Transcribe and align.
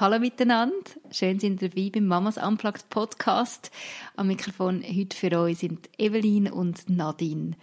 Hallo 0.00 0.20
miteinander, 0.20 0.76
schön 1.10 1.40
sind 1.40 1.60
ihr 1.60 1.70
dabei 1.70 1.90
beim 1.92 2.06
Mamas 2.06 2.38
Unplugged 2.38 2.88
Podcast. 2.88 3.72
Am 4.14 4.28
Mikrofon 4.28 4.80
heute 4.80 5.16
für 5.16 5.36
euch 5.36 5.58
sind 5.58 5.90
Evelyn 5.98 6.52
und 6.52 6.88
Nadine. 6.88 7.56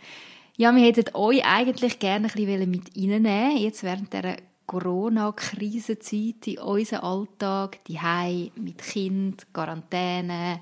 Ja, 0.58 0.76
wir 0.76 0.84
hätten 0.84 1.16
euch 1.16 1.46
eigentlich 1.46 1.98
gerne 1.98 2.28
ein 2.28 2.34
bisschen 2.34 2.70
mit 2.70 2.94
reinnehmen, 2.94 3.56
jetzt 3.56 3.84
während 3.84 4.12
dieser 4.12 4.36
Corona-Krisenzeit 4.66 6.46
in 6.48 6.58
unseren 6.58 7.04
Alltag, 7.04 7.82
die 7.86 8.02
Hei 8.02 8.52
mit 8.58 8.80
Kind, 8.80 9.54
Quarantäne, 9.54 10.60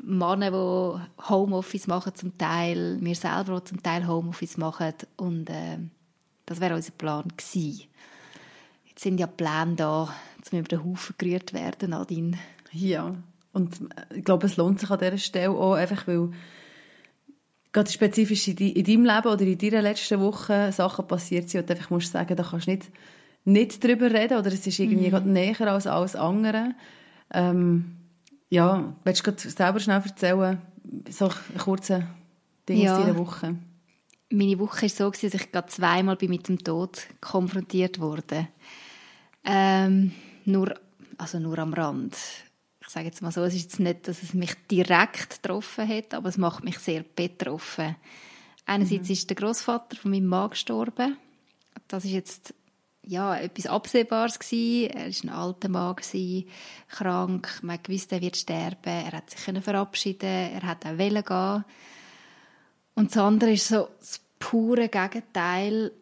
Männer, 0.00 0.52
die 0.52 1.28
Homeoffice 1.28 1.88
machen 1.88 2.14
zum 2.14 2.38
Teil, 2.38 2.98
wir 3.00 3.16
selber, 3.16 3.58
die 3.58 3.64
zum 3.64 3.82
Teil 3.82 4.06
Homeoffice 4.06 4.56
machen 4.56 4.94
und 5.16 5.50
äh, 5.50 5.78
das 6.46 6.60
wäre 6.60 6.76
unser 6.76 6.92
Plan 6.92 7.26
gewesen. 7.36 7.88
Sind 8.98 9.20
ja 9.20 9.26
Pläne 9.26 9.76
da, 9.76 10.12
dass 10.40 10.52
über 10.52 10.62
den 10.62 10.84
Haufen 10.84 11.14
gerührt 11.18 11.52
werden, 11.52 11.90
Nadine. 11.90 12.38
Ja, 12.72 13.14
und 13.52 13.80
ich 14.14 14.24
glaube, 14.24 14.46
es 14.46 14.56
lohnt 14.56 14.80
sich 14.80 14.90
an 14.90 14.98
dieser 14.98 15.18
Stelle 15.18 15.50
auch, 15.50 15.74
einfach 15.74 16.06
weil 16.06 16.30
gerade 17.72 17.90
spezifisch 17.90 18.48
in, 18.48 18.56
deinem 18.56 19.04
Leben 19.04 19.28
oder 19.28 19.40
in 19.40 19.58
deiner 19.58 19.82
letzten 19.82 20.20
Woche 20.20 20.72
Sachen 20.72 21.06
passiert 21.06 21.48
sind 21.48 21.62
und 21.62 21.70
einfach 21.70 21.90
musst 21.90 22.12
sagen, 22.12 22.36
da 22.36 22.42
kannst 22.42 22.66
du 22.66 22.70
nicht, 22.70 22.90
nicht 23.44 23.84
drüber 23.84 24.10
reden 24.10 24.38
oder 24.38 24.48
es 24.48 24.66
ist 24.66 24.78
irgendwie 24.78 25.10
mhm. 25.10 25.32
näher 25.32 25.60
als 25.60 25.86
alles 25.86 26.16
andere. 26.16 26.74
Ähm, 27.32 27.96
ja, 28.50 28.94
willst 29.04 29.20
du 29.20 29.30
gerade 29.30 29.50
selber 29.50 29.80
schnell 29.80 30.02
erzählen, 30.04 30.60
so 31.10 31.26
einen 31.26 31.58
kurzen 31.58 32.06
Ding 32.68 32.78
ja. 32.78 32.96
aus 32.96 33.04
deiner 33.04 33.18
Woche? 33.18 33.56
Meine 34.30 34.58
Woche 34.58 34.82
war 34.82 34.88
so, 34.88 35.10
dass 35.10 35.22
ich 35.22 35.52
gerade 35.52 35.68
zweimal 35.68 36.16
mit 36.20 36.48
dem 36.48 36.58
Tod 36.58 37.00
konfrontiert 37.20 38.00
wurde. 38.00 38.48
Ähm, 39.50 40.12
nur, 40.44 40.74
also 41.16 41.38
nur 41.38 41.58
am 41.58 41.72
Rand. 41.72 42.14
Ich 42.82 42.88
sage 42.88 43.06
jetzt 43.06 43.22
mal 43.22 43.32
so, 43.32 43.42
es 43.44 43.54
ist 43.54 43.62
jetzt 43.62 43.80
nicht, 43.80 44.06
dass 44.06 44.22
es 44.22 44.34
mich 44.34 44.54
direkt 44.70 45.42
getroffen 45.42 45.88
hat, 45.88 46.12
aber 46.12 46.28
es 46.28 46.36
macht 46.36 46.64
mich 46.64 46.78
sehr 46.78 47.02
betroffen. 47.02 47.96
Einerseits 48.66 49.08
mhm. 49.08 49.12
ist 49.12 49.30
der 49.30 49.36
Großvater 49.36 49.96
von 49.96 50.10
meinem 50.10 50.26
Mann 50.26 50.50
gestorben. 50.50 51.16
Das 51.88 52.04
ist 52.04 52.12
jetzt 52.12 52.54
ja, 53.06 53.36
etwas 53.36 53.66
Absehbares 53.66 54.38
gewesen. 54.38 54.90
Er 54.90 55.06
war 55.06 55.24
ein 55.24 55.28
alter 55.30 55.68
Mann, 55.70 55.96
gewesen, 55.96 56.48
krank. 56.88 57.60
Man 57.62 57.78
wusste, 57.88 58.16
er 58.16 58.20
wird 58.20 58.36
sterben. 58.36 58.78
Er 58.84 59.12
hat 59.12 59.30
sich 59.30 59.40
verabschieden 59.40 60.26
Er 60.26 60.62
hat 60.62 60.84
auch 60.84 60.96
gehen. 60.98 61.64
Und 62.94 63.10
das 63.10 63.16
andere 63.16 63.52
ist 63.52 63.68
so 63.68 63.88
das 63.98 64.20
pure 64.38 64.88
Gegenteil 64.88 65.92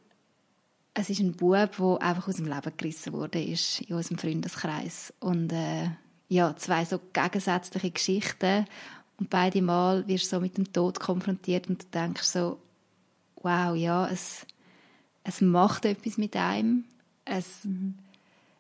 es 0.99 1.11
ist 1.11 1.21
ein 1.21 1.33
Bub, 1.33 1.77
der 1.77 2.03
einfach 2.03 2.27
aus 2.27 2.37
dem 2.37 2.47
Leben 2.47 2.73
gerissen 2.77 3.13
wurde, 3.13 3.43
ist 3.43 3.83
in 3.83 3.97
unserem 3.97 4.17
Freundeskreis. 4.17 5.13
Und 5.21 5.53
äh, 5.53 5.91
ja, 6.29 6.57
zwei 6.57 6.87
so 6.87 6.99
gegensätzliche 7.13 7.91
Geschichten. 7.91 8.67
Und 9.19 9.29
beide 9.29 9.61
Mal 9.61 10.09
wirst 10.09 10.25
du 10.25 10.37
so 10.37 10.41
mit 10.41 10.57
dem 10.57 10.73
Tod 10.73 10.99
konfrontiert 10.99 11.69
und 11.69 11.83
du 11.83 11.87
denkst 11.89 12.23
so, 12.23 12.59
wow, 13.43 13.77
ja, 13.77 14.09
es, 14.09 14.47
es 15.23 15.43
macht 15.43 15.85
etwas 15.85 16.17
mit 16.17 16.35
einem. 16.35 16.85
Es, 17.27 17.65
mhm. 17.65 17.99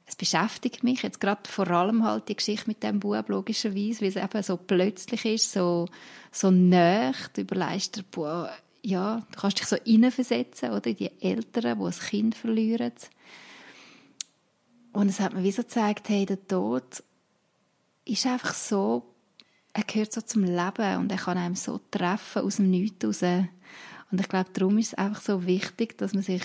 es 0.04 0.14
beschäftigt 0.14 0.84
mich 0.84 1.02
jetzt 1.02 1.20
gerade 1.20 1.48
vor 1.48 1.68
allem 1.70 2.04
halt 2.04 2.28
die 2.28 2.36
Geschichte 2.36 2.68
mit 2.68 2.82
dem 2.82 3.00
Bub, 3.00 3.30
logischerweise, 3.30 4.02
weil 4.02 4.08
es 4.08 4.16
eben 4.16 4.42
so 4.42 4.58
plötzlich 4.58 5.24
ist, 5.24 5.52
so, 5.52 5.88
so 6.30 6.50
nah. 6.50 7.12
Du 7.32 7.40
überlegst 7.40 7.96
dir, 7.96 8.04
boah, 8.10 8.50
ja, 8.86 9.26
du 9.32 9.40
kannst 9.40 9.58
dich 9.58 9.66
so 9.66 9.76
hineinversetzen, 9.84 10.70
oder, 10.70 10.86
in 10.86 10.96
die 10.96 11.10
Eltern, 11.20 11.76
die 11.76 11.84
ein 11.84 11.90
Kind 11.90 12.34
verlieren. 12.36 12.92
Und 14.92 15.08
es 15.08 15.18
hat 15.18 15.34
mir 15.34 15.42
wie 15.42 15.50
so 15.50 15.62
gezeigt, 15.62 16.08
hey, 16.08 16.24
der 16.24 16.46
Tod 16.46 17.02
ist 18.04 18.26
einfach 18.26 18.54
so, 18.54 19.02
er 19.72 19.82
gehört 19.82 20.12
so 20.12 20.20
zum 20.20 20.44
Leben 20.44 20.98
und 20.98 21.10
er 21.10 21.18
kann 21.18 21.36
einem 21.36 21.56
so 21.56 21.80
treffen 21.90 22.42
aus 22.42 22.56
dem 22.56 22.70
Nichts 22.70 23.04
raus. 23.04 23.22
Und 24.12 24.20
ich 24.20 24.28
glaube, 24.28 24.50
darum 24.52 24.78
ist 24.78 24.92
es 24.92 24.94
einfach 24.94 25.20
so 25.20 25.44
wichtig, 25.44 25.98
dass 25.98 26.14
man 26.14 26.22
sich 26.22 26.44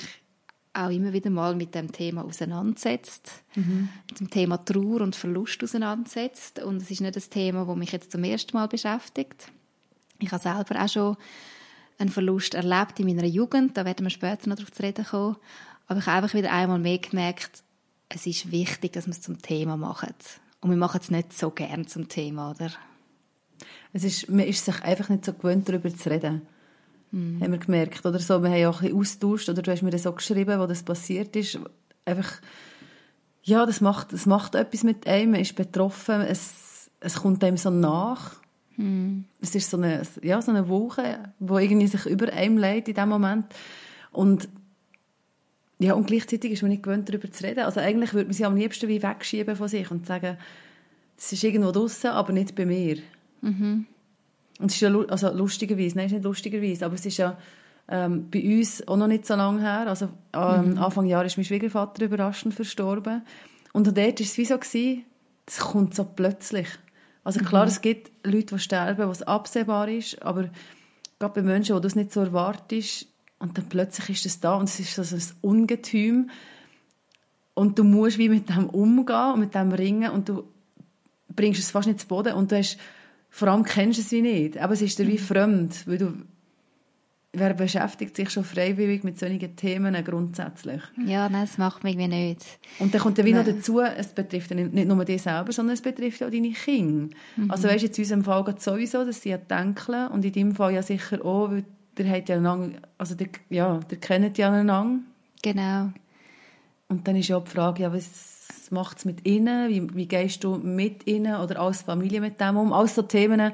auch 0.74 0.90
immer 0.90 1.14
wieder 1.14 1.30
mal 1.30 1.56
mit 1.56 1.76
dem 1.76 1.92
Thema 1.92 2.26
auseinandersetzt, 2.26 3.44
mhm. 3.54 3.90
mit 4.10 4.20
dem 4.20 4.30
Thema 4.32 4.58
Trauer 4.66 5.02
und 5.02 5.16
Verlust 5.16 5.64
auseinandersetzt. 5.64 6.60
Und 6.64 6.82
es 6.82 6.90
ist 6.90 7.02
nicht 7.02 7.16
das 7.16 7.30
Thema, 7.30 7.66
das 7.66 7.76
mich 7.76 7.92
jetzt 7.92 8.12
zum 8.12 8.24
ersten 8.24 8.58
Mal 8.58 8.68
beschäftigt. 8.68 9.52
Ich 10.18 10.32
habe 10.32 10.42
selber 10.42 10.84
auch 10.84 10.90
schon 10.90 11.18
einen 12.02 12.10
Verlust 12.10 12.56
erlebt 12.56 13.00
in 13.00 13.08
meiner 13.08 13.26
Jugend. 13.26 13.78
Da 13.78 13.86
werden 13.86 14.06
wir 14.06 14.10
später 14.10 14.50
noch 14.50 14.58
darauf 14.58 14.72
zu 14.72 14.84
reden 14.84 15.06
kommen. 15.06 15.38
Aber 15.88 16.00
ich 16.00 16.06
habe 16.06 16.18
einfach 16.18 16.34
wieder 16.34 16.52
einmal 16.52 16.80
mehr 16.80 16.98
gemerkt, 16.98 17.64
es 18.10 18.28
ist 18.28 18.52
wichtig, 18.52 18.94
dass 18.94 19.08
wir 19.08 19.12
es 19.12 19.22
zum 19.22 19.42
Thema 19.42 19.78
machen. 19.78 20.14
Und 20.60 20.70
wir 20.70 20.78
machen 20.78 21.00
es 21.02 21.12
nicht 21.12 21.38
so 21.38 21.50
gern 21.50 21.88
zum 21.88 22.08
Thema, 22.08 22.52
oder? 22.52 22.72
Es 23.94 24.04
ist, 24.04 24.30
man 24.30 24.46
ist 24.46 24.66
sich 24.66 24.82
einfach 24.84 25.10
nicht 25.10 25.26
so 25.26 25.34
gewöhnt, 25.34 25.68
darüber 25.68 25.94
zu 25.94 26.10
reden. 26.10 26.42
Mm. 27.12 27.42
Haben 27.42 27.52
wir 27.52 27.60
gemerkt. 27.60 28.06
Oder 28.06 28.20
so, 28.20 28.42
wir 28.42 28.50
haben 28.50 28.60
ja 28.60 28.70
auch 28.70 28.82
ein 28.82 28.94
austauscht, 28.94 29.50
oder 29.50 29.62
du 29.62 29.72
hast 29.72 29.82
mir 29.82 29.92
das 29.92 30.04
so 30.04 30.12
geschrieben, 30.12 30.60
wo 30.60 30.68
das 30.68 30.84
passiert 30.84 31.36
ist. 31.36 31.60
Einfach, 32.06 32.42
ja, 33.44 33.66
das 33.66 33.82
macht, 33.82 34.14
das 34.14 34.26
macht 34.26 34.56
etwas 34.56 34.84
mit 34.84 35.08
einem, 35.08 35.32
man 35.32 35.42
ist 35.42 35.56
betroffen, 35.56 36.22
es, 36.22 36.90
es 37.00 37.16
kommt 37.16 37.44
einem 37.44 37.58
so 37.58 37.70
nach. 37.70 38.41
Mm. 38.78 39.22
Es 39.42 39.56
ist 39.56 39.70
so 39.70 39.78
eine, 39.78 40.04
ja, 40.22 40.42
so 40.42 40.52
eine 40.52 40.68
Woche, 40.70 41.20
die 41.40 41.54
irgendwie 41.54 41.88
sich 41.88 42.06
über 42.06 42.32
einem 42.32 42.58
legt 42.58 42.88
in 42.88 42.96
dem 42.96 43.10
Moment. 43.10 43.46
Und, 44.12 44.50
ja, 45.80 45.94
und 45.94 46.08
gleichzeitig 46.08 46.52
ist 46.52 46.62
man 46.62 46.72
nicht 46.72 46.84
gewöhnt, 46.84 47.10
darüber 47.10 47.32
zu 47.32 47.44
reden. 47.44 47.62
Also 47.62 47.80
eigentlich 47.80 48.14
würde 48.14 48.28
man 48.28 48.34
sie 48.34 48.46
am 48.46 48.56
liebsten 48.56 48.88
wie 48.88 49.02
wegschieben 49.02 49.56
von 49.56 49.68
sich 49.68 49.90
und 49.92 50.06
sagen, 50.06 50.38
das 51.16 51.34
ist 51.34 51.44
irgendwo 51.44 51.72
draußen, 51.72 52.10
aber 52.12 52.34
nicht 52.34 52.56
bei 52.56 52.66
mir. 52.66 52.98
Mhm. 53.42 53.86
Und 54.60 54.70
es 54.70 54.76
ist 54.76 54.82
ja, 54.82 54.96
also 55.08 55.32
lustigerweise, 55.32 55.98
nein, 55.98 56.06
es 56.06 56.12
ist 56.12 56.18
nicht 56.18 56.26
lustigerweise, 56.26 56.86
aber 56.86 56.96
es 56.96 57.06
ist 57.06 57.18
ja 57.18 57.38
ähm, 57.88 58.28
bei 58.30 58.44
uns 58.44 58.88
auch 58.88 58.98
noch 58.98 59.08
nicht 59.08 59.26
so 59.26 59.36
lange 59.36 59.62
her. 59.62 59.88
Also 59.88 60.10
ähm, 60.34 60.72
mhm. 60.72 60.78
Anfang 60.78 61.06
Jahr 61.06 61.26
ist 61.26 61.38
mein 61.38 61.46
Schwiegervater 61.46 62.06
überraschend 62.06 62.54
verstorben. 62.54 63.24
Und 63.74 63.88
dort 63.88 63.98
war 63.98 64.14
es 64.20 64.38
wie 64.38 64.46
so, 64.46 64.58
gewesen, 64.58 65.04
das 65.46 65.60
kommt 65.60 65.96
so 65.96 66.04
plötzlich. 66.04 66.68
Also 67.24 67.40
klar, 67.40 67.66
mhm. 67.66 67.70
es 67.70 67.82
gibt 67.82 68.12
Leute, 68.26 68.56
die 68.56 68.60
sterben, 68.60 69.08
was 69.08 69.22
absehbar 69.22 69.88
ist, 69.88 70.22
aber 70.22 70.50
gerade 71.20 71.34
bei 71.36 71.42
Menschen, 71.42 71.76
wo 71.76 71.80
du 71.80 71.88
es 71.88 71.96
nicht 71.96 72.12
so 72.12 72.22
erwartest, 72.22 73.08
und 73.42 73.58
dann 73.58 73.70
plötzlich 73.70 74.10
ist 74.10 74.26
es 74.28 74.40
da 74.40 74.54
und 74.54 74.70
es 74.70 74.80
ist 74.80 74.96
so 74.96 75.16
ein 75.16 75.22
Ungetüm 75.42 76.30
und 77.56 77.80
du 77.80 77.84
musst 77.84 78.20
wie 78.20 78.30
mit 78.30 78.50
dem 78.50 78.70
umgehen 78.70 79.34
und 79.34 79.40
mit 79.40 79.56
dem 79.56 79.72
ringen 79.72 80.12
und 80.12 80.30
du 80.30 80.44
bringst 81.36 81.60
es 81.60 81.72
fast 81.72 81.88
nicht 81.88 82.02
zu 82.02 82.08
Boden 82.08 82.34
und 82.34 82.52
du 82.52 82.58
hast, 82.58 82.78
vor 83.32 83.48
allem 83.48 83.64
kennst 83.64 83.98
du 83.98 84.04
es 84.04 84.12
wie 84.12 84.22
nicht, 84.22 84.60
aber 84.60 84.74
es 84.74 84.84
ist 84.84 85.00
dir 85.00 85.08
wie 85.08 85.14
mhm. 85.14 85.24
fremd, 85.24 85.88
weil 85.88 85.98
du 85.98 86.14
wer 87.34 87.54
beschäftigt 87.54 88.16
sich 88.16 88.30
schon 88.30 88.44
freiwillig 88.44 89.04
mit 89.04 89.18
solchen 89.18 89.56
Themen 89.56 89.96
grundsätzlich? 90.04 90.82
Ja, 91.06 91.30
nein, 91.30 91.46
das 91.46 91.58
macht 91.58 91.84
mich 91.84 91.96
nicht. 91.96 92.60
Und 92.80 92.94
dann 92.94 93.02
kommt 93.02 93.18
dann 93.18 93.26
wie 93.26 93.34
noch 93.34 93.46
dazu, 93.46 93.80
es 93.80 94.08
betrifft 94.08 94.52
nicht 94.52 94.88
nur 94.88 95.06
dich 95.06 95.22
selber, 95.22 95.52
sondern 95.52 95.76
es 95.76 95.82
betrifft 95.82 96.22
auch 96.24 96.30
deine 96.30 96.52
Kinder. 96.52 97.16
Mhm. 97.38 97.52
Also 97.52 97.68
weißt, 97.68 97.84
jetzt 97.84 97.98
in 97.98 98.04
unserem 98.04 98.24
Fall 98.24 98.44
geht 98.44 98.62
sowieso, 98.62 99.06
dass 99.06 99.22
sie 99.22 99.30
ja 99.30 99.38
denken 99.38 100.08
und 100.08 100.26
in 100.26 100.34
deinem 100.34 100.56
Fall 100.56 100.74
ja 100.74 100.84
sicher 100.84 101.24
auch, 101.24 101.52
weil 101.52 101.64
der 101.98 102.10
hat 102.10 102.30
ja 102.30 102.38
lang, 102.38 102.78
also 102.98 103.16
der, 103.16 103.28
ja, 103.50 103.80
der 103.80 103.98
kennt 103.98 104.38
ja 104.38 104.52
einander. 104.52 105.00
Genau. 105.42 105.92
Und 106.90 107.08
dann 107.08 107.16
ist 107.16 107.30
ja 107.30 107.38
auch 107.38 107.44
die 107.46 107.52
Frage, 107.52 107.84
ja, 107.84 107.94
was 107.94 108.70
macht 108.72 108.98
es 108.98 109.06
mit 109.06 109.26
ihnen? 109.26 109.70
Wie, 109.70 109.96
wie 109.96 110.08
gehst 110.08 110.44
du 110.44 110.58
mit 110.58 111.08
ihnen 111.08 111.36
oder 111.36 111.62
als 111.62 111.84
Familie 111.84 112.20
mit 112.20 112.42
dem 112.42 112.58
um? 112.58 112.74
All 112.74 112.88
so 112.88 113.02
Themen, 113.02 113.54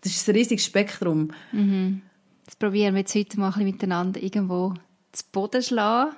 das 0.00 0.12
ist 0.12 0.28
ein 0.28 0.36
riesiges 0.36 0.66
Spektrum. 0.66 1.32
Mhm. 1.50 2.02
Das 2.44 2.56
probieren 2.56 2.94
wir 2.94 3.00
jetzt 3.00 3.14
heute 3.14 3.38
mal 3.38 3.46
ein 3.46 3.52
bisschen 3.52 3.66
miteinander 3.66 4.22
irgendwo 4.22 4.74
zu 5.12 5.24
Boden 5.30 5.62
schlagen. 5.62 6.16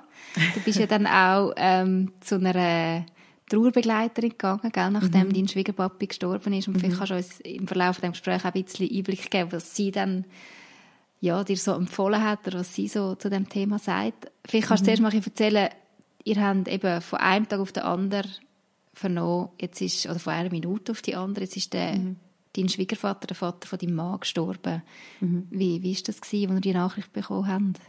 Du 0.53 0.59
bist 0.61 0.79
ja 0.79 0.87
dann 0.87 1.05
auch 1.05 1.53
ähm, 1.57 2.11
zu 2.21 2.35
einer 2.35 3.05
Trauerbegleiterin 3.49 4.31
gegangen, 4.31 4.71
gell, 4.71 4.91
nachdem 4.91 5.27
mhm. 5.27 5.33
dein 5.33 5.47
Schwiegerpapi 5.47 6.07
gestorben 6.07 6.53
ist. 6.53 6.67
Und 6.67 6.75
mhm. 6.75 6.79
vielleicht 6.79 6.97
kannst 6.97 7.11
du 7.11 7.15
uns 7.15 7.39
im 7.41 7.67
Verlauf 7.67 7.99
des 7.99 8.11
Gesprächs 8.11 8.45
auch 8.45 8.53
ein 8.53 8.63
bisschen 8.63 8.89
Einblick 8.89 9.29
geben, 9.29 9.51
was 9.51 9.75
sie 9.75 9.91
dann 9.91 10.25
ja, 11.21 11.43
dir 11.43 11.57
so 11.57 11.73
empfohlen 11.73 12.23
hat 12.23 12.47
oder 12.47 12.59
was 12.59 12.73
sie 12.73 12.87
so 12.87 13.15
zu 13.15 13.29
dem 13.29 13.47
Thema 13.47 13.79
sagt. 13.79 14.31
Vielleicht 14.45 14.67
kannst 14.67 14.85
du 14.85 14.91
mhm. 14.91 14.97
zuerst 14.97 15.13
mal 15.13 15.23
erzählen, 15.25 15.69
ihr 16.23 16.41
habt 16.41 16.67
eben 16.67 17.01
von 17.01 17.19
einem 17.19 17.47
Tag 17.47 17.59
auf 17.59 17.71
den 17.71 17.83
anderen 17.83 18.29
vernommen, 18.93 19.49
jetzt 19.59 19.81
ist, 19.81 20.05
oder 20.05 20.19
von 20.19 20.33
einer 20.33 20.49
Minute 20.49 20.91
auf 20.91 21.01
die 21.01 21.15
andere, 21.15 21.45
jetzt 21.45 21.57
ist 21.57 21.73
der 21.73 21.97
mhm. 21.97 22.15
Dein 22.55 22.69
Schwiegervater, 22.69 23.27
der 23.27 23.35
Vater 23.35 23.67
von 23.67 23.79
deinem 23.79 23.95
Mann, 23.95 24.19
gestorben. 24.19 24.81
Mhm. 25.19 25.47
Wie, 25.49 25.81
wie 25.81 25.93
das, 25.93 26.21
gewesen, 26.21 26.49
als 26.49 26.57
ihr 26.57 26.61
die 26.61 26.73
Nachricht 26.73 27.13
bekommen 27.13 27.47
habt? 27.47 27.81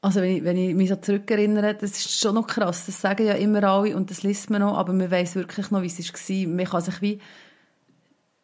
Also 0.00 0.20
wenn 0.20 0.36
ich, 0.36 0.44
wenn 0.44 0.56
ich 0.56 0.74
mich 0.74 0.88
so 0.88 0.96
zurückerinnere, 0.96 1.74
das 1.74 1.92
ist 1.92 2.20
schon 2.20 2.34
noch 2.34 2.46
krass. 2.46 2.86
Das 2.86 3.00
sagen 3.00 3.24
ja 3.24 3.34
immer 3.34 3.62
alle 3.62 3.96
und 3.96 4.10
das 4.10 4.24
liest 4.24 4.50
man 4.50 4.60
noch, 4.60 4.76
aber 4.76 4.92
man 4.92 5.10
weiß 5.10 5.36
wirklich 5.36 5.70
noch, 5.70 5.82
wie 5.82 5.86
es 5.86 5.98
war. 5.98 6.48
Man 6.48 6.66
kann 6.66 6.82
sich 6.82 7.00
wie 7.00 7.20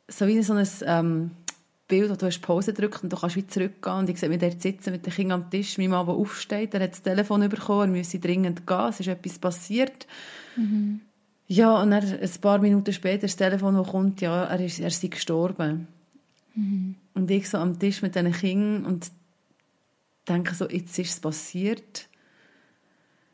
so 0.08 0.26
wie 0.26 0.42
so 0.42 0.54
ein 0.54 0.66
ähm, 0.86 1.30
Bild, 1.88 2.10
wo 2.10 2.14
du 2.14 2.26
hast 2.26 2.40
Pause 2.40 2.72
drückt 2.72 3.02
und 3.02 3.12
du 3.12 3.16
kannst 3.16 3.36
wie 3.36 3.46
zurückgehen 3.46 3.96
und 3.96 4.10
ich 4.10 4.18
sehe 4.18 4.28
mich 4.28 4.38
dort 4.38 4.60
sitzen 4.60 4.92
mit 4.92 5.04
den 5.04 5.12
Kindern 5.12 5.42
am 5.42 5.50
Tisch, 5.50 5.78
mein 5.78 5.90
Mann, 5.90 6.06
der 6.06 6.14
aufsteht, 6.14 6.74
er 6.74 6.80
hat 6.80 6.92
das 6.92 7.02
Telefon 7.02 7.48
bekommen, 7.48 7.94
er 7.94 7.98
müsse 7.98 8.18
dringend 8.18 8.66
gehen, 8.66 8.88
es 8.88 9.00
ist 9.00 9.08
etwas 9.08 9.38
passiert. 9.38 10.06
Mhm. 10.56 11.00
Ja, 11.48 11.80
und 11.80 11.90
dann, 11.90 12.04
ein 12.04 12.30
paar 12.42 12.58
Minuten 12.58 12.92
später 12.92 13.22
das 13.22 13.36
Telefon, 13.36 13.74
das 13.74 13.88
kommt, 13.88 14.20
ja, 14.20 14.44
er 14.44 14.60
ist, 14.60 14.80
er 14.80 14.88
ist 14.88 15.10
gestorben. 15.10 15.88
Mhm. 16.54 16.94
Und 17.14 17.30
ich 17.30 17.48
so 17.48 17.58
am 17.58 17.78
Tisch 17.78 18.02
mit 18.02 18.14
diesen 18.14 18.32
Kindern 18.32 18.84
und 18.84 19.10
denke 20.28 20.54
so, 20.54 20.68
jetzt 20.68 20.98
ist 20.98 21.10
es 21.10 21.20
passiert. 21.20 22.08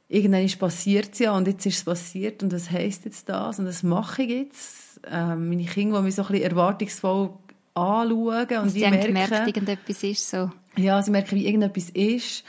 Irgendwann 0.09 0.45
ist 0.45 0.61
passiert 0.61 1.19
ja 1.19 1.37
und 1.37 1.49
jetzt 1.49 1.67
ist 1.67 1.79
es 1.79 1.85
passiert 1.85 2.43
und 2.43 2.53
was 2.53 2.71
heisst 2.71 3.05
jetzt 3.05 3.29
das 3.29 3.59
und 3.59 3.67
was 3.67 3.83
mache 3.83 4.23
ich 4.23 4.31
jetzt? 4.31 5.01
Ähm, 5.11 5.49
meine 5.49 5.65
Kinder, 5.65 5.99
die 5.99 6.05
mich 6.05 6.15
so 6.15 6.23
ein 6.23 6.29
bisschen 6.29 6.51
erwartungsvoll 6.51 7.31
anschauen 7.75 8.47
und 8.47 8.53
also 8.53 8.75
die 8.75 8.89
merken... 8.89 9.13
merkt, 9.13 9.47
irgendetwas 9.47 10.03
ist 10.05 10.31
so. 10.31 10.51
Ja, 10.77 11.03
sie 11.03 11.11
merken, 11.11 11.35
wie 11.37 11.47
irgendetwas 11.47 11.91
ist. 11.91 12.45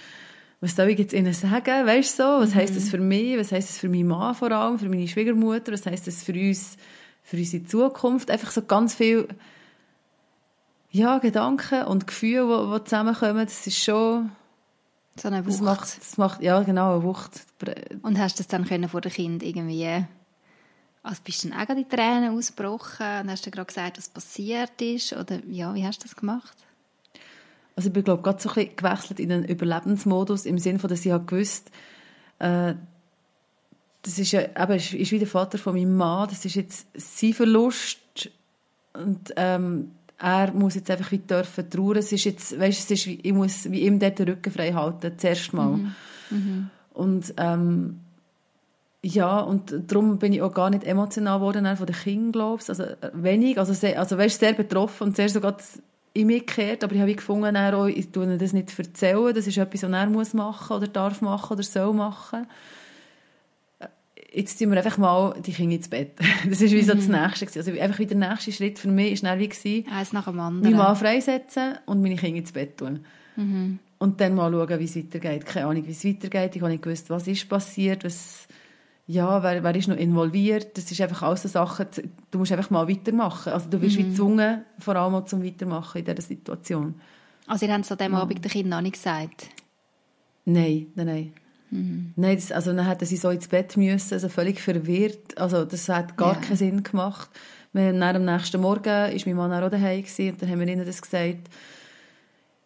Was 0.62 0.76
soll 0.76 0.90
ich 0.90 1.00
jetzt 1.00 1.14
ihnen 1.14 1.34
sagen? 1.34 1.86
Weißt 1.86 2.18
du 2.20 2.24
so? 2.24 2.30
Was 2.40 2.52
mhm. 2.52 2.56
heisst 2.56 2.76
das 2.76 2.90
für 2.90 2.98
mich? 2.98 3.38
Was 3.38 3.52
heisst 3.52 3.70
das 3.70 3.78
für 3.78 3.90
meinen 3.90 4.08
Mann 4.08 4.36
vor 4.36 4.52
allem? 4.52 4.80
Für 4.80 4.90
meine 4.90 5.08
Schwiegermutter? 5.08 5.74
Was 5.74 5.86
heisst 5.86 6.08
das 6.08 6.24
für 6.24 6.34
uns? 6.34 6.78
Für 7.24 7.38
unsere 7.38 7.66
Zukunft? 7.66 8.30
Einfach 8.30 8.52
so 8.52 8.62
ganz 8.62 8.96
viel 8.96 9.28
ja, 10.96 11.18
Gedanken 11.18 11.84
und 11.84 12.08
Gefühle, 12.08 12.68
die, 12.68 12.80
die 12.80 12.84
zusammenkommen, 12.86 13.46
das 13.46 13.68
ist 13.68 13.84
schon... 13.84 14.32
So 15.18 15.28
eine 15.28 15.46
Wucht. 15.46 15.56
Das 15.56 15.62
macht, 15.62 15.98
das 15.98 16.18
macht, 16.18 16.42
ja, 16.42 16.62
genau, 16.64 16.96
eine 16.96 17.04
Wucht. 17.04 17.42
Und 18.02 18.18
hast 18.18 18.40
du 18.40 18.44
das 18.44 18.48
dann 18.48 18.66
können 18.66 18.88
vor 18.88 19.02
dem 19.02 19.12
Kind 19.12 19.44
irgendwie... 19.44 20.06
Also 21.04 21.22
bist 21.24 21.44
du 21.44 21.50
dann 21.50 21.60
auch 21.60 21.76
die 21.76 21.86
Tränen 21.86 22.36
ausgebrochen 22.36 23.22
und 23.22 23.30
hast 23.30 23.46
du 23.46 23.52
gerade 23.52 23.68
gesagt, 23.68 23.98
was 23.98 24.10
passiert 24.10 24.82
ist? 24.82 25.14
Oder 25.14 25.40
ja, 25.48 25.74
wie 25.76 25.86
hast 25.86 26.00
du 26.00 26.08
das 26.08 26.16
gemacht? 26.16 26.65
Also 27.76 27.88
ich 27.88 27.94
bin, 27.94 28.04
glaube 28.04 28.24
gerade 28.24 28.42
so 28.42 28.50
ein 28.50 28.56
bisschen 28.56 28.76
gewechselt 28.76 29.20
in 29.20 29.30
den 29.30 29.44
Überlebensmodus, 29.44 30.46
im 30.46 30.58
Sinne 30.58 30.80
von, 30.80 30.90
dass 30.90 31.06
ich 31.06 31.12
habe 31.12 31.26
gewusst, 31.26 31.72
äh, 32.40 32.74
das 34.02 34.20
ist 34.20 34.32
ja 34.32 34.42
eben, 34.42 34.74
ist, 34.74 34.94
ist 34.94 35.12
wie 35.12 35.20
der 35.20 35.28
Vater 35.28 35.58
von 35.58 35.76
meinem 35.76 35.96
Mann, 35.96 36.30
das 36.30 36.46
ist 36.46 36.56
jetzt 36.56 36.88
sein 36.94 37.34
Verlust 37.34 38.30
und 38.94 39.34
ähm, 39.36 39.92
er 40.18 40.54
muss 40.54 40.76
jetzt 40.76 40.90
einfach 40.90 41.12
wie 41.12 41.18
dürfen 41.18 41.70
trauern. 41.70 41.98
Es 41.98 42.12
ist 42.12 42.24
jetzt, 42.24 42.58
weißt, 42.58 42.80
es 42.80 42.92
ist, 42.92 43.08
ich 43.08 43.34
muss 43.34 43.70
wie 43.70 43.82
ihm 43.82 44.00
dort 44.00 44.20
den 44.20 44.30
Rücken 44.30 44.52
frei 44.52 44.72
halten, 44.72 45.14
zuerst 45.18 45.54
mal. 45.54 45.72
Mhm. 45.72 45.96
Mhm. 46.30 46.70
Und 46.94 47.34
ähm, 47.38 48.00
ja, 49.02 49.40
und 49.40 49.76
darum 49.88 50.18
bin 50.18 50.34
ich 50.34 50.42
auch 50.42 50.54
gar 50.54 50.70
nicht 50.70 50.84
emotional 50.84 51.40
geworden 51.40 51.78
von 51.78 51.86
den 51.86 51.96
Kindern, 51.96 52.32
glaube 52.32 52.62
ich. 52.64 52.70
Also 52.70 52.84
äh, 52.84 53.12
wenig, 53.14 53.60
also, 53.60 53.74
sehr, 53.74 54.00
also 54.00 54.18
weißt, 54.18 54.40
sehr 54.40 54.54
betroffen 54.54 55.08
und 55.08 55.16
sehr 55.16 55.30
sogar 55.30 55.58
in 56.16 56.28
mich 56.28 56.48
gekehrt, 56.48 56.84
aber 56.84 56.96
ich 56.96 57.02
habe 57.02 57.14
gefunden, 57.14 57.56
auch, 57.56 57.88
ich 57.88 58.10
tue 58.10 58.38
das 58.38 58.54
nicht 58.54 58.78
erzählen, 58.80 59.34
das 59.34 59.48
ist 59.48 59.58
etwas, 59.58 59.84
was 59.84 59.92
er 59.92 60.06
muss 60.08 60.34
machen 60.34 60.78
oder 60.78 60.88
darf 60.88 61.22
machen 61.22 61.54
oder 61.54 61.64
soll 61.64 61.94
machen 61.94 62.48
jetzt 64.36 64.60
tun 64.60 64.72
wir 64.72 64.78
einfach 64.78 64.98
mal 64.98 65.36
die 65.42 65.54
Kinder 65.54 65.76
ins 65.76 65.88
Bett. 65.88 66.12
Das 66.50 66.62
ist 66.62 66.74
wie 66.74 66.82
so 66.82 66.94
das 66.94 67.08
mhm. 67.08 67.16
Nächste. 67.16 67.60
Also 67.60 67.72
einfach 67.72 68.00
wieder 68.00 68.16
der 68.16 68.30
nächste 68.30 68.52
Schritt 68.52 68.80
für 68.80 68.90
mich 68.90 69.24
war 69.24 69.40
wie 69.40 69.48
gewesen, 69.48 69.88
Eins 69.90 70.14
nach 70.14 70.26
dem 70.26 70.40
anderen. 70.40 70.74
Meinen 70.74 70.86
Mann 70.86 70.96
freisetzen 70.96 71.76
und 71.86 72.02
meine 72.02 72.16
Kinder 72.16 72.40
ins 72.40 72.52
Bett 72.52 72.78
tun. 72.78 73.06
Mhm. 73.36 73.80
Und 73.98 74.20
dann 74.22 74.36
mal 74.36 74.52
schauen, 74.52 74.80
wie 74.80 74.84
es 74.84 74.96
weitergeht. 74.96 75.46
Keine 75.46 75.68
Ahnung, 75.68 75.88
wie 75.88 75.92
es 75.92 76.06
weitergeht. 76.06 76.56
Ich 76.56 76.62
habe 76.62 76.72
nicht 76.72 76.84
gewusst, 76.84 77.10
was 77.10 77.28
ist 77.28 77.48
passiert, 77.48 78.04
was, 78.04 78.48
ja, 79.08 79.44
wer, 79.44 79.64
wer 79.64 79.76
ist 79.76 79.88
noch 79.88 79.98
involviert. 79.98 80.78
Das 80.78 80.92
ist 80.92 81.00
einfach 81.00 81.22
alles 81.22 81.44
so 81.44 81.48
Sachen, 81.48 81.88
du 82.32 82.40
musst 82.40 82.52
einfach 82.52 82.72
mal 82.72 82.90
weitermachen. 82.90 83.54
Also 83.54 83.70
du 83.70 83.82
wirst 83.82 83.98
mhm. 83.98 84.00
wie 84.00 84.10
gezwungen, 84.10 84.66
vor 84.80 84.96
allem 84.96 85.14
auch 85.14 85.26
zum 85.26 85.44
Weitermachen 85.44 86.00
in 86.00 86.06
dieser 86.06 86.22
Situation. 86.22 86.96
Also 87.48 87.68
ihr 87.68 87.74
habt 87.74 87.86
es 87.86 87.92
an 87.92 87.98
diesem 88.00 88.14
ja. 88.14 88.20
Abend 88.20 88.44
den 88.44 88.52
Kindern 88.52 88.80
noch 88.80 88.82
nicht 88.82 88.96
gesagt? 88.96 89.50
Nein, 90.46 90.88
nein, 90.96 91.06
nein. 91.06 91.34
Mhm. 91.70 92.14
Nein, 92.16 92.36
das, 92.36 92.52
also 92.52 92.74
dann 92.74 92.88
hätten 92.88 93.06
sie 93.06 93.18
so 93.18 93.30
ins 93.30 93.48
Bett 93.48 93.78
müssen, 93.78 94.14
also 94.14 94.30
völlig 94.30 94.60
verwirrt. 94.60 95.38
Also 95.38 95.66
das 95.66 95.88
hat 95.90 96.18
gar 96.18 96.34
ja. 96.34 96.40
keinen 96.40 96.58
Sinn 96.58 96.84
gemacht. 96.84 97.30
Wir 97.74 97.88
haben 97.88 98.02
am 98.02 98.26
nächsten 98.26 98.62
Morgen 98.62 99.12
ist 99.12 99.26
mein 99.26 99.36
Mann 99.36 99.52
auch 99.52 99.70
daheim 99.70 100.02
gewesen, 100.02 100.32
und 100.32 100.42
dann 100.42 100.50
haben 100.50 100.60
wir 100.62 100.68
ihnen 100.68 100.86
das 100.86 101.02
gesagt. 101.02 101.50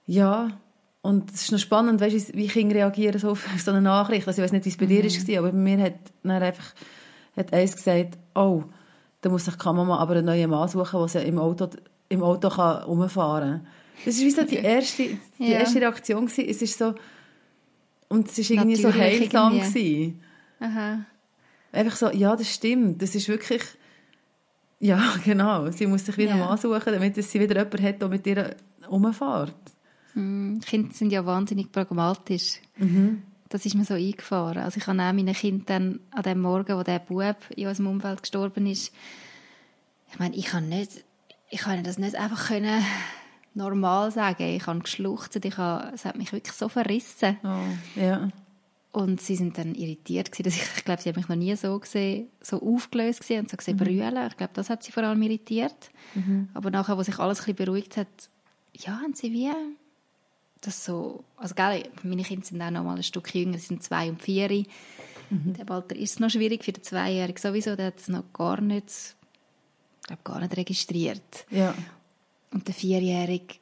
Ja, 0.05 0.51
und 1.01 1.31
es 1.31 1.43
ist 1.43 1.51
noch 1.51 1.59
spannend, 1.59 2.01
weißt, 2.01 2.35
wie 2.35 2.47
Kinder 2.47 2.75
reagieren 2.75 3.19
so 3.19 3.31
auf 3.31 3.47
so 3.57 3.71
eine 3.71 3.81
Nachricht. 3.81 4.27
Also 4.27 4.41
ich 4.41 4.45
weiß 4.45 4.51
nicht, 4.51 4.65
wie 4.65 4.69
es 4.69 4.77
bei 4.77 4.85
mhm. 4.85 4.89
dir 4.89 5.03
war, 5.03 5.39
aber 5.39 5.51
bei 5.51 5.57
mir 5.57 5.79
hat 5.79 5.93
dann 6.23 6.43
einfach 6.43 6.73
hat 7.37 7.53
eins 7.53 7.75
gesagt, 7.75 8.17
oh, 8.35 8.63
da 9.21 9.29
muss 9.29 9.45
sich 9.45 9.55
die 9.55 9.65
Mama 9.65 9.97
aber 9.97 10.15
einen 10.15 10.25
neuen 10.25 10.49
Mann 10.49 10.67
suchen, 10.67 10.99
der 10.99 11.07
sie 11.07 11.19
im 11.19 11.39
Auto, 11.39 11.69
im 12.09 12.23
Auto 12.23 12.49
kann 12.49 12.83
rumfahren 12.83 13.63
kann. 13.63 13.67
Das 14.05 14.17
war 14.17 14.25
wie 14.25 14.31
so 14.31 14.43
die 14.43 14.55
erste, 14.55 15.03
die 15.37 15.51
ja. 15.51 15.59
erste 15.59 15.81
Reaktion. 15.81 16.25
Gewesen. 16.25 16.45
Es 16.49 16.61
ist 16.61 16.77
so, 16.77 16.95
und 18.07 18.27
es 18.27 18.37
war 18.37 18.57
irgendwie 18.57 18.75
so 18.75 18.93
heilsam. 18.93 19.53
Irgendwie. 19.53 20.15
Aha. 20.59 21.05
Einfach 21.71 21.95
so, 21.95 22.09
ja, 22.09 22.35
das 22.35 22.49
stimmt. 22.53 23.01
Das 23.01 23.13
ist 23.15 23.27
wirklich, 23.27 23.61
ja, 24.79 25.01
genau. 25.25 25.69
Sie 25.71 25.85
muss 25.85 26.05
sich 26.05 26.17
wieder 26.17 26.35
ja. 26.35 26.37
Mann 26.37 26.57
suchen, 26.57 26.93
damit 26.93 27.15
sie 27.15 27.39
wieder 27.39 27.55
jemanden 27.55 27.83
hat, 27.83 28.01
der 28.01 28.07
mit 28.07 28.27
ihr 28.27 28.55
rumfährt. 28.89 29.53
Mhm. 30.13 30.59
Kinder 30.61 30.93
sind 30.93 31.11
ja 31.11 31.25
wahnsinnig 31.25 31.71
pragmatisch. 31.71 32.59
Mhm. 32.77 33.23
Das 33.49 33.65
ist 33.65 33.75
mir 33.75 33.85
so 33.85 33.95
eingefahren. 33.95 34.63
Also 34.63 34.77
ich 34.77 34.87
habe 34.87 35.01
auch 35.01 35.13
meinen 35.13 35.33
Kindern 35.33 35.99
an 36.11 36.23
dem 36.23 36.41
Morgen, 36.41 36.77
wo 36.77 36.83
der 36.83 36.99
Bub 36.99 37.37
in 37.55 37.67
unserem 37.67 37.87
Umfeld 37.87 38.21
gestorben 38.21 38.67
ist, 38.67 38.93
ich 40.11 40.19
meine, 40.19 40.35
ich 40.35 40.45
kann 40.45 40.69
nicht, 40.69 41.03
ich 41.49 41.61
kann 41.61 41.83
das 41.83 41.97
nicht 41.97 42.15
einfach 42.15 42.47
können 42.47 42.83
normal 43.53 44.11
sagen. 44.11 44.43
Ich 44.43 44.65
habe 44.67 44.79
geschluchzt, 44.79 45.43
ich 45.43 45.57
habe, 45.57 45.93
es 45.93 46.05
hat 46.05 46.17
mich 46.17 46.31
wirklich 46.31 46.55
so 46.55 46.69
verrissen. 46.69 47.37
Oh, 47.43 47.99
ja. 47.99 48.29
Und 48.91 49.21
sie 49.21 49.35
sind 49.35 49.57
dann 49.57 49.75
irritiert 49.75 50.31
gewesen, 50.31 50.43
dass 50.43 50.55
ich, 50.55 50.63
ich 50.77 50.85
glaube, 50.85 51.01
sie 51.01 51.09
haben 51.09 51.17
mich 51.17 51.29
noch 51.29 51.35
nie 51.35 51.55
so 51.55 51.77
gesehen, 51.77 52.27
so 52.41 52.59
aufgelöst 52.61 53.19
gesehen 53.19 53.41
und 53.41 53.49
so 53.51 53.57
gesehen 53.57 53.75
mhm. 53.75 53.83
brüllen. 53.83 54.27
Ich 54.27 54.37
glaube, 54.37 54.53
das 54.55 54.69
hat 54.69 54.83
sie 54.83 54.91
vor 54.91 55.03
allem 55.03 55.21
irritiert. 55.21 55.91
Mhm. 56.15 56.49
Aber 56.55 56.71
nachher, 56.71 56.97
wo 56.97 57.03
sich 57.03 57.19
alles 57.19 57.39
ein 57.39 57.53
bisschen 57.53 57.65
beruhigt 57.65 57.97
hat, 57.97 58.07
ja, 58.73 58.99
haben 58.99 59.13
sie 59.13 59.31
wie 59.31 59.51
das 60.61 60.83
so, 60.83 61.23
also 61.37 61.55
gell, 61.55 61.83
meine 62.03 62.23
Kinder 62.23 62.45
sind 62.45 62.61
auch 62.61 62.71
noch 62.71 62.83
mal 62.83 62.97
ein 62.97 63.03
Stück 63.03 63.33
jünger, 63.33 63.57
sie 63.57 63.67
sind 63.67 63.83
zwei 63.83 64.09
und 64.09 64.21
vier. 64.21 64.49
Mhm. 65.29 65.55
In 65.57 65.69
Alter 65.69 65.95
ist 65.95 66.13
es 66.13 66.19
noch 66.19 66.29
schwierig 66.29 66.63
für 66.63 66.71
den 66.71 66.83
Zweijährigen 66.83 67.41
sowieso, 67.41 67.75
der 67.75 67.87
hat 67.87 67.99
es 67.99 68.07
noch 68.07 68.31
gar 68.33 68.61
nicht, 68.61 69.15
ich 70.01 70.07
glaube, 70.07 70.21
gar 70.23 70.39
nicht 70.39 70.57
registriert. 70.57 71.45
Ja. 71.49 71.73
Und 72.51 72.67
der 72.67 72.73
Vierjährige 72.73 73.55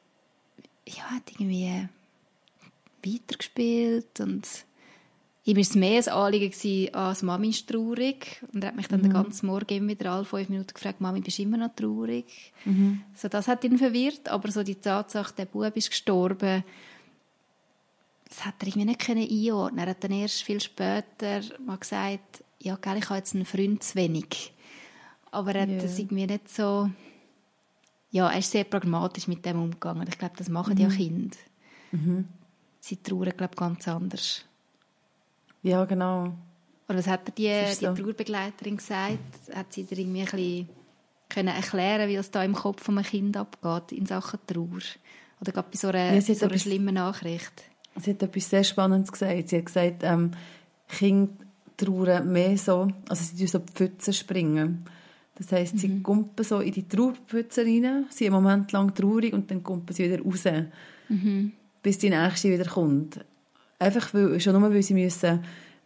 ja, 0.86 1.04
hat 1.10 1.30
irgendwie 1.32 1.88
weitergespielt 3.04 4.20
und 4.20 4.46
ihm 5.44 5.56
war 5.56 5.62
es 5.62 5.74
mehr 5.74 6.02
ein 6.02 6.08
Anliegen 6.08 6.50
gewesen, 6.50 6.94
als 6.94 7.22
Mami 7.22 7.50
ist 7.50 7.68
traurig 7.68 8.42
und 8.52 8.62
er 8.62 8.68
hat 8.68 8.76
mich 8.76 8.88
dann 8.88 9.00
mhm. 9.00 9.04
den 9.04 9.12
ganzen 9.12 9.46
Morgen 9.46 9.74
immer 9.74 9.88
wieder 9.88 10.12
alle 10.12 10.24
fünf 10.24 10.48
Minuten 10.48 10.74
gefragt, 10.74 11.00
Mami, 11.00 11.20
bist 11.20 11.38
du 11.38 11.42
immer 11.42 11.58
noch 11.58 11.74
traurig? 11.74 12.52
Mhm. 12.64 13.02
So, 13.14 13.28
das 13.28 13.48
hat 13.48 13.64
ihn 13.64 13.78
verwirrt, 13.78 14.28
aber 14.28 14.50
so 14.50 14.62
die 14.62 14.74
Tatsache, 14.74 15.34
der 15.36 15.46
Bub 15.46 15.76
ist 15.76 15.90
gestorben, 15.90 16.64
das 18.28 18.44
hat 18.44 18.54
er 18.60 18.68
irgendwie 18.68 18.86
nicht 18.86 19.08
einordnen 19.08 19.78
Er 19.78 19.90
hat 19.90 20.04
dann 20.04 20.12
erst 20.12 20.42
viel 20.42 20.60
später 20.60 21.40
mal 21.64 21.78
gesagt, 21.78 22.44
ja, 22.60 22.76
gell, 22.76 22.98
ich 22.98 23.08
habe 23.08 23.18
jetzt 23.18 23.34
einen 23.34 23.44
Freund 23.44 23.82
zu 23.82 23.94
wenig. 23.94 24.52
Aber 25.30 25.54
er 25.54 25.62
hat 25.62 25.68
yeah. 25.68 25.82
das 25.82 25.98
irgendwie 25.98 26.26
nicht 26.26 26.48
so 26.48 26.90
ja, 28.10 28.30
er 28.30 28.38
ist 28.38 28.50
sehr 28.50 28.64
pragmatisch 28.64 29.28
mit 29.28 29.44
dem 29.44 29.62
umgegangen. 29.62 30.06
Ich 30.08 30.18
glaube, 30.18 30.34
das 30.36 30.48
machen 30.48 30.74
mhm. 30.74 30.80
ja 30.80 30.88
Kinder. 30.88 31.36
Mhm. 31.92 32.28
Sie 32.80 32.96
trauern, 32.96 33.32
glaube 33.36 33.56
ganz 33.56 33.86
anders. 33.88 34.44
Ja, 35.62 35.84
genau. 35.84 36.32
Oder 36.88 36.98
was 36.98 37.06
hat 37.06 37.36
dir 37.36 37.64
die, 37.66 37.74
so. 37.74 37.92
die 37.92 38.02
Trauerbegleiterin 38.02 38.76
gesagt? 38.78 39.18
Hat 39.54 39.72
sie 39.72 39.84
dir 39.84 39.98
irgendwie 39.98 40.20
ein 40.20 40.26
bisschen 40.26 40.68
können 41.28 41.54
erklären, 41.54 42.08
wie 42.08 42.16
das 42.16 42.30
da 42.30 42.42
im 42.42 42.54
Kopf 42.54 42.82
von 42.82 42.96
einem 42.96 43.06
Kind 43.06 43.36
abgeht 43.36 43.92
in 43.92 44.06
Sachen 44.06 44.38
Trauer? 44.46 44.80
Oder 45.40 45.52
gerade 45.52 45.68
bei 45.70 45.76
so 45.76 45.88
einer, 45.88 46.14
ja, 46.14 46.20
so 46.20 46.46
einer 46.46 46.58
schlimmen 46.58 46.94
Nachricht? 46.94 47.64
Sie 48.00 48.10
hat 48.10 48.22
etwas 48.22 48.50
sehr 48.50 48.64
Spannendes 48.64 49.12
gesagt. 49.12 49.48
Sie 49.48 49.58
hat 49.58 49.66
gesagt, 49.66 50.02
ähm, 50.02 50.32
Kinder 50.88 51.32
trauern 51.76 52.30
mehr 52.32 52.56
so, 52.58 52.88
also 53.08 53.24
sie 53.34 53.46
so 53.46 53.58
die 53.58 53.72
Pfütze 53.72 54.12
springen. 54.12 54.84
Das 55.36 55.52
heisst, 55.52 55.74
mhm. 55.74 55.78
sie 55.78 56.02
kumpen 56.02 56.44
so 56.44 56.60
in 56.60 56.72
die 56.72 56.88
Trauerpfütze 56.88 57.62
rein, 57.62 58.06
sind 58.10 58.26
einen 58.26 58.42
Moment 58.42 58.72
lang 58.72 58.94
traurig 58.94 59.32
und 59.32 59.50
dann 59.50 59.62
kumpen 59.62 59.94
sie 59.94 60.10
wieder 60.10 60.22
raus, 60.22 60.44
mhm. 61.08 61.52
bis 61.82 61.98
die 61.98 62.10
nächste 62.10 62.50
wieder 62.50 62.64
kommt. 62.64 63.20
Einfach 63.78 64.12
weil, 64.12 64.40
schon 64.40 64.58
nur, 64.58 64.72
weil 64.72 64.82
sie 64.82 64.94
müssen 64.94 65.40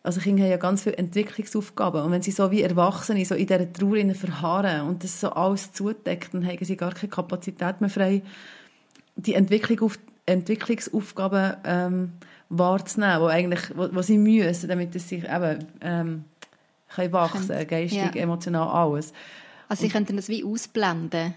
also 0.05 0.21
Kinder 0.21 0.43
haben 0.43 0.51
ja 0.51 0.57
ganz 0.57 0.83
viele 0.83 0.97
Entwicklungsaufgaben 0.97 2.03
und 2.03 2.11
wenn 2.11 2.23
sie 2.23 2.33
so 2.33 2.51
wie 2.51 2.63
Erwachsene 2.63 3.25
so 3.25 3.37
in 3.37 3.47
dieser 3.47 3.73
Trauer 3.73 4.15
verharren 4.15 4.89
und 4.89 5.05
das 5.05 5.21
so 5.21 5.31
alles 5.31 5.73
zudeckt, 5.73 6.35
dann 6.35 6.45
haben 6.45 6.65
sie 6.65 6.77
gar 6.77 6.93
keine 6.93 7.11
Kapazität 7.11 7.81
mehr 7.81 7.91
frei, 7.91 8.23
die 9.15 9.35
Entwicklung 9.35 9.81
auf, 9.81 9.99
Entwicklungsaufgaben 10.27 11.57
ähm, 11.65 12.13
wahrzunehmen, 12.49 13.21
wo 13.21 13.27
eigentlich, 13.27 13.61
wo, 13.75 13.89
wo 13.93 14.03
sie 14.03 14.19
müssen, 14.19 14.69
damit 14.69 14.93
sie 14.93 14.99
sich 14.99 15.25
eben 15.25 15.67
ähm, 15.81 16.25
können 16.95 17.13
wachsen, 17.13 17.49
können, 17.49 17.67
geistig, 17.67 18.15
ja. 18.15 18.23
emotional, 18.23 18.69
alles. 18.69 19.13
Also 19.69 19.83
sie 19.83 19.89
könnten 19.89 20.17
das 20.17 20.29
wie 20.29 20.45
ausblenden? 20.45 21.35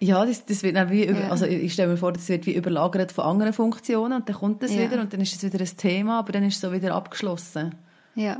Ja, 0.00 0.24
das, 0.24 0.44
das 0.44 0.62
wird 0.62 0.76
dann 0.76 0.90
wie, 0.90 1.06
ja. 1.06 1.28
also 1.28 1.44
ich 1.44 1.72
stelle 1.72 1.90
mir 1.90 1.96
vor, 1.96 2.12
das 2.12 2.28
wird 2.28 2.46
wie 2.46 2.54
überlagert 2.54 3.10
von 3.10 3.24
anderen 3.24 3.52
Funktionen 3.52 4.12
und 4.12 4.28
dann 4.28 4.36
kommt 4.36 4.62
das 4.62 4.72
ja. 4.72 4.82
wieder 4.82 5.00
und 5.00 5.12
dann 5.12 5.20
ist 5.20 5.34
es 5.34 5.42
wieder 5.42 5.58
ein 5.64 5.76
Thema, 5.76 6.20
aber 6.20 6.32
dann 6.32 6.44
ist 6.44 6.56
es 6.56 6.60
so 6.60 6.72
wieder 6.72 6.94
abgeschlossen. 6.94 7.74
Ja. 8.14 8.36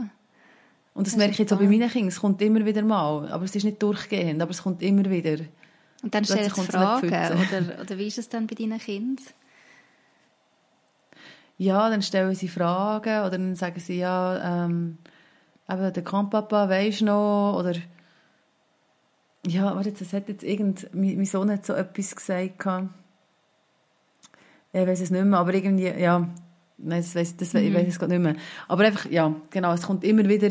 Und 0.95 1.07
das, 1.07 1.15
das 1.15 1.17
merke 1.17 1.33
ich 1.33 1.39
jetzt 1.39 1.53
auch 1.53 1.59
bei 1.59 1.67
meinen 1.67 1.89
Kindern, 1.89 2.09
es 2.09 2.21
kommt 2.21 2.41
immer 2.43 2.65
wieder 2.65 2.83
mal, 2.83 3.29
aber 3.31 3.45
es 3.45 3.57
ist 3.57 3.65
nicht 3.65 3.83
durchgehend, 3.83 4.41
aber 4.41 4.53
es 4.53 4.63
kommt 4.63 4.83
immer 4.83 5.11
wieder. 5.11 5.39
Und 6.03 6.15
dann 6.15 6.25
stellst 6.25 6.57
du 6.57 6.63
Fragen, 6.63 7.09
oder, 7.09 7.81
oder 7.81 7.99
wie 7.99 8.07
ist 8.07 8.19
es 8.19 8.29
dann 8.29 8.47
bei 8.47 8.55
deinen 8.55 8.79
Kindern? 8.79 9.25
Ja, 11.59 11.91
dann 11.91 12.03
stellen 12.03 12.35
sie 12.35 12.49
Fragen 12.49 13.21
oder 13.21 13.31
dann 13.31 13.57
sagen 13.57 13.81
sie, 13.81 13.99
ja, 13.99 14.65
ähm, 14.65 14.99
eben, 15.69 15.93
der 15.93 16.03
Grandpapa 16.03 16.69
weisst 16.69 17.03
noch, 17.03 17.57
oder 17.59 17.75
ja, 19.47 19.75
warte, 19.75 19.93
das 19.93 20.13
hat 20.13 20.29
jetzt 20.29 20.45
irgend, 20.45 20.89
mein, 20.95 21.17
mein 21.17 21.25
Sohn 21.25 21.51
hat 21.51 21.67
so 21.67 21.73
etwas 21.73 22.15
gesagt, 22.15 22.65
ich 24.73 24.87
weiß 24.87 25.01
es 25.01 25.11
nicht 25.11 25.25
mehr, 25.25 25.39
aber 25.39 25.55
irgendwie, 25.55 25.89
ja, 25.89 26.29
das 26.79 27.15
weiss, 27.15 27.37
das, 27.37 27.55
mhm. 27.55 27.61
ich 27.61 27.75
weiß 27.75 27.89
es 27.89 27.99
gerade 27.99 28.13
nicht 28.13 28.23
mehr. 28.23 28.37
Aber 28.69 28.85
einfach, 28.85 29.11
ja, 29.11 29.35
genau, 29.51 29.73
es 29.73 29.83
kommt 29.83 30.05
immer 30.05 30.29
wieder, 30.29 30.51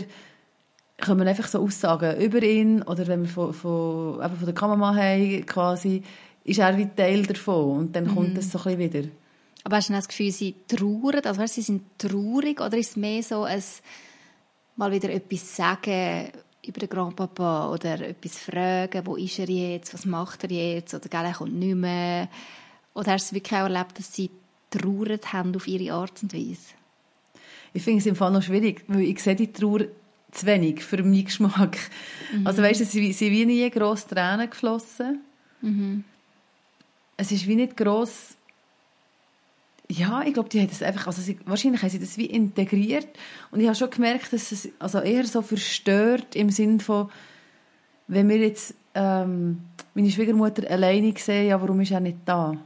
kommen 1.03 1.27
einfach 1.27 1.47
so 1.47 1.61
Aussagen 1.61 2.19
über 2.19 2.41
ihn, 2.43 2.81
oder 2.81 3.07
wenn 3.07 3.21
wir 3.21 3.29
von, 3.29 3.53
von, 3.53 4.21
eben 4.21 4.35
von 4.35 4.45
der 4.45 4.55
Kamera 4.55 4.95
haben, 4.95 5.45
quasi, 5.45 6.03
ist 6.43 6.59
er 6.59 6.77
wie 6.77 6.87
Teil 6.87 7.23
davon 7.23 7.77
und 7.77 7.95
dann 7.95 8.05
mhm. 8.05 8.15
kommt 8.15 8.37
es 8.37 8.51
so 8.51 8.57
ein 8.59 8.77
bisschen 8.77 8.93
wieder. 8.93 9.09
Aber 9.67 9.75
hast 9.75 9.89
du 9.89 9.93
das 9.93 10.07
Gefühl, 10.07 10.31
sie 10.31 10.55
trauern, 10.65 11.25
also 11.25 11.41
weißt, 11.41 11.55
sie 11.55 11.61
sind 11.61 11.81
traurig, 11.97 12.61
oder 12.61 12.77
ist 12.77 12.91
es 12.91 12.95
mehr 12.95 13.21
so 13.21 13.43
ein, 13.43 13.61
mal 14.77 14.93
wieder 14.93 15.09
etwas 15.09 15.57
sagen, 15.57 16.29
über 16.65 16.79
den 16.79 16.87
Grandpapa 16.87 17.69
oder 17.73 17.99
etwas 17.99 18.37
fragen, 18.37 19.05
wo 19.05 19.17
ist 19.17 19.39
er 19.39 19.49
jetzt, 19.49 19.93
was 19.93 20.05
macht 20.05 20.45
er 20.45 20.51
jetzt 20.51 20.93
oder 20.93 21.09
gell, 21.09 21.25
er 21.25 21.33
kommt 21.33 21.55
nicht 21.55 21.75
mehr. 21.75 22.29
Oder 22.93 23.11
hast 23.11 23.29
du 23.31 23.35
wirklich 23.35 23.59
auch 23.59 23.65
erlebt, 23.65 23.99
dass 23.99 24.15
sie 24.15 24.31
traurig 24.71 25.33
haben 25.33 25.53
auf 25.53 25.67
ihre 25.67 25.93
Art 25.95 26.23
und 26.23 26.33
Weise? 26.33 26.73
Ich 27.73 27.83
finde 27.83 27.99
es 27.99 28.05
im 28.05 28.15
Fall 28.15 28.31
noch 28.31 28.43
schwierig, 28.43 28.85
weil 28.87 29.01
ich 29.01 29.21
sehe 29.21 29.35
die 29.35 29.51
Trauer 29.51 29.81
zu 30.31 30.45
wenig 30.45 30.81
für 30.81 31.03
meinen 31.03 31.25
Geschmack. 31.25 31.77
Mhm. 32.31 32.47
Also 32.47 32.61
weißt 32.61 32.79
du, 32.79 32.85
sie 32.85 33.11
sind 33.11 33.31
wie 33.31 33.45
nie 33.45 33.69
grosse 33.69 34.07
Tränen 34.07 34.49
geflossen. 34.49 35.19
Mhm. 35.61 36.05
Es 37.17 37.33
ist 37.33 37.45
wie 37.45 37.55
nicht 37.55 37.75
gross 37.75 38.36
ja, 39.89 40.23
ich 40.23 40.33
glaube, 40.33 40.49
die 40.49 40.59
haben 40.59 40.69
das 40.69 40.83
einfach, 40.83 41.07
also 41.07 41.21
sie, 41.21 41.39
wahrscheinlich 41.45 41.81
haben 41.81 41.89
sie 41.89 41.99
das 41.99 42.17
wie 42.17 42.25
integriert 42.25 43.07
und 43.51 43.59
ich 43.59 43.67
habe 43.67 43.75
schon 43.75 43.89
gemerkt, 43.89 44.33
dass 44.33 44.51
es 44.51 44.69
also 44.79 44.99
eher 44.99 45.25
so 45.25 45.41
verstört 45.41 46.35
im 46.35 46.49
Sinn 46.49 46.79
von, 46.79 47.09
wenn 48.07 48.27
wir 48.27 48.37
jetzt 48.37 48.73
ähm, 48.95 49.59
meine 49.93 50.11
Schwiegermutter 50.11 50.69
alleine 50.69 51.13
sehen, 51.17 51.47
ja, 51.47 51.61
warum 51.61 51.79
ist 51.79 51.91
er 51.91 51.99
nicht 51.99 52.17
da? 52.25 52.57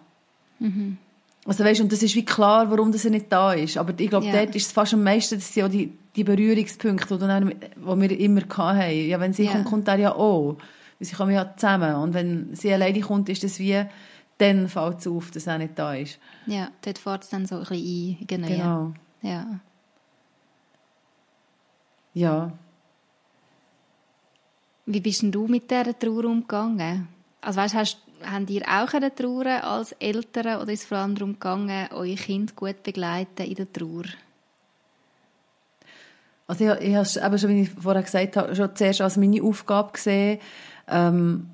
Mhm. 0.59 0.97
Also 1.45 1.63
weißt, 1.63 1.81
und 1.81 1.91
das 1.91 2.03
ist 2.03 2.15
wie 2.15 2.25
klar, 2.25 2.69
warum 2.69 2.91
das 2.91 3.05
er 3.05 3.11
nicht 3.11 3.31
da 3.31 3.53
ist. 3.53 3.77
Aber 3.77 3.93
ich 3.97 4.09
glaube, 4.09 4.27
yeah. 4.27 4.45
dort 4.45 4.55
ist 4.55 4.67
es 4.67 4.71
fast 4.71 4.93
am 4.93 5.03
meisten, 5.03 5.35
das 5.35 5.51
sind 5.51 5.61
ja 5.61 5.67
die, 5.67 5.91
die 6.15 6.23
Berührungspunkte, 6.23 7.17
die, 7.17 7.27
dann, 7.27 7.49
die 7.49 8.01
wir 8.01 8.19
immer 8.19 8.41
hatten. 8.41 9.07
Ja, 9.07 9.19
wenn 9.19 9.33
sie 9.33 9.43
yeah. 9.43 9.53
kommt, 9.53 9.65
kommt 9.65 9.87
er 9.87 9.97
ja 9.97 10.15
auch. 10.15 10.57
Sie 10.99 11.15
kommen 11.15 11.33
ja 11.33 11.51
zusammen. 11.57 11.95
Und 11.95 12.13
wenn 12.13 12.53
sie 12.53 12.71
alleine 12.71 12.99
kommt, 12.99 13.27
ist 13.29 13.43
das 13.43 13.57
wie 13.57 13.83
dann 14.41 14.67
fällt 14.67 14.99
es 14.99 15.07
auf, 15.07 15.29
dass 15.29 15.45
er 15.45 15.59
nicht 15.59 15.77
da 15.77 15.93
ist. 15.93 16.17
Ja, 16.47 16.69
dort 16.81 16.97
fährt 16.97 17.23
es 17.23 17.29
dann 17.29 17.45
so 17.45 17.55
ein 17.57 17.61
bisschen 17.61 18.17
ein. 18.19 18.27
Genau. 18.27 18.47
genau. 18.47 18.93
Ja. 19.21 19.59
Ja. 22.13 22.51
Wie 24.87 24.99
bist 24.99 25.21
denn 25.21 25.31
du 25.31 25.47
mit 25.47 25.69
dieser 25.69 25.97
Trauer 25.97 26.25
umgegangen? 26.25 27.07
Also 27.39 27.59
weißt, 27.59 27.75
hast, 27.75 27.99
habt 28.23 28.49
ihr 28.49 28.63
auch 28.67 28.89
Trauer 29.15 29.63
als 29.63 29.91
Eltern 29.93 30.61
oder 30.61 30.73
ist 30.73 30.81
es 30.81 30.87
vor 30.87 30.97
allem 30.97 31.15
darum 31.15 31.33
gegangen, 31.33 31.89
euer 31.91 32.15
Kind 32.15 32.55
gut 32.55 32.81
begleiten 32.81 33.45
in 33.45 33.55
der 33.55 33.71
Trauer? 33.71 34.05
Also 36.47 36.65
ich, 36.65 36.81
ich 36.81 36.95
habe 36.95 37.03
es 37.03 37.15
eben 37.15 37.37
schon, 37.37 37.49
wie 37.51 37.61
ich 37.61 37.69
vorher 37.69 38.03
gesagt 38.03 38.35
habe, 38.37 38.55
schon 38.55 38.75
zuerst 38.75 39.01
als 39.01 39.17
meine 39.17 39.41
Aufgabe 39.43 39.91
gesehen, 39.93 40.39
ähm, 40.87 41.49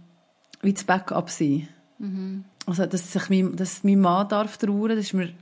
wie 0.61 0.73
das 0.73 0.85
Backup 0.85 1.29
sein. 1.29 1.67
Mhm 1.99 2.45
also 2.67 2.85
dass 2.85 3.11
sich 3.11 3.29
mein, 3.29 3.55
dass 3.55 3.83
mein 3.83 3.99
Mann 3.99 4.27
darf 4.27 4.57
trauern, 4.57 4.97
das 4.97 5.13
war 5.13 5.21
mir 5.21 5.33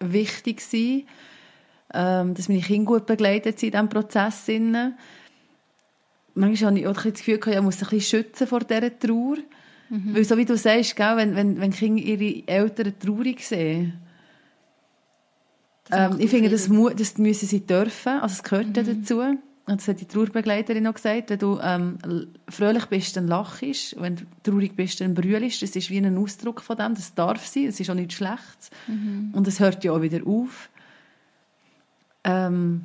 wichtig 0.00 0.58
gewesen, 0.58 1.06
ähm, 1.94 2.34
dass 2.34 2.48
meine 2.48 2.60
Kinder 2.60 2.92
gut 2.92 3.06
begleitet 3.06 3.58
sind 3.58 3.68
in 3.68 3.72
diesem 3.72 3.88
Prozess. 3.88 4.48
Manchmal 6.34 6.70
habe 6.70 6.80
ich 6.80 6.86
auch 6.86 6.92
das 6.92 7.14
Gefühl, 7.14 7.40
ich 7.40 7.62
muss 7.62 7.82
ein 7.82 7.88
bisschen 7.88 8.00
schützen 8.00 8.46
vor 8.46 8.60
dieser 8.60 8.98
Trauer. 8.98 9.36
Mhm. 9.88 10.14
Weil 10.14 10.24
so 10.24 10.36
wie 10.36 10.44
du 10.44 10.56
sagst, 10.56 10.96
gell, 10.96 11.16
wenn, 11.16 11.36
wenn, 11.36 11.60
wenn 11.60 11.70
Kinder 11.70 12.02
ihre 12.02 12.46
Eltern 12.46 12.92
traurig 12.98 13.46
sehen, 13.46 14.00
ähm, 15.92 16.16
ich 16.18 16.30
finde, 16.30 16.50
das, 16.50 16.68
das 16.96 17.18
müssen 17.18 17.46
sie 17.46 17.64
dürfen, 17.64 18.14
also 18.20 18.32
es 18.32 18.42
gehört 18.42 18.66
mhm. 18.66 18.72
dazu. 18.72 19.22
Und 19.68 19.80
das 19.80 19.88
hat 19.88 20.00
die 20.00 20.06
Trauerbegleiterin 20.06 20.84
noch 20.84 20.94
gesagt, 20.94 21.30
wenn 21.30 21.38
du 21.40 21.58
ähm, 21.60 21.98
fröhlich 22.48 22.86
bist, 22.86 23.16
dann 23.16 23.26
lachst, 23.26 24.00
wenn 24.00 24.14
du 24.14 24.24
traurig 24.44 24.76
bist, 24.76 25.00
dann 25.00 25.14
brüllst. 25.14 25.60
Das 25.60 25.74
ist 25.74 25.90
wie 25.90 25.98
ein 25.98 26.16
Ausdruck 26.16 26.60
von 26.60 26.76
dem, 26.76 26.94
das 26.94 27.14
darf 27.14 27.44
sein, 27.44 27.66
es 27.66 27.80
ist 27.80 27.90
auch 27.90 27.94
nichts 27.94 28.14
Schlechtes. 28.14 28.70
Mhm. 28.86 29.30
Und 29.32 29.48
es 29.48 29.58
hört 29.58 29.82
ja 29.82 29.90
auch 29.90 30.02
wieder 30.02 30.24
auf. 30.24 30.70
Ähm, 32.22 32.82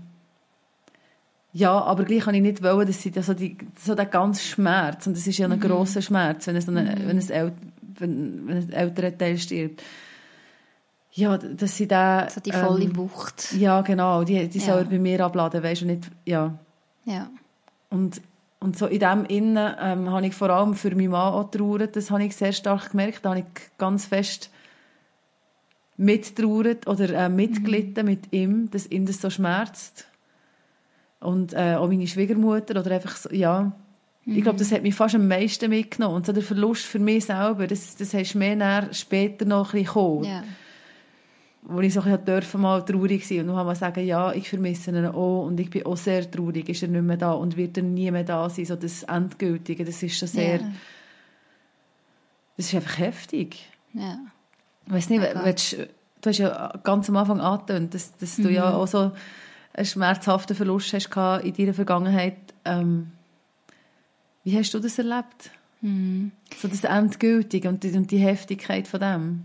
ja, 1.54 1.80
aber 1.80 2.04
gleich 2.06 2.24
kann 2.24 2.34
ich 2.34 2.42
nicht 2.42 2.64
wollen, 2.64 2.88
dass 2.88 3.02
sie 3.02 3.12
so, 3.22 3.34
die, 3.36 3.58
so 3.78 3.94
der 3.94 4.06
ganze 4.08 4.42
Schmerz, 4.42 5.06
und 5.06 5.16
das 5.16 5.28
ist 5.28 5.38
ja 5.38 5.48
ein 5.48 5.58
mhm. 5.58 5.62
grosser 5.62 6.02
Schmerz, 6.02 6.48
wenn, 6.48 6.56
es 6.56 6.68
eine, 6.68 6.82
mhm. 6.82 7.08
wenn, 7.08 7.20
ein 7.20 7.30
El 7.30 7.54
wenn, 8.00 8.48
wenn 8.48 8.58
ein 8.58 8.72
älterer 8.72 9.16
Teil 9.16 9.38
stirbt, 9.38 9.84
ja, 11.12 11.38
dass 11.38 11.76
sie 11.76 11.88
da... 11.88 12.28
So 12.30 12.40
die 12.40 12.54
volle 12.54 12.86
ähm, 12.86 12.96
Wucht. 12.96 13.54
Ja, 13.54 13.82
genau, 13.82 14.24
die, 14.24 14.48
die 14.48 14.60
ja. 14.60 14.66
soll 14.66 14.78
er 14.80 14.86
bei 14.86 14.98
mir 14.98 15.24
abladen, 15.24 15.62
weißt 15.62 15.82
du, 15.82 15.86
nicht, 15.86 16.10
ja. 16.26 16.58
Ja. 17.06 17.30
Und, 17.90 18.22
und 18.60 18.78
so 18.78 18.88
in 18.88 19.00
dem 19.00 19.26
Innen 19.26 19.76
ähm, 19.80 20.10
habe 20.10 20.28
ich 20.28 20.34
vor 20.34 20.50
allem 20.50 20.74
für 20.74 20.96
meinen 20.96 21.12
Mann 21.12 21.34
auch 21.34 21.50
trauert. 21.52 21.96
Das 21.96 22.12
habe 22.12 22.24
ich 22.24 22.36
sehr 22.36 22.54
stark 22.54 22.92
gemerkt. 22.92 23.24
Da 23.24 23.30
habe 23.30 23.40
ich 23.40 23.78
ganz 23.78 24.06
fest 24.06 24.50
mittrauert 25.98 26.88
oder 26.88 27.10
äh, 27.10 27.30
mitgelitten 27.30 28.06
mhm. 28.06 28.12
mit 28.12 28.34
ihm, 28.34 28.72
dass 28.72 28.90
ihn 28.90 29.06
das 29.06 29.22
so 29.22 29.30
schmerzt. 29.30 30.08
Und 31.20 31.54
äh, 31.54 31.76
auch 31.76 31.88
meine 31.88 32.08
Schwiegermutter 32.08 32.80
oder 32.80 32.92
einfach 32.92 33.16
so, 33.16 33.30
ja. 33.32 33.72
Mhm. 34.26 34.38
Ich 34.38 34.44
glaube, 34.44 34.58
das 34.58 34.72
hat 34.72 34.84
mich 34.84 34.96
fast 34.96 35.16
am 35.16 35.28
meisten 35.28 35.70
mitgenommen. 35.70 36.16
Und 36.16 36.26
so 36.26 36.34
der 36.34 36.44
Verlust 36.44 36.84
für 36.84 37.00
mich 37.00 37.26
selber, 37.26 37.68
das, 37.68 37.96
das 37.96 38.14
hast 38.14 38.34
du 38.34 38.40
mehr 38.40 38.88
später 38.92 39.46
noch 39.46 39.74
ein 39.74 39.84
bisschen 39.84 40.24
Ja 40.24 40.44
wo 41.64 41.80
ich 41.80 41.94
so 41.94 42.02
dürfen 42.02 42.62
mal 42.62 42.84
traurig 42.84 43.28
sein 43.28 43.42
und 43.42 43.48
noch 43.48 43.58
einmal 43.58 43.76
sagen, 43.76 44.06
ja, 44.06 44.34
ich 44.34 44.50
vermisse 44.50 44.92
ihn 44.92 45.06
auch 45.06 45.46
und 45.46 45.60
ich 45.60 45.70
bin 45.70 45.86
auch 45.86 45.98
sehr 45.98 46.30
traurig, 46.30 46.68
ist 46.70 46.82
er 46.82 46.90
nicht 46.90 47.04
mehr 47.04 47.18
da 47.18 47.34
und 47.34 47.56
wird 47.56 47.78
er 47.78 47.84
nie 47.84 48.10
mehr 48.10 48.24
da 48.24 48.50
sein, 48.50 48.66
so 48.66 48.76
das 48.76 49.04
Endgültige, 49.04 49.86
das 49.86 50.02
ist 50.02 50.18
schon 50.18 50.28
sehr, 50.28 50.60
yeah. 50.60 50.72
das 52.58 52.68
ist 52.68 52.76
einfach 52.76 52.98
heftig. 52.98 53.68
Ja. 53.94 54.18
Ich 54.88 54.94
weiß 54.94 55.10
nicht, 55.10 55.22
okay. 55.22 55.40
willst, 55.44 55.74
du 55.74 56.30
hast 56.30 56.38
ja 56.40 56.74
ganz 56.84 57.10
am 57.10 57.18
Anfang 57.18 57.40
angetönt, 57.40 57.94
dass, 57.94 58.18
dass 58.18 58.38
mhm. 58.38 58.44
du 58.44 58.50
ja 58.52 58.70
mhm. 58.70 58.76
auch 58.78 58.88
so 58.88 59.12
einen 59.74 59.86
schmerzhaften 59.86 60.56
Verlust 60.56 60.94
hast 60.94 61.16
in 61.44 61.54
deiner 61.54 61.74
Vergangenheit. 61.74 62.38
Ähm, 62.66 63.12
wie 64.44 64.58
hast 64.58 64.74
du 64.74 64.80
das 64.80 64.98
erlebt? 64.98 65.52
Mhm. 65.82 66.32
So 66.58 66.68
das 66.68 66.84
Endgültige 66.84 67.70
und 67.70 67.84
die, 67.84 67.92
und 67.92 68.10
die 68.10 68.18
Heftigkeit 68.18 68.88
von 68.88 69.00
dem? 69.00 69.44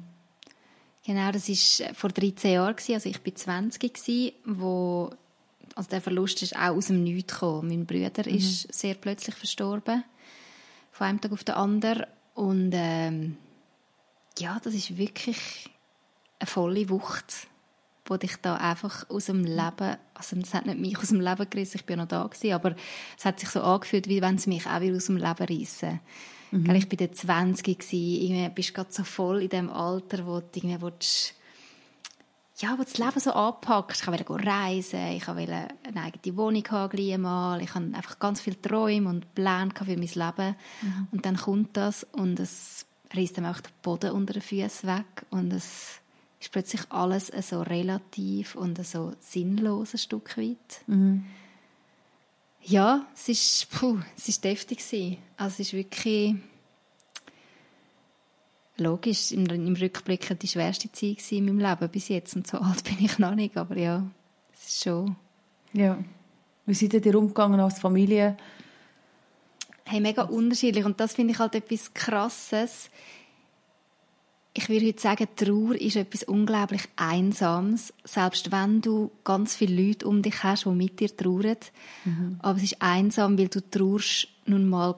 Genau, 1.07 1.31
das 1.31 1.49
war 1.49 1.87
äh, 1.87 1.95
vor 1.95 2.11
13 2.11 2.53
Jahren, 2.53 2.75
also 2.77 3.09
ich 3.09 3.25
war 3.25 3.35
20, 3.35 4.35
wo 4.45 5.11
also 5.77 5.91
der 5.91 6.01
Verlust 6.01 6.43
ist 6.43 6.57
auch 6.57 6.75
aus 6.75 6.87
dem 6.87 7.05
Nichts 7.05 7.35
gekommen. 7.35 7.69
Mein 7.69 7.87
Bruder 7.87 8.29
mhm. 8.29 8.37
ist 8.37 8.75
sehr 8.75 8.95
plötzlich 8.95 9.37
verstorben, 9.37 10.03
von 10.91 11.07
einem 11.07 11.21
Tag 11.21 11.33
auf 11.33 11.45
den 11.45 11.55
anderen. 11.55 12.07
Und 12.35 12.73
ähm, 12.75 13.37
ja, 14.39 14.59
das 14.65 14.75
ist 14.75 14.97
wirklich 14.97 15.71
eine 16.41 16.47
volle 16.49 16.89
Wucht, 16.89 17.47
wo 18.07 18.17
dich 18.17 18.37
da 18.43 18.57
einfach 18.57 19.09
aus 19.09 19.27
dem 19.27 19.45
Leben, 19.45 19.97
also 20.15 20.37
es 20.37 20.55
hat 20.55 20.67
nicht 20.67 20.79
mich 20.79 20.99
aus 20.99 21.09
dem 21.09 21.21
Leben 21.21 21.49
gerissen, 21.49 21.77
ich 21.77 21.87
bin 21.87 21.99
noch 21.99 22.09
da 22.09 22.25
gewesen, 22.25 22.53
aber 22.53 22.75
es 23.17 23.25
hat 23.25 23.39
sich 23.39 23.51
so 23.51 23.63
angefühlt, 23.63 24.09
wie 24.09 24.23
wenn 24.23 24.37
es 24.37 24.47
mich 24.47 24.67
auch 24.67 24.81
wieder 24.81 24.97
aus 24.97 25.07
dem 25.07 25.19
Leben 25.19 25.47
reissen. 25.61 26.01
Mhm. 26.63 26.75
Ich 26.75 26.91
war 26.91 26.97
dann 26.97 27.15
20, 27.15 27.93
irgendwie 27.93 28.49
bist 28.51 28.75
gerade 28.75 28.93
so 28.93 29.05
voll 29.05 29.43
in 29.43 29.49
dem 29.49 29.71
Alter, 29.71 30.27
wo 30.27 30.41
du 30.41 30.47
irgendwie 30.55 30.81
willst, 30.81 31.35
ja, 32.59 32.75
wo 32.79 32.83
das 32.83 32.97
Leben 32.97 33.21
so 33.21 33.33
anpackt. 33.33 34.01
Ich 34.01 34.07
wollte 34.07 34.47
reisen, 34.47 35.13
ich 35.13 35.29
wollte 35.29 35.69
eine 35.85 36.03
eigene 36.03 36.37
Wohnung 36.37 36.65
haben, 36.71 37.21
mal. 37.21 37.61
Ich 37.61 37.75
hatte 37.75 37.95
einfach 37.95 38.19
ganz 38.19 38.41
viele 38.41 38.61
Träume 38.61 39.11
und 39.11 39.35
Pläne 39.35 39.73
für 39.77 39.85
mein 39.85 40.01
Leben. 40.01 40.57
Mhm. 40.81 41.09
Und 41.11 41.27
dann 41.27 41.37
kommt 41.37 41.77
das 41.77 42.05
und 42.13 42.41
es 42.41 42.87
reißt 43.15 43.39
dann 43.39 43.47
auch 43.47 43.61
den 43.61 43.73
Boden 43.83 44.11
unter 44.13 44.33
den 44.33 44.43
Füßen 44.43 44.89
weg 44.89 45.27
und 45.31 45.53
es 45.53 46.01
ist 46.41 46.53
plötzlich 46.53 46.81
alles 46.91 47.31
so 47.49 47.63
relativ 47.63 48.55
und 48.55 48.85
so 48.85 49.13
sinnlos 49.21 49.95
ein 49.95 49.99
Stück 49.99 50.37
weit. 50.37 50.83
Mhm. 50.87 51.25
Ja, 52.69 53.07
es 53.15 53.29
ist, 53.29 53.71
puh, 53.71 53.99
es 54.17 54.29
ist 54.29 54.43
deftig 54.43 54.81
Also 55.37 55.55
es 55.55 55.61
ist 55.61 55.73
wirklich 55.73 56.35
logisch, 58.77 59.31
im, 59.31 59.47
im 59.47 59.75
Rückblick 59.77 60.37
die 60.41 60.49
schwerste 60.49 60.91
Zeit 60.91 61.31
in 61.31 61.45
meinem 61.45 61.61
Leben 61.61 61.89
bis 61.89 62.09
jetzt. 62.09 62.35
Und 62.35 62.47
so 62.49 62.59
alt 62.59 62.83
bin 62.85 62.97
ich 62.99 63.21
noch 63.21 63.37
nicht, 63.37 63.57
aber 63.57 63.77
ja, 63.77 64.05
es 64.53 64.67
ist 64.67 64.83
schon... 64.83 65.15
Ja. 65.75 65.97
Wie 66.65 66.75
seid 66.75 67.07
ihr 67.07 67.15
umgegangen 67.15 67.61
als 67.61 67.79
Familie? 67.79 68.37
Hey, 69.85 70.01
mega 70.01 70.23
unterschiedlich. 70.23 70.85
Und 70.85 70.99
das 70.99 71.15
finde 71.15 71.35
ich 71.35 71.39
halt 71.39 71.55
etwas 71.55 71.95
Krasses. 71.95 72.91
Ich 74.59 74.71
würde 74.71 74.87
heute 74.87 75.01
sagen, 75.03 75.29
Trauer 75.37 75.75
ist 75.75 75.97
etwas 75.97 76.23
unglaublich 76.23 76.81
Einsames, 76.97 77.93
selbst 78.05 78.51
wenn 78.51 78.81
du 78.81 79.11
ganz 79.23 79.55
viele 79.55 79.89
Leute 79.89 80.09
um 80.09 80.23
dich 80.23 80.43
hast, 80.43 80.65
die 80.65 80.71
mit 80.71 80.99
dir 80.99 81.15
trauern. 81.15 81.59
Mhm. 82.07 82.37
Aber 82.39 82.57
es 82.57 82.65
ist 82.65 82.81
einsam, 82.81 83.39
weil 83.39 83.49
du 83.49 83.61
trauerst 83.61 84.29
nun 84.47 84.67
mal 84.67 84.95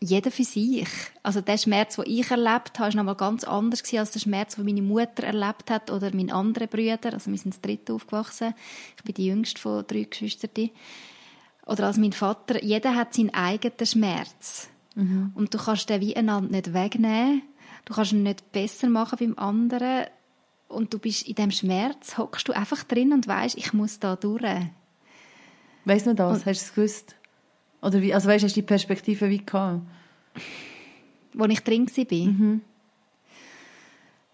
jeder 0.00 0.30
für 0.30 0.44
sich. 0.44 0.88
Also 1.22 1.42
der 1.42 1.58
Schmerz, 1.58 1.96
den 1.96 2.06
ich 2.06 2.30
erlebt 2.30 2.78
habe, 2.78 2.88
ist 2.88 2.94
nochmal 2.94 3.14
ganz 3.14 3.44
anders 3.44 3.82
als 3.94 4.12
der 4.12 4.20
Schmerz, 4.20 4.56
den 4.56 4.64
meine 4.64 4.80
Mutter 4.80 5.24
erlebt 5.24 5.70
hat 5.70 5.90
oder 5.90 6.10
meine 6.14 6.32
anderen 6.32 6.68
Brüder. 6.68 7.12
Also 7.12 7.30
wir 7.30 7.36
sind 7.36 7.54
das 7.54 7.60
dritte 7.60 7.92
aufgewachsen. 7.92 8.54
Ich 8.96 9.04
bin 9.04 9.14
die 9.14 9.26
jüngste 9.26 9.60
von 9.60 9.84
drei 9.86 10.04
Geschwistern. 10.04 10.70
Oder 11.66 11.88
als 11.88 11.98
mein 11.98 12.12
Vater. 12.12 12.64
Jeder 12.64 12.94
hat 12.94 13.12
seinen 13.12 13.34
eigenen 13.34 13.86
Schmerz. 13.86 14.68
Mhm. 14.94 15.32
Und 15.34 15.52
du 15.52 15.58
kannst 15.58 15.90
den 15.90 16.00
wie 16.00 16.16
einander 16.16 16.50
nicht 16.50 16.72
wegnehmen. 16.72 17.42
Du 17.84 17.94
kannst 17.94 18.12
ihn 18.12 18.22
nicht 18.22 18.52
besser 18.52 18.88
machen 18.88 19.18
beim 19.18 19.38
anderen. 19.38 20.06
Und 20.68 20.94
du 20.94 20.98
bist 20.98 21.28
in 21.28 21.34
dem 21.34 21.50
Schmerz, 21.50 22.16
hockst 22.16 22.48
du 22.48 22.52
einfach 22.52 22.82
drin 22.84 23.12
und 23.12 23.26
weißt, 23.26 23.58
ich 23.58 23.72
muss 23.74 23.98
da 23.98 24.16
durch. 24.16 24.42
Weißt 25.84 26.06
du 26.06 26.14
das? 26.14 26.38
Und, 26.38 26.46
hast 26.46 26.46
du 26.46 26.50
es 26.50 26.74
gewusst? 26.74 27.16
Oder 27.82 28.00
wie, 28.00 28.14
also 28.14 28.28
weißt, 28.28 28.44
hast 28.44 28.56
du 28.56 28.60
die 28.60 28.66
Perspektive 28.66 29.28
wie 29.28 29.44
gehabt? 29.44 29.82
Wo 31.34 31.44
ich 31.44 31.60
drin 31.60 31.86
war? 31.88 32.16
Mhm. 32.16 32.60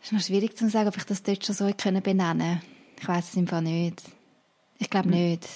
Es 0.00 0.06
ist 0.06 0.12
noch 0.12 0.20
schwierig 0.20 0.56
zu 0.56 0.68
sagen, 0.68 0.88
ob 0.88 0.96
ich 0.96 1.04
das 1.04 1.22
dort 1.22 1.44
schon 1.44 1.54
so 1.54 1.64
benennen 1.64 2.02
konnte. 2.02 2.60
Ich 3.00 3.08
weiß 3.08 3.30
es 3.30 3.36
einfach 3.36 3.60
nicht. 3.60 4.02
Ich 4.78 4.90
glaube 4.90 5.08
mhm. 5.08 5.14
nicht. 5.14 5.48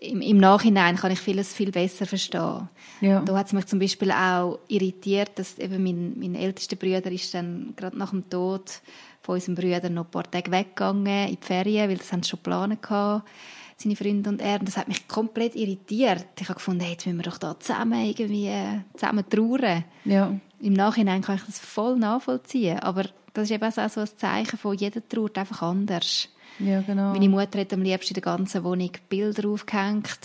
Im, 0.00 0.22
Im, 0.22 0.38
Nachhinein 0.38 0.96
kann 0.96 1.12
ich 1.12 1.20
vieles 1.20 1.52
viel 1.52 1.70
besser 1.70 2.06
verstehen. 2.06 2.68
Ja. 3.00 3.20
Da 3.20 3.36
hat 3.36 3.46
es 3.46 3.52
mich 3.52 3.66
zum 3.66 3.78
Beispiel 3.78 4.10
auch 4.10 4.58
irritiert, 4.68 5.32
dass 5.34 5.58
eben 5.58 5.82
mein, 5.82 6.18
mein 6.18 6.34
ältester 6.34 6.76
Bruder 6.76 7.12
ist 7.12 7.34
dann 7.34 7.74
gerade 7.76 7.98
nach 7.98 8.10
dem 8.10 8.28
Tod 8.30 8.80
von 9.20 9.34
unserem 9.34 9.56
Bruder 9.56 9.90
noch 9.90 10.06
ein 10.06 10.10
paar 10.10 10.30
Tage 10.30 10.50
weggegangen 10.50 11.28
in 11.28 11.36
die 11.36 11.46
Ferien, 11.46 11.90
weil 11.90 11.98
das 11.98 12.10
haben 12.12 12.22
sie 12.22 12.30
schon 12.30 12.38
geplant 12.42 12.78
hatten 12.88 13.22
seine 13.80 13.96
Freunde 13.96 14.30
und 14.30 14.40
er. 14.40 14.58
Und 14.58 14.68
das 14.68 14.76
hat 14.76 14.88
mich 14.88 15.08
komplett 15.08 15.56
irritiert. 15.56 16.26
Ich 16.38 16.48
habe 16.48 16.58
gefunden, 16.58 16.82
hey, 16.82 16.92
jetzt 16.92 17.06
müssen 17.06 17.18
wir 17.18 17.24
doch 17.24 17.38
da 17.38 17.58
zusammen 17.58 18.04
irgendwie 18.04 18.48
äh, 18.48 18.80
zusammen 18.94 19.24
trauern. 19.28 19.84
Ja. 20.04 20.34
Im 20.60 20.74
Nachhinein 20.74 21.22
kann 21.22 21.36
ich 21.36 21.44
das 21.44 21.58
voll 21.58 21.96
nachvollziehen. 21.96 22.78
Aber 22.80 23.04
das 23.32 23.44
ist 23.44 23.52
eben 23.52 23.64
auch 23.64 23.88
so 23.88 24.00
ein 24.00 24.08
Zeichen 24.16 24.58
von 24.58 24.76
jeder 24.76 25.06
trauert 25.06 25.38
einfach 25.38 25.62
anders. 25.62 26.28
Ja, 26.60 26.82
genau. 26.82 27.12
Meine 27.12 27.28
Mutter 27.28 27.60
hat 27.60 27.72
am 27.72 27.82
liebsten 27.82 28.14
in 28.14 28.14
der 28.14 28.22
ganzen 28.22 28.64
Wohnung 28.64 28.90
Bilder 29.08 29.48
aufgehängt 29.48 30.18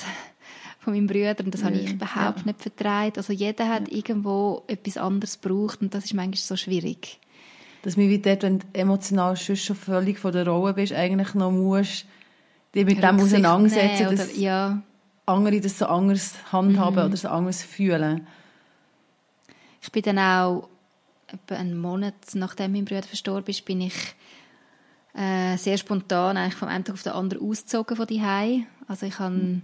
von 0.80 0.94
meinem 0.94 1.08
Bruder 1.08 1.44
und 1.44 1.54
das 1.54 1.62
ja, 1.62 1.68
habe 1.68 1.78
ich 1.78 1.92
überhaupt 1.92 2.40
ja. 2.40 2.46
nicht 2.46 2.62
vertraut. 2.62 3.18
Also 3.18 3.34
jeder 3.34 3.68
hat 3.68 3.90
ja. 3.90 3.98
irgendwo 3.98 4.64
etwas 4.68 4.98
anderes 4.98 5.42
gebraucht 5.42 5.82
und 5.82 5.94
das 5.94 6.06
ist 6.06 6.14
manchmal 6.14 6.38
so 6.38 6.56
schwierig. 6.56 7.20
Dass 7.82 7.98
mir 7.98 8.10
wie 8.10 8.20
dort, 8.20 8.44
wenn 8.44 8.60
du 8.60 8.66
emotional 8.74 9.36
schon 9.38 9.76
völlig 9.76 10.20
von 10.20 10.32
der 10.32 10.48
Rolle 10.48 10.74
bist, 10.74 10.94
eigentlich 10.94 11.34
noch 11.34 11.52
musst 11.52 12.06
dich 12.76 12.86
mit 12.86 13.02
dem 13.02 13.20
auseinandersetzen, 13.20 14.16
dass 14.16 14.30
oder, 14.30 14.40
ja. 14.40 14.82
andere 15.26 15.62
das 15.62 15.80
so 15.80 15.86
anders 15.86 16.34
handhaben 16.52 17.00
mhm. 17.00 17.06
oder 17.06 17.18
so 17.18 17.30
anders 17.30 17.64
fühlen. 17.64 18.28
Ich 19.82 19.92
bin 19.92 20.04
dann 20.04 20.20
auch 20.20 20.68
etwa 21.28 21.56
einen 21.56 21.78
Monat 21.78 22.14
nachdem 22.34 22.74
mein 22.74 22.86
Bruder 22.86 23.04
verstorben 23.04 23.50
ist, 23.50 23.66
bin 23.66 23.82
ich 23.82 23.94
äh, 25.16 25.58
sehr 25.58 25.78
spontan 25.78 26.38
eigentlich 26.38 26.56
vom 26.56 26.68
einen 26.68 26.84
Tag 26.84 26.94
auf 26.94 27.04
den 27.04 27.14
anderen 27.14 27.50
ausgezogen 27.50 27.96
von 27.96 28.08
die 28.08 28.22
Also 28.88 29.06
ich 29.06 29.18
habe, 29.20 29.36
mhm. 29.36 29.62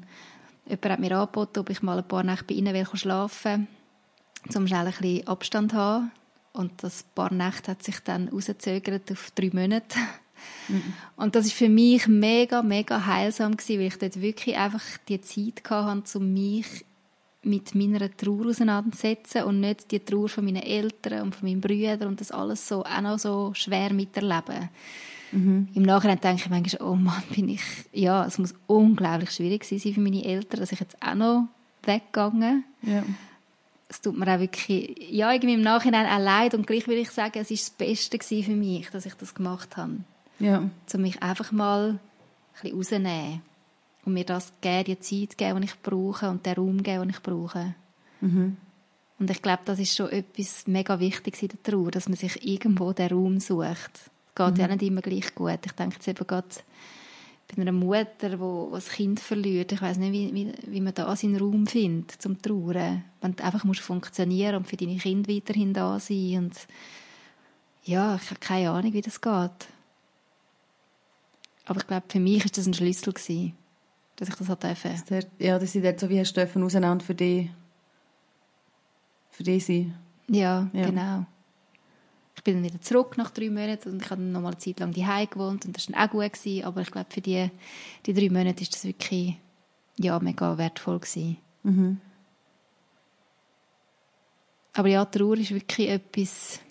jemand 0.65 0.85
hat 0.85 0.99
mir 0.99 1.17
angeboten, 1.17 1.59
ob 1.59 1.69
ich 1.69 1.81
mal 1.81 1.97
ein 1.97 2.07
paar 2.07 2.23
Nächte 2.23 2.45
bei 2.45 2.53
ihnen 2.55 2.73
will 2.73 2.87
schlafen 2.93 3.67
will, 4.45 4.57
um 4.57 4.67
schnell 4.67 4.87
ein 4.87 4.93
bisschen 4.93 5.27
Abstand 5.27 5.71
zu 5.71 5.77
haben. 5.77 6.11
Und 6.53 6.83
das 6.83 7.03
paar 7.03 7.33
Nächte 7.33 7.71
hat 7.71 7.83
sich 7.83 7.99
dann 7.99 8.29
rausgezögert 8.29 9.11
auf 9.11 9.31
drei 9.31 9.49
Monate. 9.53 9.97
Mhm. 10.67 10.93
Und 11.15 11.35
das 11.35 11.45
ist 11.45 11.53
für 11.53 11.69
mich 11.69 12.07
mega, 12.07 12.61
mega 12.61 13.05
heilsam 13.05 13.55
gewesen, 13.55 13.79
weil 13.79 13.87
ich 13.87 13.97
dort 13.97 14.21
wirklich 14.21 14.57
einfach 14.57 14.83
die 15.07 15.21
Zeit 15.21 15.69
hatte, 15.69 16.17
um 16.17 16.33
mich 16.33 16.85
mit 17.43 17.73
meiner 17.73 18.15
Trauer 18.15 18.47
auseinanderzusetzen 18.47 19.43
und 19.43 19.61
nicht 19.61 19.91
die 19.91 19.99
Trauer 19.99 20.29
von 20.29 20.45
meinen 20.45 20.61
Eltern 20.61 21.23
und 21.23 21.35
von 21.35 21.47
meinen 21.47 21.61
Brüdern 21.61 22.09
und 22.09 22.21
das 22.21 22.31
alles 22.31 22.67
so 22.67 22.83
auch 22.85 23.01
noch 23.01 23.17
so 23.17 23.51
schwer 23.53 23.93
miterleben. 23.93 24.69
Mhm. 25.31 25.69
Im 25.73 25.83
Nachhinein 25.83 26.19
denke 26.19 26.43
ich 26.43 26.49
manchmal, 26.49 26.89
oh 26.89 26.95
Mann, 26.95 27.23
bin 27.33 27.49
ich, 27.49 27.61
ja, 27.93 28.25
es 28.25 28.37
muss 28.37 28.53
unglaublich 28.67 29.31
schwierig 29.31 29.63
sein 29.63 29.79
für 29.79 30.01
meine 30.01 30.23
Eltern, 30.23 30.59
dass 30.59 30.71
ich 30.71 30.79
jetzt 30.79 30.97
auch 31.01 31.15
noch 31.15 31.47
weggegangen. 31.83 32.63
Ja. 32.81 33.03
Es 33.87 34.01
tut 34.01 34.17
mir 34.17 34.33
auch 34.33 34.39
wirklich, 34.39 34.95
ja, 35.09 35.31
irgendwie 35.31 35.53
im 35.53 35.61
Nachhinein 35.61 36.05
auch 36.05 36.23
leid 36.23 36.53
und 36.53 36.65
gleich 36.65 36.87
will 36.87 36.97
ich 36.97 37.11
sagen, 37.11 37.39
es 37.39 37.51
ist 37.51 37.69
das 37.69 37.87
Beste 37.87 38.43
für 38.43 38.55
mich, 38.55 38.89
dass 38.89 39.05
ich 39.05 39.15
das 39.15 39.35
gemacht 39.35 39.75
habe. 39.77 39.97
Ja. 40.39 40.69
Um 40.93 41.01
mich 41.01 41.21
einfach 41.21 41.51
mal 41.51 41.89
ein 41.91 41.99
bisschen 42.53 42.77
rauszunehmen. 42.77 43.41
Und 44.03 44.13
mir 44.13 44.23
das 44.23 44.51
geben, 44.61 44.85
die 44.85 44.99
Zeit 44.99 45.37
geben, 45.37 45.61
die 45.61 45.67
ich 45.67 45.79
brauche 45.81 46.29
und 46.29 46.45
den 46.45 46.55
Raum 46.55 46.81
geben, 46.81 47.01
den 47.01 47.09
ich 47.11 47.21
brauche. 47.21 47.75
Mhm. 48.21 48.57
Und 49.19 49.29
ich 49.29 49.41
glaube, 49.43 49.61
das 49.65 49.77
ist 49.77 49.95
schon 49.95 50.09
etwas 50.09 50.65
mega 50.65 50.99
Wichtiges 50.99 51.43
in 51.43 51.49
der 51.49 51.61
Trauer, 51.61 51.91
dass 51.91 52.09
man 52.09 52.17
sich 52.17 52.43
irgendwo 52.43 52.93
den 52.93 53.11
Raum 53.11 53.39
sucht. 53.39 54.09
Geht 54.35 54.53
mhm. 54.53 54.59
ja 54.59 54.67
nicht 54.67 54.81
immer 54.83 55.01
gleich 55.01 55.35
gut. 55.35 55.59
Ich 55.65 55.71
denke 55.73 55.95
jetzt 55.95 56.07
eben 56.07 56.25
gerade 56.25 56.47
bei 57.55 57.61
einer 57.61 57.71
Mutter, 57.71 58.29
die 58.29 58.71
das 58.71 58.89
Kind 58.89 59.19
verliert, 59.19 59.71
ich 59.71 59.81
weiß 59.81 59.97
nicht, 59.97 60.13
wie, 60.13 60.33
wie, 60.33 60.53
wie 60.67 60.81
man 60.81 60.93
da 60.93 61.13
seinen 61.15 61.37
Raum 61.37 61.67
findet 61.67 62.11
zum 62.11 62.41
Trauern. 62.41 63.03
Wenn 63.19 63.35
du 63.35 63.43
einfach 63.43 63.63
musst 63.63 63.81
funktionieren 63.81 64.55
und 64.55 64.67
für 64.67 64.77
deine 64.77 64.97
Kinder 64.97 65.29
weiterhin 65.29 65.73
da 65.73 65.99
sein 65.99 66.37
und 66.37 66.67
ja, 67.83 68.15
ich 68.15 68.29
habe 68.29 68.39
keine 68.39 68.71
Ahnung, 68.71 68.93
wie 68.93 69.01
das 69.01 69.19
geht. 69.19 69.67
Aber 71.65 71.79
ich 71.79 71.87
glaube, 71.87 72.05
für 72.07 72.19
mich 72.19 72.45
ist 72.45 72.57
das 72.57 72.67
ein 72.67 72.73
Schlüssel 72.73 73.13
gewesen, 73.13 73.55
dass 74.15 74.29
ich 74.29 74.35
das 74.35 74.49
halt 74.49 74.63
durfte. 74.63 75.27
Ja, 75.39 75.57
dass 75.57 75.71
sie 75.71 75.81
dort 75.81 75.99
so 75.99 76.09
wie 76.09 76.19
hast 76.19 76.33
dürfen 76.33 76.63
auseinander 76.63 77.03
für 77.03 77.15
dich, 77.15 77.49
für 79.31 79.43
dich 79.43 79.65
sein. 79.65 79.95
Ja, 80.27 80.69
ja, 80.73 80.85
genau. 80.85 81.25
Ich 82.35 82.43
bin 82.43 82.55
dann 82.55 82.63
wieder 82.63 82.81
zurück 82.81 83.17
nach 83.17 83.29
drei 83.31 83.49
Monaten 83.49 83.89
und 83.89 84.01
ich 84.01 84.09
habe 84.09 84.21
dann 84.21 84.31
noch 84.31 84.41
mal 84.41 84.49
eine 84.49 84.57
Zeit 84.57 84.79
lang 84.79 84.93
daheim 84.93 85.29
gewohnt 85.29 85.65
und 85.65 85.75
das 85.75 85.89
war 85.89 85.95
dann 85.95 86.07
auch 86.07 86.11
gut 86.11 86.33
gewesen, 86.33 86.65
aber 86.65 86.81
ich 86.81 86.91
glaube, 86.91 87.07
für 87.09 87.21
die, 87.21 87.49
die 88.05 88.13
drei 88.13 88.29
Monate 88.29 88.61
ist 88.61 88.73
das 88.73 88.85
wirklich 88.85 89.35
ja, 89.97 90.19
mega 90.19 90.57
wertvoll 90.57 90.99
gewesen. 90.99 91.37
Mhm. 91.63 92.01
Aber 94.73 94.87
ja, 94.87 95.03
Trauer 95.05 95.37
ist 95.37 95.51
wirklich 95.51 95.89
etwas 95.89 96.61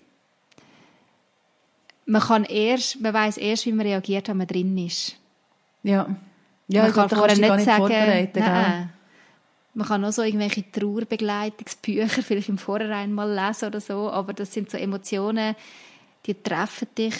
man 2.11 2.21
kann 2.21 2.43
erst, 2.43 2.99
man 2.99 3.13
weiß 3.13 3.37
erst, 3.37 3.65
wie 3.65 3.71
man 3.71 3.85
reagiert, 3.85 4.27
wenn 4.27 4.37
man 4.37 4.47
drin 4.47 4.77
ist. 4.77 5.15
Ja. 5.83 6.07
Ja, 6.67 6.83
man 6.83 6.93
kann 6.93 7.09
vorher 7.09 7.37
nicht, 7.37 7.55
nicht 7.55 7.65
sagen, 7.65 7.87
nein, 7.89 8.93
man 9.73 9.87
kann 9.87 10.03
auch 10.03 10.11
so 10.11 10.21
irgendwelche 10.21 10.69
Trauerbegleitungsbücher 10.71 12.23
vielleicht 12.23 12.49
im 12.49 12.57
Vorhinein 12.57 13.13
mal 13.13 13.33
lesen 13.33 13.67
oder 13.67 13.81
so, 13.81 14.09
aber 14.09 14.33
das 14.33 14.53
sind 14.53 14.69
so 14.69 14.77
Emotionen, 14.77 15.55
die 16.25 16.33
treffen 16.33 16.87
dich 16.97 17.15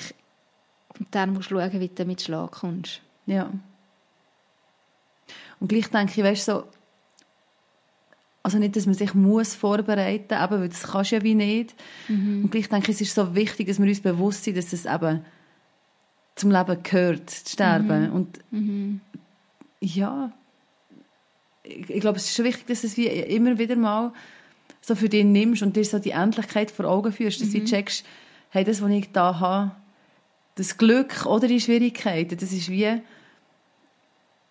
und 1.00 1.08
dann 1.12 1.34
musst 1.34 1.50
du 1.50 1.56
schauen, 1.56 1.80
wie 1.80 1.88
du 1.88 1.96
damit 1.96 2.22
Schlag 2.22 2.52
kommst. 2.52 3.02
Ja. 3.26 3.50
Und 5.60 5.68
gleich 5.68 5.88
denke 5.90 6.14
ich, 6.16 6.24
weißt 6.24 6.46
so, 6.46 6.66
also 8.44 8.58
nicht, 8.58 8.76
dass 8.76 8.86
man 8.86 8.96
sich 8.96 9.14
muss 9.14 9.56
vorbereiten 9.56 10.36
muss, 10.38 10.52
weil 10.52 10.70
das 10.70 10.84
kannst 10.84 11.12
du 11.12 11.16
ja 11.16 11.24
wie 11.24 11.36
nicht. 11.36 11.76
Mhm. 12.08 12.44
Und 12.44 12.52
gleich 12.52 12.68
denke 12.68 12.92
ich, 12.92 12.96
es 12.96 13.02
ist 13.02 13.16
so 13.16 13.36
wichtig, 13.36 13.68
dass 13.68 13.80
wir 13.80 13.88
uns 13.88 14.02
bewusst 14.02 14.44
sind, 14.44 14.58
dass 14.58 14.74
es 14.74 14.86
eben 14.86 15.24
zum 16.36 16.52
Leben 16.52 16.82
gehört, 16.82 17.30
zu 17.30 17.52
sterben. 17.52 18.10
Mhm. 18.10 18.14
Und 18.14 18.40
mhm. 18.52 19.02
ja, 19.80 20.32
ich, 21.64 22.00
glaube, 22.00 22.18
es 22.18 22.26
ist 22.26 22.36
schon 22.36 22.46
wichtig, 22.46 22.68
dass 22.68 22.82
du 22.82 22.88
es 22.88 22.98
wie 22.98 23.08
immer 23.08 23.58
wieder 23.58 23.76
mal 23.76 24.14
so 24.82 24.96
für 24.96 25.10
dich 25.10 25.26
nimmst 25.26 25.62
und 25.62 25.76
dir 25.76 25.86
so 25.86 26.00
die 26.00 26.12
Endlichkeit 26.12 26.72
vor 26.72 26.86
Augen 26.86 27.12
führst, 27.12 27.42
dass 27.42 27.52
du 27.52 27.60
mhm. 27.60 27.66
checkst, 27.66 28.06
hey, 28.50 28.64
das, 28.64 28.82
was 28.82 28.90
ich 28.90 29.12
da 29.12 29.40
habe, 29.40 29.72
das 30.56 30.78
Glück 30.78 31.26
oder 31.26 31.48
die 31.48 31.62
Schwierigkeiten, 31.62 32.38
das 32.38 32.52
ist 32.52 32.70
wie, 32.70 33.02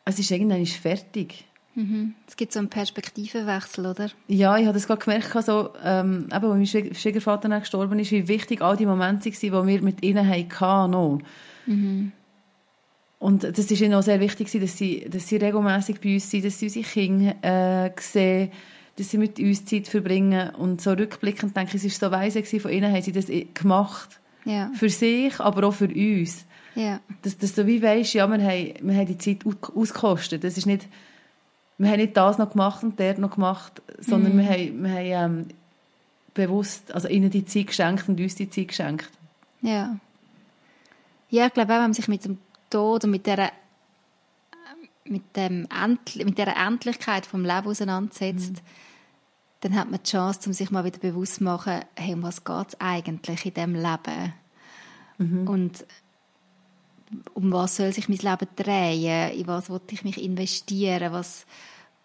es 0.04 0.18
ist 0.18 0.30
irgendwann 0.30 0.64
fertig. 0.66 1.44
Mhm. 1.74 2.14
Es 2.26 2.36
gibt 2.36 2.52
so 2.52 2.58
einen 2.58 2.68
Perspektivenwechsel, 2.68 3.86
oder? 3.86 4.10
Ja, 4.26 4.56
ich 4.56 4.64
habe 4.64 4.74
das 4.74 4.86
gerade 4.86 5.04
gemerkt, 5.04 5.34
also, 5.36 5.70
ähm, 5.84 6.28
eben, 6.32 6.32
als 6.32 6.74
mein 6.74 6.94
Schwiegervater 6.94 7.60
gestorben 7.60 7.98
ist, 7.98 8.10
wie 8.10 8.26
wichtig 8.28 8.60
all 8.62 8.76
die 8.76 8.86
Momente 8.86 9.30
waren, 9.30 9.38
die 9.40 9.52
wir 9.52 9.82
mit 9.82 10.02
ihnen 10.02 10.28
hatten. 10.28 10.90
Noch. 10.90 11.20
Mhm. 11.66 12.12
Und 13.20 13.44
das 13.44 13.59
ist 13.59 13.80
ihnen 13.80 13.94
auch 13.94 14.02
sehr 14.02 14.18
wichtig, 14.18 14.50
dass 14.50 14.76
sie, 14.76 15.06
dass 15.09 15.28
sie 15.28 15.37
regelmässig 15.37 16.00
bei 16.00 16.14
uns 16.14 16.28
sind, 16.28 16.44
dass 16.44 16.59
sie 16.59 16.66
unsere 16.66 16.85
Kinder 16.85 17.37
äh, 17.87 17.90
sehen, 18.00 18.50
dass 18.96 19.11
sie 19.11 19.18
mit 19.18 19.38
uns 19.38 19.64
Zeit 19.66 19.87
verbringen. 19.87 20.50
Und 20.56 20.80
so 20.80 20.90
rückblickend 20.92 21.56
denke 21.56 21.76
ich, 21.76 21.85
es 21.85 22.02
war 22.02 22.11
so 22.11 22.16
weise 22.16 22.42
von 22.42 22.70
ihnen, 22.72 22.92
haben 22.92 23.02
sie 23.02 23.12
das 23.12 23.26
gemacht. 23.54 24.18
Ja. 24.46 24.72
Für 24.74 24.88
sich, 24.88 25.38
aber 25.38 25.68
auch 25.68 25.74
für 25.74 25.88
uns. 25.88 26.46
Ja. 26.74 27.00
Dass, 27.22 27.37
dass 27.37 27.54
du 27.54 27.66
wie 27.66 27.83
weisst, 27.83 28.14
ja, 28.14 28.26
wir 28.26 28.42
haben, 28.42 28.74
wir 28.80 28.96
haben 28.96 29.06
die 29.06 29.18
Zeit 29.18 29.44
ausgekostet. 29.46 30.42
Das 30.42 30.56
ist 30.56 30.66
nicht 30.66 30.88
wir 31.80 31.88
haben 31.88 31.96
nicht 31.96 32.14
das 32.14 32.37
noch 32.37 32.50
gemacht 32.50 32.83
und 32.83 32.98
der 32.98 33.18
noch 33.18 33.37
gemacht, 33.37 33.80
sondern 33.98 34.37
mm. 34.37 34.38
wir 34.38 34.50
haben, 34.50 34.85
wir 34.85 35.18
haben 35.18 35.38
ähm, 35.38 35.48
bewusst 36.35 36.92
also 36.92 37.09
ihnen 37.09 37.30
die 37.30 37.46
Zeit 37.46 37.68
geschenkt 37.68 38.06
und 38.06 38.20
uns 38.20 38.35
die 38.35 38.50
Zeit 38.50 38.68
geschenkt. 38.68 39.09
Ja. 39.62 39.96
Ja, 41.30 41.46
ich 41.46 41.54
glaube 41.54 41.72
auch, 41.72 41.76
wenn 41.76 41.85
man 41.85 41.94
sich 41.94 42.06
mit 42.06 42.26
dem 42.26 42.37
Tod 42.70 43.04
und 43.04 43.11
mit 43.11 43.26
dieser 43.26 43.50
mit, 45.04 45.37
dem 45.37 45.66
Endli 45.70 46.24
mit 46.24 46.38
dieser 46.38 46.56
Endlichkeit 46.56 47.26
vom 47.26 47.44
Leben 47.44 47.66
auseinandersetzt, 47.66 48.54
mm. 48.54 48.66
dann 49.61 49.74
hat 49.74 49.90
man 49.90 50.00
die 50.02 50.09
Chance, 50.09 50.40
um 50.46 50.52
sich 50.52 50.70
mal 50.70 50.85
wieder 50.85 50.98
bewusst 50.98 51.37
zu 51.37 51.44
machen, 51.44 51.80
hey, 51.96 52.14
um 52.14 52.22
was 52.22 52.44
geht 52.44 52.68
es 52.68 52.80
eigentlich 52.80 53.44
in 53.44 53.54
diesem 53.54 53.74
Leben? 53.74 54.33
Mhm. 55.18 55.48
Und 55.48 55.87
um 57.35 57.52
was 57.52 57.76
soll 57.76 57.92
sich 57.92 58.09
mein 58.09 58.18
Leben 58.18 58.48
drehen? 58.56 59.33
In 59.33 59.46
was 59.46 59.68
will 59.68 59.80
ich 59.90 60.04
mich 60.04 60.22
investieren? 60.22 61.12
Was, 61.12 61.44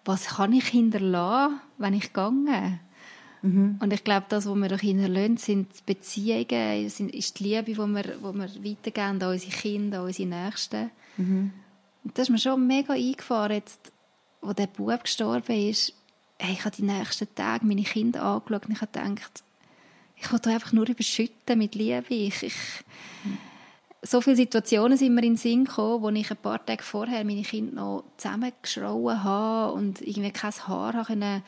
was 0.04 0.26
kann 0.26 0.54
ich 0.54 0.68
hinterlassen, 0.68 1.62
wenn 1.78 1.94
ich 1.94 2.12
gehe? 2.12 2.80
Mhm. 3.46 3.78
Und 3.80 3.94
ich 3.94 4.04
glaube, 4.04 4.26
das, 4.30 4.48
was 4.48 4.56
wir 4.56 4.70
doch 4.70 4.80
hinterlassen, 4.80 5.38
sind 5.38 5.86
Beziehungen, 5.86 6.90
sind, 6.90 7.14
ist 7.14 7.40
die 7.40 7.44
Liebe, 7.44 7.74
die 7.74 7.78
wir, 7.78 8.04
die 8.04 8.22
wir 8.22 8.34
weitergeben 8.34 9.22
an 9.22 9.32
unsere 9.32 9.52
Kinder, 9.52 10.00
an 10.00 10.06
unsere 10.06 10.30
Nächsten. 10.30 10.90
Mhm. 11.18 11.54
Und 12.04 12.18
das 12.18 12.24
ist 12.28 12.32
mir 12.32 12.40
schon 12.40 12.66
mega 12.66 12.94
eingefahren, 12.94 13.58
jetzt, 13.58 13.92
wo 14.42 14.54
der 14.54 14.68
Bub 14.68 15.04
gestorben 15.04 15.70
ist. 15.70 15.94
Hey, 16.40 16.54
ich 16.54 16.66
habe 16.66 16.76
die 16.76 16.84
nächsten 16.84 17.34
Tage 17.36 17.66
meine 17.66 17.84
Kinder 17.84 18.24
angeschaut 18.24 18.66
und 18.66 18.74
ich 18.74 18.82
habe 18.82 18.92
gedacht, 18.92 19.44
ich 20.18 20.32
wollte 20.32 20.50
einfach 20.50 20.74
nur 20.74 20.90
überschütten 20.90 21.58
mit 21.60 21.76
Liebe. 21.76 22.04
Ich, 22.10 22.42
ich, 22.42 22.56
so 24.02 24.22
viele 24.22 24.36
Situationen 24.38 24.98
sind 24.98 25.14
mir 25.14 25.24
in 25.24 25.34
den 25.34 25.38
Sinn 25.38 25.66
gekommen, 25.66 26.02
wo 26.02 26.10
ich 26.10 26.32
ein 26.32 26.38
paar 26.38 26.66
Tage 26.66 26.84
vorher 26.84 27.24
meine 27.24 27.44
Kinder 27.44 27.74
noch 27.74 28.04
zusammengeschrauen 28.18 29.24
habe 29.24 29.74
und 29.74 30.02
irgendwie 30.02 30.32
kein 30.32 30.52
Haar 30.68 30.94
habe 30.94 31.44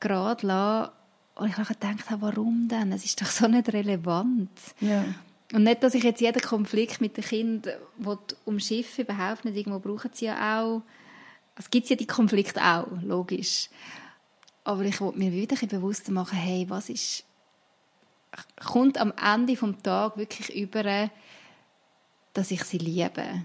gerade 0.00 0.46
lassen 0.46 0.92
und 1.36 1.48
ich 1.48 1.56
habe 1.56 1.68
gedacht 1.68 2.10
habe, 2.10 2.22
warum 2.22 2.66
denn? 2.66 2.92
Es 2.92 3.04
ist 3.04 3.20
doch 3.20 3.26
so 3.26 3.46
nicht 3.46 3.72
relevant. 3.72 4.50
Ja. 4.80 5.04
Und 5.52 5.64
nicht, 5.64 5.82
dass 5.82 5.94
ich 5.94 6.02
jetzt 6.02 6.20
jeden 6.20 6.40
Konflikt 6.40 7.00
mit 7.00 7.16
den 7.16 7.24
Kindern 7.24 7.74
umschiffe, 8.44 9.02
überhaupt 9.02 9.44
nicht. 9.44 9.56
Irgendwo 9.56 9.78
brauchen 9.78 10.10
sie 10.12 10.24
ja 10.24 10.60
auch. 10.60 10.82
Es 11.54 11.70
gibt 11.70 11.88
ja 11.88 11.96
die 11.96 12.06
Konflikte 12.06 12.60
auch, 12.62 12.86
logisch. 13.02 13.68
Aber 14.64 14.82
ich 14.84 15.00
wollte 15.00 15.18
mir 15.18 15.30
wieder 15.30 15.56
ein 15.60 15.68
bewusster 15.68 16.10
machen, 16.10 16.38
hey, 16.38 16.68
was 16.68 16.88
ist, 16.88 17.24
kommt 18.64 18.98
am 18.98 19.12
Ende 19.22 19.54
des 19.54 19.82
Tages 19.82 20.16
wirklich 20.16 20.56
über, 20.56 21.10
dass 22.32 22.50
ich 22.50 22.64
sie 22.64 22.78
liebe. 22.78 23.42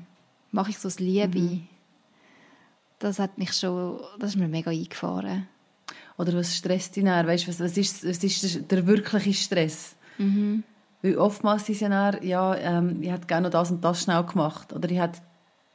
Mache 0.51 0.71
ich 0.71 0.79
so 0.79 0.87
das 0.87 0.99
Liebe. 0.99 1.39
Mhm. 1.39 1.67
Das 2.99 3.19
hat 3.19 3.37
mich 3.37 3.53
schon, 3.53 4.01
das 4.17 4.31
ist 4.31 4.37
mir 4.37 4.47
mega 4.47 4.71
eingefahren. 4.71 5.47
Oder 6.21 6.33
was 6.33 6.55
stresst 6.55 6.95
dich 6.95 7.03
dann? 7.03 7.25
Weißt, 7.25 7.47
was, 7.47 7.59
was, 7.59 7.75
ist, 7.77 8.07
was 8.07 8.23
ist 8.23 8.71
der 8.71 8.85
wirkliche 8.85 9.33
Stress? 9.33 9.95
Mhm. 10.19 10.63
Weil 11.01 11.17
oftmals 11.17 11.67
ist 11.67 11.81
ja 11.81 11.89
dann, 11.89 12.23
ja, 12.23 12.55
ähm, 12.55 13.01
ich 13.01 13.09
hätte 13.09 13.25
gerne 13.25 13.47
noch 13.47 13.49
das 13.49 13.71
und 13.71 13.83
das 13.83 14.03
schnell 14.03 14.23
gemacht. 14.23 14.71
Oder 14.71 14.87
ich 14.91 14.99
hätte 14.99 15.19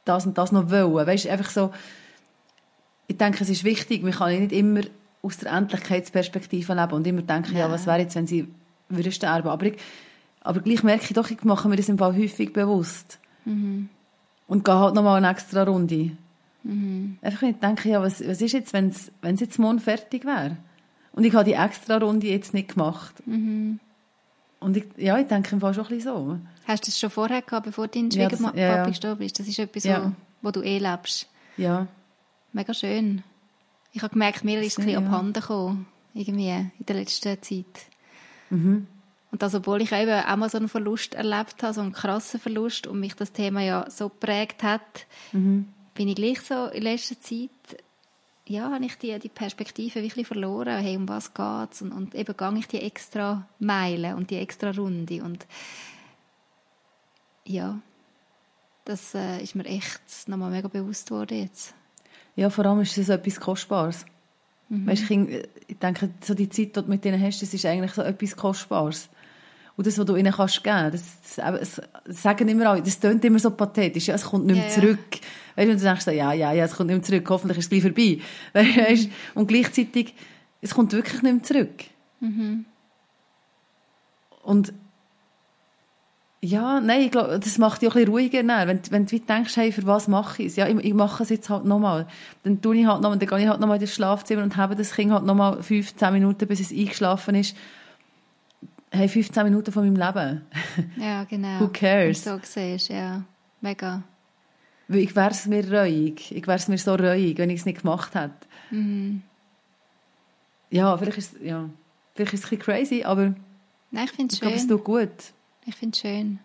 das 0.05 0.25
und 0.25 0.37
das 0.37 0.53
noch 0.53 0.71
wollen. 0.71 1.05
Weißt, 1.05 1.27
einfach 1.27 1.49
so, 1.49 1.73
ich 3.07 3.17
denke, 3.17 3.43
es 3.43 3.49
ist 3.49 3.65
wichtig, 3.65 4.03
man 4.03 4.13
kann 4.13 4.39
nicht 4.39 4.53
immer 4.53 4.83
aus 5.21 5.37
der 5.37 5.51
Endlichkeitsperspektive 5.51 6.73
leben 6.73 6.93
und 6.93 7.05
immer 7.05 7.23
denken, 7.23 7.51
ja, 7.51 7.67
ja 7.67 7.71
was 7.71 7.85
wäre 7.85 7.99
jetzt, 7.99 8.15
wenn 8.15 8.27
sie 8.27 8.47
würde 8.87 9.11
sterben. 9.11 9.49
Aber 9.49 9.65
ich, 9.65 9.77
aber 10.39 10.61
gleich 10.61 10.81
merke 10.81 11.03
ich 11.03 11.13
doch, 11.13 11.29
ich 11.29 11.43
mache 11.43 11.67
mir 11.67 11.75
das 11.75 11.89
im 11.89 11.97
Fall 11.97 12.15
häufig 12.15 12.53
bewusst. 12.53 13.19
Mhm. 13.43 13.89
Und 14.47 14.63
gehe 14.63 14.79
halt 14.79 14.95
nochmal 14.95 15.17
eine 15.17 15.29
extra 15.29 15.63
Runde. 15.63 16.11
Mhm. 16.63 17.17
Einfach, 17.21 17.43
ich 17.43 17.55
denke, 17.57 17.89
ja, 17.89 18.01
was, 18.01 18.25
was 18.27 18.41
ist 18.41 18.51
jetzt, 18.51 18.73
wenn 18.73 18.89
es 18.89 19.39
jetzt 19.39 19.59
morgen 19.59 19.79
fertig 19.79 20.25
wäre? 20.25 20.57
Und 21.11 21.23
ich 21.23 21.33
habe 21.33 21.45
die 21.45 21.53
extra 21.53 21.97
Runde 21.97 22.27
jetzt 22.27 22.53
nicht 22.53 22.75
gemacht. 22.75 23.25
Mhm. 23.25 23.79
Und 24.59 24.77
ich, 24.77 24.85
ja, 24.97 25.17
ich 25.17 25.27
denke 25.27 25.51
im 25.53 25.61
Fall 25.61 25.73
schon 25.73 25.85
ein 25.85 25.89
bisschen 25.89 26.13
so. 26.13 26.39
Hast 26.67 26.85
du 26.85 26.91
das 26.91 26.99
schon 26.99 27.09
vorher 27.09 27.41
gehabt, 27.41 27.65
bevor 27.65 27.87
dein 27.87 28.11
Schwiegerpapi 28.11 28.59
ja, 28.59 28.67
ja, 28.67 28.75
ja. 28.77 28.85
gestorben 28.85 29.23
ist? 29.23 29.39
Das 29.39 29.47
ist 29.47 29.59
etwas, 29.59 29.83
ja. 29.83 30.13
wo, 30.41 30.47
wo 30.47 30.51
du 30.51 30.61
eh 30.61 30.79
lebst. 30.79 31.27
Ja. 31.57 31.87
Mega 32.53 32.73
schön. 32.73 33.23
Ich 33.93 34.01
habe 34.01 34.13
gemerkt, 34.13 34.43
mir 34.43 34.61
ist 34.61 34.73
es 34.73 34.77
ein 34.79 34.85
bisschen 34.85 35.01
ja. 35.01 35.07
abhanden 35.07 35.33
gekommen, 35.33 35.87
irgendwie 36.13 36.49
in 36.49 36.85
der 36.87 36.95
letzten 36.95 37.41
Zeit. 37.41 37.65
Mhm. 38.49 38.87
Und 39.31 39.41
das, 39.41 39.53
obwohl 39.55 39.81
ich 39.81 39.91
eben 39.91 40.23
auch 40.23 40.35
mal 40.35 40.49
so 40.49 40.57
einen 40.57 40.69
Verlust 40.69 41.13
erlebt 41.13 41.61
habe, 41.61 41.73
so 41.73 41.81
einen 41.81 41.93
krassen 41.93 42.39
Verlust 42.39 42.87
und 42.87 42.99
mich 42.99 43.15
das 43.15 43.33
Thema 43.33 43.61
ja 43.61 43.89
so 43.89 44.09
geprägt 44.09 44.63
hat, 44.63 45.05
mhm. 45.31 45.67
Bin 45.97 46.07
ich 46.09 46.15
gleich 46.15 46.41
so 46.41 46.67
in 46.67 46.83
letzter 46.83 47.19
Zeit, 47.19 47.49
ja, 48.45 48.69
habe 48.71 48.85
ich 48.85 48.95
die, 48.99 49.17
die 49.17 49.29
Perspektive 49.29 50.03
wirklich 50.03 50.27
verloren, 50.27 50.77
hey, 50.77 50.95
um 50.95 51.09
was 51.09 51.33
geht's? 51.33 51.81
Und, 51.81 51.91
und 51.91 52.13
eben 52.13 52.37
gehe 52.37 52.59
ich 52.59 52.67
die 52.67 52.81
extra 52.81 53.47
Meile 53.59 54.15
und 54.15 54.29
die 54.29 54.37
extra 54.37 54.69
Runde 54.69 55.23
und 55.23 55.47
ja, 57.45 57.79
das 58.85 59.15
äh, 59.15 59.41
ist 59.41 59.55
mir 59.55 59.65
echt 59.65 60.27
nochmal 60.27 60.51
mega 60.51 60.67
bewusst 60.67 61.09
worden 61.11 61.41
jetzt. 61.41 61.73
Ja, 62.35 62.49
vor 62.49 62.65
allem 62.65 62.81
ist 62.81 62.97
es 62.97 63.09
etwas 63.09 63.39
Kostbares. 63.39 64.05
Mhm. 64.69 64.85
Weißt, 64.85 65.09
ich, 65.09 65.47
ich 65.67 65.77
denke, 65.79 66.11
so 66.21 66.35
die 66.35 66.49
Zeit, 66.49 66.75
die 66.75 66.81
du 66.81 66.83
mit 66.83 67.03
denen 67.03 67.21
hast, 67.21 67.41
das 67.41 67.53
ist 67.53 67.65
eigentlich 67.65 67.93
so 67.93 68.03
etwas 68.03 68.35
Kostbares. 68.35 69.09
Und 69.77 69.85
das, 69.85 69.97
was 69.99 70.05
du 70.07 70.15
ihnen 70.15 70.33
kannst 70.33 70.63
geben, 70.63 70.91
das, 70.91 71.03
das, 71.35 71.81
das 72.03 72.23
sagen 72.23 72.47
immer 72.47 72.71
alle, 72.71 72.81
das 72.81 72.99
klingt 72.99 73.23
immer 73.23 73.37
so 73.37 73.51
pathetisch, 73.51 74.07
ja, 74.07 74.15
es 74.15 74.25
kommt 74.25 74.47
nicht 74.47 74.55
mehr 74.55 74.65
ja, 74.65 74.71
zurück. 74.71 74.97
Ja. 75.13 75.19
Weißt 75.55 75.67
du, 75.67 75.71
und 75.71 75.79
du 75.79 75.85
denkst 75.85 76.07
ja, 76.07 76.33
ja, 76.33 76.51
ja, 76.51 76.65
es 76.65 76.75
kommt 76.75 76.89
nicht 76.89 76.97
mehr 76.97 77.03
zurück, 77.03 77.29
hoffentlich 77.29 77.59
ist 77.59 77.65
es 77.65 77.69
gleich 77.69 77.83
vorbei. 77.83 78.19
Weißt, 78.89 79.09
und 79.35 79.47
gleichzeitig, 79.47 80.15
es 80.61 80.73
kommt 80.73 80.93
wirklich 80.93 81.21
nicht 81.21 81.31
mehr 81.31 81.43
zurück. 81.43 81.83
Mhm. 82.21 82.65
Und 84.41 84.73
ja, 86.41 86.79
nein, 86.79 87.01
ich 87.01 87.11
glaube, 87.11 87.39
das 87.39 87.57
macht 87.59 87.81
dich 87.81 87.89
auch 87.89 87.95
ein 87.95 88.01
bisschen 88.01 88.13
ruhiger. 88.13 88.43
Dann. 88.43 88.67
Wenn, 88.67 88.79
wenn 88.89 89.05
du 89.05 89.19
denkst, 89.19 89.57
hey, 89.57 89.71
für 89.71 89.85
was 89.85 90.07
mache 90.07 90.41
ich 90.41 90.49
es? 90.49 90.55
Ja, 90.55 90.67
ich, 90.67 90.75
ich 90.77 90.93
mache 90.93 91.21
es 91.21 91.29
jetzt 91.29 91.49
halt 91.51 91.65
nochmal. 91.65 92.07
Dann 92.43 92.61
tue 92.61 92.77
ich 92.77 92.87
halt 92.87 93.01
nochmal, 93.01 93.19
dann 93.19 93.29
gehe 93.29 93.39
ich 93.39 93.47
halt 93.47 93.59
nochmal 93.59 93.77
in 93.77 93.81
das 93.81 93.93
Schlafzimmer 93.93 94.41
und 94.41 94.57
habe 94.57 94.75
das 94.75 94.93
Kind 94.93 95.11
halt 95.11 95.25
nochmal 95.25 95.61
15 95.61 96.13
Minuten, 96.13 96.47
bis 96.47 96.61
es 96.61 96.71
eingeschlafen 96.71 97.35
ist 97.35 97.55
hey, 98.91 99.07
15 99.07 99.43
Minuten 99.43 99.71
von 99.71 99.83
meinem 99.83 99.95
Leben. 99.95 100.41
Ja, 100.97 101.23
genau. 101.23 101.59
Who 101.59 101.69
cares? 101.69 102.25
Wenn 102.25 102.39
du 102.39 102.45
so 102.45 102.51
siehst, 102.51 102.89
ja. 102.89 103.23
Mega. 103.61 104.03
Weil 104.87 104.99
ich 104.99 105.15
wäre 105.15 105.31
es 105.31 105.45
mir 105.45 105.69
reuig. 105.71 106.31
Ich 106.31 106.47
wäre 106.47 106.57
es 106.57 106.67
mir 106.67 106.77
so 106.77 106.95
reuig, 106.95 107.37
wenn 107.37 107.49
ich 107.49 107.59
es 107.59 107.65
nicht 107.65 107.81
gemacht 107.81 108.15
hätte. 108.15 108.33
Mhm. 108.71 109.21
Ja, 110.69 110.97
vielleicht 110.97 111.17
ist, 111.17 111.35
ja, 111.41 111.69
vielleicht 112.15 112.33
ist 112.33 112.43
es 112.43 112.51
ein 112.51 112.57
bisschen 112.57 112.73
crazy, 112.73 113.03
aber 113.03 113.33
Nein, 113.91 114.05
ich 114.05 114.11
finde 114.11 114.33
es 114.33 114.39
schön. 114.39 114.49
Ich 114.49 114.55
glaube, 114.55 114.55
es 114.55 114.67
tut 114.67 114.83
gut. 114.83 115.33
Ich 115.65 115.75
finde 115.75 115.95
es 115.95 116.01
schön. 116.01 116.39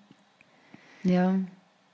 Ja. 1.05 1.35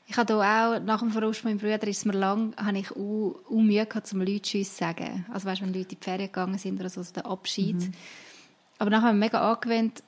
Ich 0.06 0.16
habe 0.16 0.34
auch, 0.34 0.80
nach 0.80 1.00
dem 1.00 1.10
Verlust 1.10 1.44
meines 1.44 1.60
Brüders, 1.60 1.88
ist 1.88 2.06
mir 2.06 2.12
lang, 2.12 2.54
habe 2.56 2.78
ich 2.78 2.90
auch, 2.92 3.34
auch 3.46 3.50
Mühe 3.50 3.84
gehabt, 3.84 4.10
um 4.12 4.20
Leuten 4.20 4.42
Tschüss 4.42 4.72
zu 4.72 4.78
sagen. 4.78 5.26
Also 5.30 5.46
weißt, 5.46 5.60
wenn 5.60 5.68
Leute 5.68 5.80
in 5.80 5.88
die 5.88 6.04
Ferien 6.04 6.28
gegangen 6.28 6.58
sind 6.58 6.80
oder 6.80 6.88
so, 6.88 7.00
also 7.00 7.12
der 7.12 7.26
Abschied. 7.26 7.76
Mhm. 7.76 7.92
Aber 8.78 8.90
dann 8.90 9.02
habe 9.02 9.14
ich 9.14 9.20
mega 9.20 9.52
angewöhnt, 9.52 10.02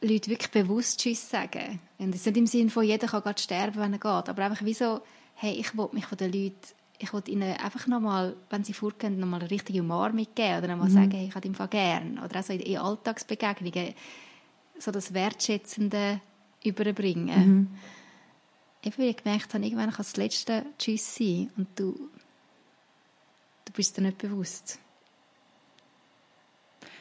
Leute 0.00 0.30
wirklich 0.30 0.50
bewusst 0.50 1.00
Tschüss 1.00 1.28
sagen. 1.28 1.80
Und 1.98 2.14
es 2.14 2.22
ist 2.22 2.26
nicht 2.26 2.36
im 2.36 2.46
Sinne 2.46 2.70
von, 2.70 2.84
jeder 2.84 3.06
kann 3.06 3.22
gerade 3.22 3.40
sterben, 3.40 3.80
wenn 3.80 3.92
er 3.92 3.98
geht, 3.98 4.28
aber 4.28 4.44
einfach 4.44 4.64
wie 4.64 4.74
so, 4.74 5.00
hey, 5.34 5.52
ich 5.54 5.76
will 5.76 5.88
mich 5.92 6.06
von 6.06 6.18
den 6.18 6.32
Leuten, 6.32 6.56
ich 6.98 7.12
will 7.12 7.22
ihnen 7.26 7.56
einfach 7.56 7.86
nochmal, 7.86 8.36
wenn 8.50 8.64
sie 8.64 8.72
vorgehen, 8.72 9.18
nochmal 9.18 9.40
eine 9.40 9.50
richtige 9.50 9.80
Umarmung 9.80 10.26
geben 10.34 10.58
oder 10.58 10.68
nochmal 10.68 10.88
mhm. 10.88 10.94
sagen, 10.94 11.10
hey, 11.12 11.26
ich 11.28 11.34
habe 11.34 11.46
im 11.46 11.54
Fall 11.54 11.68
gern. 11.68 12.18
Oder 12.18 12.40
auch 12.40 12.44
so 12.44 12.52
in, 12.52 12.60
in 12.60 12.78
Alltagsbegegnungen 12.78 13.94
so 14.78 14.90
das 14.90 15.12
Wertschätzende 15.12 16.20
überbringen. 16.64 17.26
Mhm. 17.26 17.68
Eben, 18.82 18.98
weil 18.98 19.10
ich 19.10 19.16
gemerkt 19.16 19.52
habe, 19.52 19.64
irgendwann 19.64 19.90
kann 19.90 19.98
das 19.98 20.16
letzte 20.16 20.64
Tschüss 20.78 21.14
sein 21.14 21.50
und 21.56 21.68
du, 21.78 21.92
du 23.66 23.72
bist 23.74 23.96
dir 23.96 24.02
nicht 24.02 24.18
bewusst. 24.18 24.78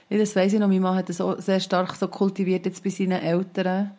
Ja, 0.09 0.17
das 0.17 0.35
weiss 0.35 0.53
ich 0.53 0.59
noch. 0.59 0.67
Mein 0.67 0.81
Mann 0.81 0.95
hat 0.95 1.09
das 1.09 1.21
auch 1.21 1.39
sehr 1.39 1.59
stark 1.59 1.95
so 1.95 2.07
kultiviert 2.07 2.65
jetzt 2.65 2.83
bei 2.83 2.89
seinen 2.89 3.21
Eltern. 3.21 3.91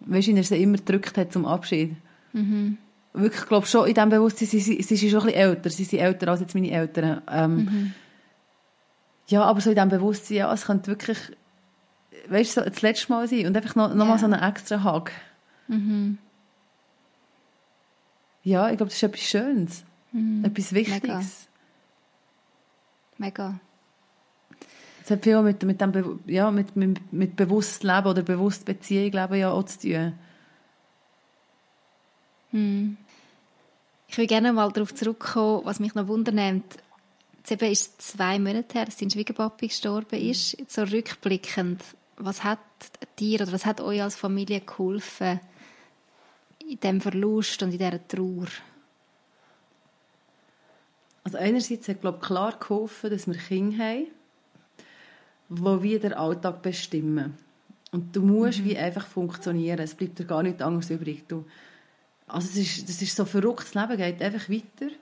Weißt 0.00 0.28
du, 0.28 0.32
wie 0.32 0.36
er 0.38 0.44
sie 0.44 0.62
immer 0.62 0.76
gedrückt 0.78 1.16
hat 1.16 1.32
zum 1.32 1.46
Abschied. 1.46 1.94
Mhm. 2.32 2.78
Wirklich, 3.12 3.42
ich 3.42 3.46
glaube 3.48 3.66
schon 3.66 3.86
in 3.86 3.94
diesem 3.94 4.10
Bewusstsein, 4.10 4.48
sie, 4.48 4.58
sie, 4.60 4.82
sie 4.82 4.94
ist 4.94 5.10
schon 5.12 5.20
ein 5.20 5.26
bisschen 5.26 5.40
älter. 5.40 5.70
Sie 5.70 5.84
sind 5.84 6.00
älter 6.00 6.28
als 6.28 6.40
jetzt 6.40 6.54
meine 6.54 6.70
Eltern. 6.70 7.22
Ähm, 7.30 7.56
Mhm. 7.56 7.94
Ja, 9.28 9.42
aber 9.44 9.60
so 9.62 9.70
in 9.70 9.76
diesem 9.76 9.88
Bewusstsein, 9.88 10.36
ja, 10.36 10.52
es 10.52 10.66
könnte 10.66 10.88
wirklich, 10.88 11.18
weißt 12.28 12.56
du, 12.58 12.60
so 12.64 12.68
das 12.68 12.82
letzte 12.82 13.10
Mal 13.10 13.26
sein 13.26 13.46
und 13.46 13.56
einfach 13.56 13.74
noch, 13.74 13.94
noch 13.94 14.04
mal 14.04 14.14
Ja. 14.14 14.18
so 14.18 14.26
einen 14.26 14.42
extra 14.42 14.84
Hug. 14.84 15.10
Mhm. 15.68 16.18
Ja, 18.42 18.68
ich 18.70 18.76
glaube, 18.76 18.90
das 18.90 18.96
ist 18.96 19.02
etwas 19.04 19.20
Schönes. 19.22 19.84
Mhm. 20.12 20.44
Etwas 20.44 20.72
Wichtiges. 20.74 21.48
Mega. 23.16 23.48
Mega. 23.48 23.60
Es 25.04 25.10
hat 25.10 25.22
viel 25.22 25.42
mit, 25.42 25.62
mit, 25.64 25.78
dem, 25.82 26.20
ja, 26.24 26.50
mit, 26.50 26.76
mit, 26.76 27.12
mit 27.12 27.36
bewusst 27.36 27.84
Leben 27.84 28.06
oder 28.06 28.22
bewusst 28.22 28.64
Beziehung 28.64 29.12
leben 29.12 29.34
ja 29.34 29.50
auch 29.50 29.64
zu 29.64 29.80
tun. 29.80 30.14
Hm. 32.52 32.96
Ich 34.08 34.16
will 34.16 34.26
gerne 34.26 34.54
mal 34.54 34.72
darauf 34.72 34.94
zurückkommen, 34.94 35.66
was 35.66 35.78
mich 35.78 35.94
noch 35.94 36.08
wundernimmt. 36.08 36.78
Jetzt 37.36 37.52
eben 37.52 37.70
ist 37.70 38.00
zwei 38.00 38.38
Monate 38.38 38.78
her, 38.78 38.86
dass 38.86 38.96
dein 38.96 39.10
Schwiegerpapi 39.10 39.68
gestorben 39.68 40.18
ist. 40.18 40.58
Jetzt 40.58 40.74
so 40.74 40.84
rückblickend, 40.84 41.82
was 42.16 42.42
hat 42.42 42.60
dir 43.18 43.42
oder 43.42 43.52
was 43.52 43.66
hat 43.66 43.82
euch 43.82 44.00
als 44.00 44.16
Familie 44.16 44.62
geholfen 44.62 45.38
in 46.66 46.80
diesem 46.80 47.02
Verlust 47.02 47.62
und 47.62 47.72
in 47.72 47.78
dieser 47.78 48.08
Trauer? 48.08 48.46
Also 51.24 51.36
einerseits 51.36 51.88
hat, 51.88 52.00
glaube 52.00 52.20
ich, 52.22 52.26
klar 52.26 52.58
geholfen, 52.58 53.10
dass 53.10 53.26
wir 53.26 53.34
Kinder 53.34 53.84
haben, 53.84 54.06
die 55.48 55.82
wie 55.82 55.98
den 55.98 56.12
Alltag 56.12 56.62
bestimmen. 56.62 57.34
Und 57.92 58.14
du 58.16 58.22
musst 58.22 58.64
wie 58.64 58.76
einfach 58.76 59.06
funktionieren. 59.06 59.78
Es 59.78 59.94
bleibt 59.94 60.18
dir 60.18 60.24
gar 60.24 60.42
nichts 60.42 60.62
anderes 60.62 60.90
übrig. 60.90 61.24
Du, 61.28 61.44
also 62.26 62.48
es 62.48 62.56
ist, 62.56 62.88
das 62.88 63.00
ist 63.00 63.14
so 63.14 63.24
verrückt, 63.24 63.64
das 63.64 63.74
Leben 63.74 63.96
geht 63.96 64.22
einfach 64.22 64.48
weiter. 64.48 64.92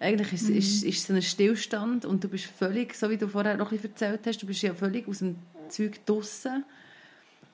Eigentlich 0.00 0.32
ist, 0.32 0.48
ist, 0.48 0.84
ist 0.84 0.98
es 0.98 1.10
ein 1.10 1.22
Stillstand 1.22 2.04
und 2.04 2.22
du 2.22 2.28
bist 2.28 2.46
völlig, 2.46 2.94
so 2.94 3.08
wie 3.10 3.16
du 3.16 3.28
vorher 3.28 3.56
noch 3.56 3.70
ein 3.70 3.76
bisschen 3.76 3.92
erzählt 3.92 4.20
hast, 4.26 4.42
du 4.42 4.46
bist 4.46 4.62
ja 4.62 4.74
völlig 4.74 5.08
aus 5.08 5.18
dem 5.18 5.36
Zeug 5.68 6.04
draussen. 6.04 6.64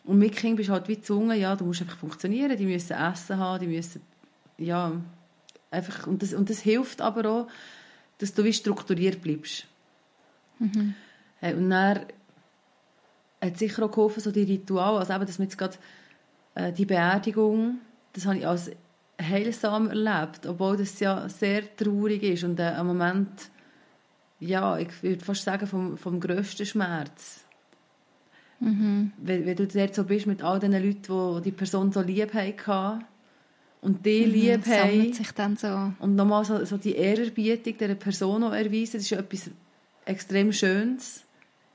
Und 0.05 0.19
mit 0.19 0.37
Kindern 0.37 0.57
bist 0.57 0.69
du 0.69 0.73
halt 0.73 0.89
wie 0.89 0.97
gezwungen, 0.97 1.39
ja, 1.39 1.55
du 1.55 1.65
musst 1.65 1.83
einfach 1.83 1.99
funktionieren, 1.99 2.57
die 2.57 2.65
müssen 2.65 2.97
Essen 2.97 3.39
haben, 3.39 3.61
die 3.61 3.67
müssen, 3.75 4.01
ja, 4.59 4.93
einfach, 5.71 6.07
und 6.07 6.23
das, 6.23 6.33
und 6.33 6.49
das 6.49 6.61
hilft 6.61 7.01
aber 7.01 7.31
auch, 7.31 7.49
dass 8.19 8.35
du 8.35 8.43
wie 8.45 8.53
strukturiert 8.53 9.21
bleibst. 9.21 9.67
Hey, 11.41 11.55
und 11.55 11.71
dann 11.71 12.01
hat 13.41 13.59
sicher 13.59 13.85
auch 13.85 13.91
geholfen, 13.91 14.21
so 14.21 14.31
die 14.31 14.43
Rituale, 14.43 14.99
also 14.99 15.13
eben, 15.15 15.27
dass 15.27 15.39
wir 15.39 15.45
jetzt 15.45 15.59
gerade 15.59 15.77
äh, 16.55 16.73
die 16.73 16.85
Beerdigung, 16.85 17.79
das 18.13 18.27
habe 18.27 18.39
ich 18.39 18.47
als 18.47 18.71
heilsam 19.21 19.89
erlebt, 19.89 20.47
obwohl 20.47 20.77
das 20.77 21.01
ja 21.01 21.29
sehr 21.29 21.75
traurig 21.77 22.23
ist 22.23 22.45
und 22.45 22.59
äh, 22.59 22.65
ein 22.65 22.87
Moment, 22.87 23.51
ja, 24.41 24.79
ich 24.79 25.03
würde 25.03 25.25
fast 25.25 25.45
sagen, 25.45 25.67
vom, 25.67 25.97
vom 25.97 26.21
grössten 26.21 26.67
Schmerz. 26.67 27.45
Wenn, 29.17 29.47
wenn 29.47 29.57
du 29.57 29.67
dort 29.67 29.95
so 29.95 30.05
bist 30.05 30.27
mit 30.27 30.43
all 30.43 30.59
den 30.59 30.73
Leuten, 30.73 31.03
die 31.39 31.43
die 31.45 31.51
Person 31.51 31.93
so 31.93 32.03
lieb 32.03 32.35
hatten 32.35 33.05
und 33.81 34.05
die 34.05 34.25
lieb 34.25 34.67
Mhm. 34.67 34.71
Sammelt 34.71 35.01
haben 35.01 35.13
sich 35.15 35.33
dann 35.33 35.57
so. 35.57 35.93
und 35.99 36.15
nochmal 36.15 36.45
so, 36.45 36.63
so 36.67 36.77
die 36.77 36.95
Ehrerbietung 36.95 37.77
dieser 37.79 37.95
Person 37.95 38.45
auch 38.45 38.53
erweisen, 38.53 38.95
das 38.95 39.03
ist 39.03 39.11
ja 39.11 39.19
etwas 39.19 39.51
extrem 40.05 40.53
Schönes. 40.53 41.25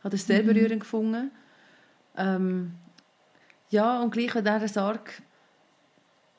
Habe 0.06 0.16
das 0.16 0.28
sehr 0.28 0.44
berührend 0.44 0.82
gefunden. 0.82 1.32
Ähm, 2.16 2.76
ja, 3.72 4.02
und 4.04 4.12
gleich, 4.12 4.36
wenn 4.36 4.44
dieser 4.44 4.68
Sarg 4.68 5.22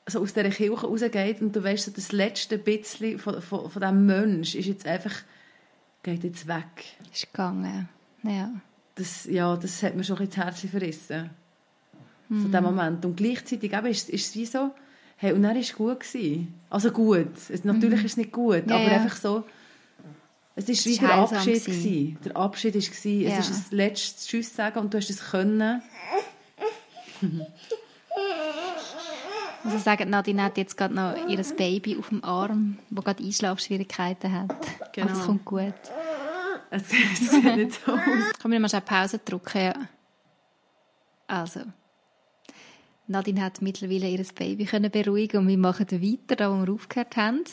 so 0.05 0.21
aus 0.21 0.33
dieser 0.33 0.49
Kirche 0.49 0.87
rausgeht 0.87 1.41
und 1.41 1.53
du 1.53 1.61
weißt, 1.61 1.83
so 1.83 1.91
das 1.91 2.13
letzte 2.13 2.57
bisschen 2.57 3.19
von, 3.19 3.41
von, 3.41 3.69
von 3.69 3.81
diesem 3.81 4.05
Mensch 4.05 4.55
ist 4.55 4.67
jetzt 4.67 4.87
einfach, 4.87 5.13
geht 6.01 6.23
jetzt 6.23 6.47
weg. 6.47 6.95
Ist 7.11 7.33
gegangen. 7.33 7.89
Ja. 8.23 8.51
Das, 8.95 9.25
ja, 9.25 9.57
das 9.57 9.83
hat 9.83 9.95
mir 9.95 10.05
schon 10.05 10.17
ein 10.17 10.27
das 10.27 10.37
Herz 10.37 10.61
verrissen. 10.61 11.29
So 12.29 12.47
dem 12.47 12.63
Moment. 12.63 13.03
Und 13.03 13.17
gleichzeitig 13.17 13.73
eben, 13.73 13.87
ist, 13.87 14.09
ist 14.09 14.29
es 14.29 14.35
wie 14.35 14.45
so, 14.45 14.71
hey, 15.17 15.33
und 15.33 15.43
dann 15.43 15.57
war 15.57 15.75
gut. 15.75 15.99
Gewesen. 15.99 16.53
Also 16.69 16.91
gut. 16.91 17.35
Es, 17.49 17.65
natürlich 17.65 17.99
ist 18.05 18.11
es 18.11 18.17
nicht 18.17 18.31
gut, 18.31 18.63
Ja, 18.69 18.77
aber 18.77 18.85
ja. 18.85 19.01
einfach 19.01 19.17
so, 19.17 19.43
es 20.57 20.67
ist 20.69 20.85
wie 20.87 20.97
der 20.97 21.13
Abschied. 21.13 21.65
gewesen. 21.65 22.17
Der 22.25 22.35
Abschied 22.35 22.73
war, 22.73 22.81
gewesen. 22.81 23.21
Ja. 23.21 23.29
es 23.29 23.49
ist 23.49 23.65
das 23.65 23.71
letzte 23.71 24.27
Tschüss 24.27 24.55
sagen 24.55 24.79
und 24.79 24.91
du 24.91 24.97
hast 24.97 25.09
es 25.09 25.23
können. 25.29 25.83
Also 29.63 29.77
sagen, 29.77 30.09
Nadine 30.09 30.43
hat 30.43 30.57
jetzt 30.57 30.75
gerade 30.75 30.95
noch 30.95 31.27
ihr 31.27 31.43
Baby 31.55 31.97
auf 31.97 32.09
dem 32.09 32.23
Arm, 32.23 32.79
das 32.89 33.05
gerade 33.05 33.23
Einschlafschwierigkeiten 33.23 34.31
hat. 34.31 34.55
Genau. 34.93 35.07
Aber 35.07 35.19
es 35.19 35.25
kommt 35.25 35.45
gut. 35.45 35.73
Es, 36.71 36.83
es 36.91 37.19
sieht 37.31 37.55
nicht 37.55 37.73
so 37.73 37.91
aus. 37.91 37.99
Können 38.41 38.51
wir 38.51 38.59
mal 38.59 38.69
schnell 38.69 38.81
Pause 38.81 39.19
drücken? 39.19 39.61
Ja. 39.61 39.75
Also. 41.27 41.61
Nadine 43.05 43.43
hat 43.43 43.61
mittlerweile 43.61 44.09
ihr 44.09 44.25
Baby 44.33 44.65
können 44.65 44.89
beruhigen 44.89 45.37
und 45.37 45.47
wir 45.47 45.57
machen 45.57 45.87
weiter, 45.91 46.35
da 46.35 46.51
wo 46.51 46.65
wir 46.65 46.73
aufgehört 46.73 47.15
haben. 47.15 47.43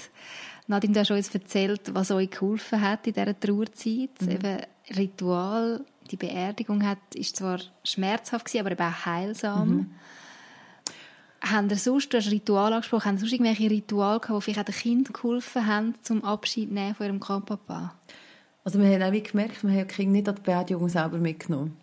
Nadine, 0.66 0.94
du 0.94 1.00
hast 1.00 1.10
uns 1.10 1.34
erzählt, 1.34 1.94
was 1.94 2.10
euch 2.10 2.30
geholfen 2.30 2.80
hat 2.80 3.06
in 3.06 3.12
dieser 3.12 3.38
Trauerzeit. 3.38 4.10
Eben 4.22 4.62
Ritual, 4.96 5.84
die 6.10 6.16
Beerdigung 6.16 6.86
hat, 6.86 6.98
ist 7.14 7.36
zwar 7.36 7.60
schmerzhaft 7.84 8.46
gewesen, 8.46 8.60
aber 8.60 8.72
eben 8.72 8.82
auch 8.82 9.06
heilsam. 9.06 9.94
Haben 11.42 11.68
ihr 11.68 11.76
sonst, 11.76 12.12
du 12.12 12.16
hast 12.16 12.30
Ritual 12.30 12.72
angesprochen, 12.72 13.04
haben 13.04 13.16
ihr 13.16 13.20
sonst 13.20 13.32
irgendwelche 13.32 13.70
Rituale 13.70 14.20
gehabt, 14.20 14.38
die 14.38 14.44
vielleicht 14.44 14.60
auch 14.60 14.72
den 14.72 14.74
Kindern 14.74 15.12
geholfen 15.12 15.66
haben, 15.66 15.94
zum 16.02 16.24
Abschied 16.24 16.72
nehmen 16.72 16.94
von 16.94 17.06
ihrem 17.06 17.20
Grandpapa? 17.20 17.94
Also 18.64 18.80
wir 18.80 18.88
haben 18.88 19.02
auch 19.02 19.12
wie 19.12 19.22
gemerkt, 19.22 19.62
wir 19.62 19.70
haben 19.70 19.88
die 19.88 19.94
Kinder 19.94 20.12
nicht 20.12 20.28
an 20.28 20.36
die 20.36 20.42
Beerdigung 20.42 20.88
selber 20.88 21.18
mitgenommen. 21.18 21.76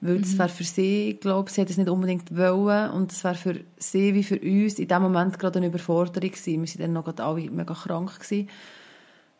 Weil 0.00 0.20
das 0.20 0.38
wäre 0.38 0.48
für 0.48 0.64
sie, 0.64 1.10
ich 1.10 1.20
glaube, 1.20 1.50
sie 1.50 1.60
hat 1.60 1.70
es 1.70 1.76
nicht 1.76 1.88
unbedingt 1.88 2.36
wollen 2.36 2.90
und 2.92 3.10
es 3.10 3.24
wäre 3.24 3.34
für 3.34 3.60
sie 3.78 4.14
wie 4.14 4.22
für 4.22 4.38
uns 4.38 4.78
in 4.78 4.86
dem 4.86 5.02
Moment 5.02 5.38
gerade 5.38 5.58
eine 5.58 5.66
Überforderung 5.66 6.30
gewesen. 6.30 6.62
Wir 6.62 6.68
waren 6.68 6.80
dann 6.80 6.92
noch 6.92 7.04
gerade 7.04 7.24
alle 7.24 7.50
mega 7.50 7.74
krank. 7.74 8.20
Gewesen. 8.20 8.48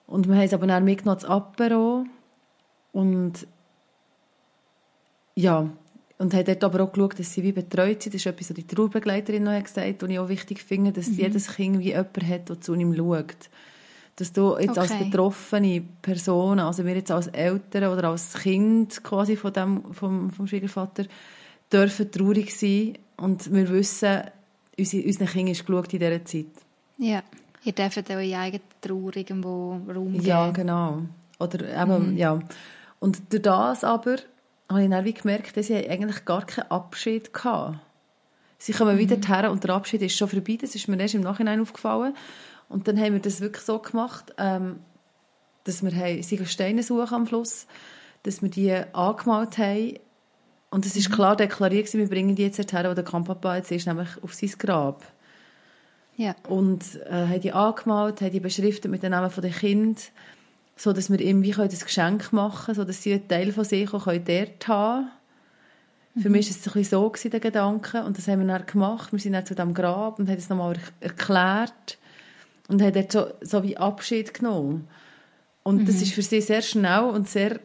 Und 0.09 0.27
wir 0.27 0.35
haben 0.35 0.43
es 0.43 0.55
aber 0.55 0.67
dann 0.67 0.85
mitgenommen, 0.85 1.21
das 1.21 1.31
Apero. 1.31 2.07
Und 2.93 3.47
ja, 5.37 5.71
und 6.19 6.35
haben 6.35 6.45
dort 6.45 6.65
aber 6.65 6.83
auch 6.83 6.93
geschaut, 6.93 7.21
dass 7.21 7.33
sie 7.33 7.45
wie 7.45 7.53
betreut 7.53 8.03
sind. 8.03 8.15
Das 8.15 8.23
ist 8.23 8.27
etwas, 8.27 8.51
was 8.51 8.57
die 8.57 8.67
Trauerbegleiterin 8.67 9.45
noch 9.45 9.63
gesagt 9.63 9.87
hat, 9.87 10.03
und 10.03 10.11
ich 10.11 10.19
auch 10.19 10.29
wichtig 10.29 10.61
finde, 10.61 10.91
dass 10.91 11.17
jedes 11.17 11.55
Kind 11.55 11.79
wie 11.79 11.91
jemand 11.91 12.27
hat, 12.27 12.49
der 12.49 12.61
zu 12.61 12.75
ihm 12.75 12.97
schaut. 12.97 13.49
Dass 14.19 14.33
du 14.33 14.59
jetzt 14.59 14.77
als 14.77 14.91
Okay. 14.91 15.05
betroffene 15.05 15.83
Person, 16.03 16.59
also 16.59 16.85
wir 16.85 16.97
jetzt 16.97 17.13
als 17.13 17.29
Eltern 17.29 17.93
oder 17.93 18.09
als 18.09 18.35
Kind 18.35 19.05
quasi 19.05 19.37
von 19.37 19.53
dem, 19.53 19.95
vom, 19.95 20.31
vom 20.31 20.47
Schwiegervater, 20.49 21.05
dürfen 21.73 22.11
traurig 22.11 22.57
sein 22.57 22.99
und 23.17 23.53
wir 23.53 23.69
wissen, 23.69 24.23
unsere, 24.77 25.07
unseren 25.07 25.27
Kindern 25.29 25.53
ist 25.53 25.65
geschaut 25.65 25.93
in 25.93 26.01
dieser 26.01 26.25
Zeit. 26.25 26.47
Ja. 26.97 27.23
Ihr 27.65 27.73
dürft 27.73 28.11
eure 28.11 28.39
eigene 28.39 28.63
Trauer 28.81 29.17
irgendwo 29.17 29.81
Raum 29.89 30.13
geben. 30.13 30.25
Ja, 30.25 30.51
genau. 30.51 31.03
Oder 31.39 31.83
eben, 31.83 32.17
ja. 32.17 32.41
Und 32.99 33.33
durch 33.33 33.43
das 33.43 33.85
aber 33.85 34.17
habe 34.69 34.83
ich 34.83 34.91
dann 34.91 35.05
wie 35.05 35.13
gemerkt, 35.13 35.57
dass 35.57 35.69
sie 35.69 35.89
eigentlich 35.89 36.25
gar 36.25 36.45
keinen 36.45 36.71
Abschied 36.71 37.31
hatten. 37.45 37.81
Sie 38.59 38.73
kommen 38.73 38.99
wieder 38.99 39.17
her 39.17 39.51
und 39.51 39.63
der 39.63 39.75
Abschied 39.75 40.03
ist 40.03 40.17
schon 40.17 40.29
vorbei. 40.29 40.59
Das 40.61 40.75
ist 40.75 40.89
mir 40.89 40.99
erst 40.99 41.15
im 41.15 41.21
Nachhinein 41.21 41.61
aufgefallen. 41.61 42.15
Und 42.69 42.89
dann 42.89 42.99
haben 42.99 43.15
wir 43.15 43.21
das 43.21 43.41
wirklich 43.41 43.65
so 43.65 43.79
gemacht, 43.79 44.35
ähm, 44.39 44.81
dass 45.65 45.83
wir 45.83 45.95
haben, 45.95 46.47
Steine 46.47 46.83
suchen 46.83 47.15
am 47.15 47.27
Fluss, 47.27 47.67
dass 48.23 48.43
wir 48.43 48.51
die 48.51 48.73
angemalt 48.93 49.59
haben. 49.59 49.95
Und 50.71 50.85
es 50.85 50.97
ist 50.97 51.11
klar 51.11 51.37
deklariert, 51.37 51.93
wir 51.95 52.09
bringen 52.09 52.37
die 52.37 52.43
jetzt 52.43 52.73
her, 52.73 52.91
wo 52.91 52.95
der 52.95 53.05
Kampfpapa 53.05 53.57
jetzt 53.57 53.71
ist, 53.71 53.87
nämlich 53.87 54.09
auf 54.23 54.35
sein 54.35 54.53
Grab. 54.59 55.03
Ja. 56.17 56.35
Und 56.49 56.83
äh, 57.07 57.27
haben 57.27 57.41
die 57.41 57.53
angemalt, 57.53 58.21
haben 58.21 58.33
die 58.33 58.41
beschriftet 58.41 58.91
mit 58.91 59.03
den 59.03 59.13
Namen 59.13 59.31
der 59.41 59.51
Kinder, 59.51 60.01
so 60.77 60.93
dass 60.93 61.11
wir 61.11 61.21
ihm 61.21 61.43
wie 61.43 61.53
das 61.53 61.85
Geschenk 61.85 62.33
machen 62.33 62.67
können, 62.67 62.77
so 62.77 62.85
dass 62.85 63.03
sie 63.03 63.15
einen 63.15 63.29
Teil 63.29 63.53
von 63.53 63.65
sich 63.65 63.93
auch 63.95 64.05
können 64.05 64.25
dort 64.25 64.69
haben 64.69 65.11
Für 66.21 66.29
mich 66.29 66.47
war 66.47 66.51
es 66.51 66.57
ein 66.57 66.73
bisschen 66.73 66.85
so, 66.85 67.09
gewesen, 67.09 67.31
der 67.31 67.41
Gedanke. 67.41 68.03
Und 68.03 68.19
das 68.19 68.27
haben 68.27 68.41
wir 68.41 68.47
dann 68.47 68.67
gemacht. 68.67 69.13
Wir 69.13 69.21
sind 69.21 69.35
dann 69.35 69.47
zu 69.47 69.55
diesem 69.55 69.75
Grab 69.75 70.19
und 70.19 70.29
haben 70.29 70.37
es 70.37 70.49
nochmal 70.49 70.75
er 70.75 71.09
erklärt. 71.09 71.99
Und 72.69 72.83
haben 72.83 72.93
dort 72.93 73.13
so, 73.13 73.27
so 73.41 73.63
wie 73.63 73.77
Abschied 73.77 74.35
genommen. 74.35 74.89
Und 75.63 75.89
das 75.89 75.97
ist 75.97 76.13
für 76.13 76.23
sie 76.23 76.41
sehr 76.41 76.63
schnell 76.63 77.05
und 77.05 77.29
sehr 77.29 77.61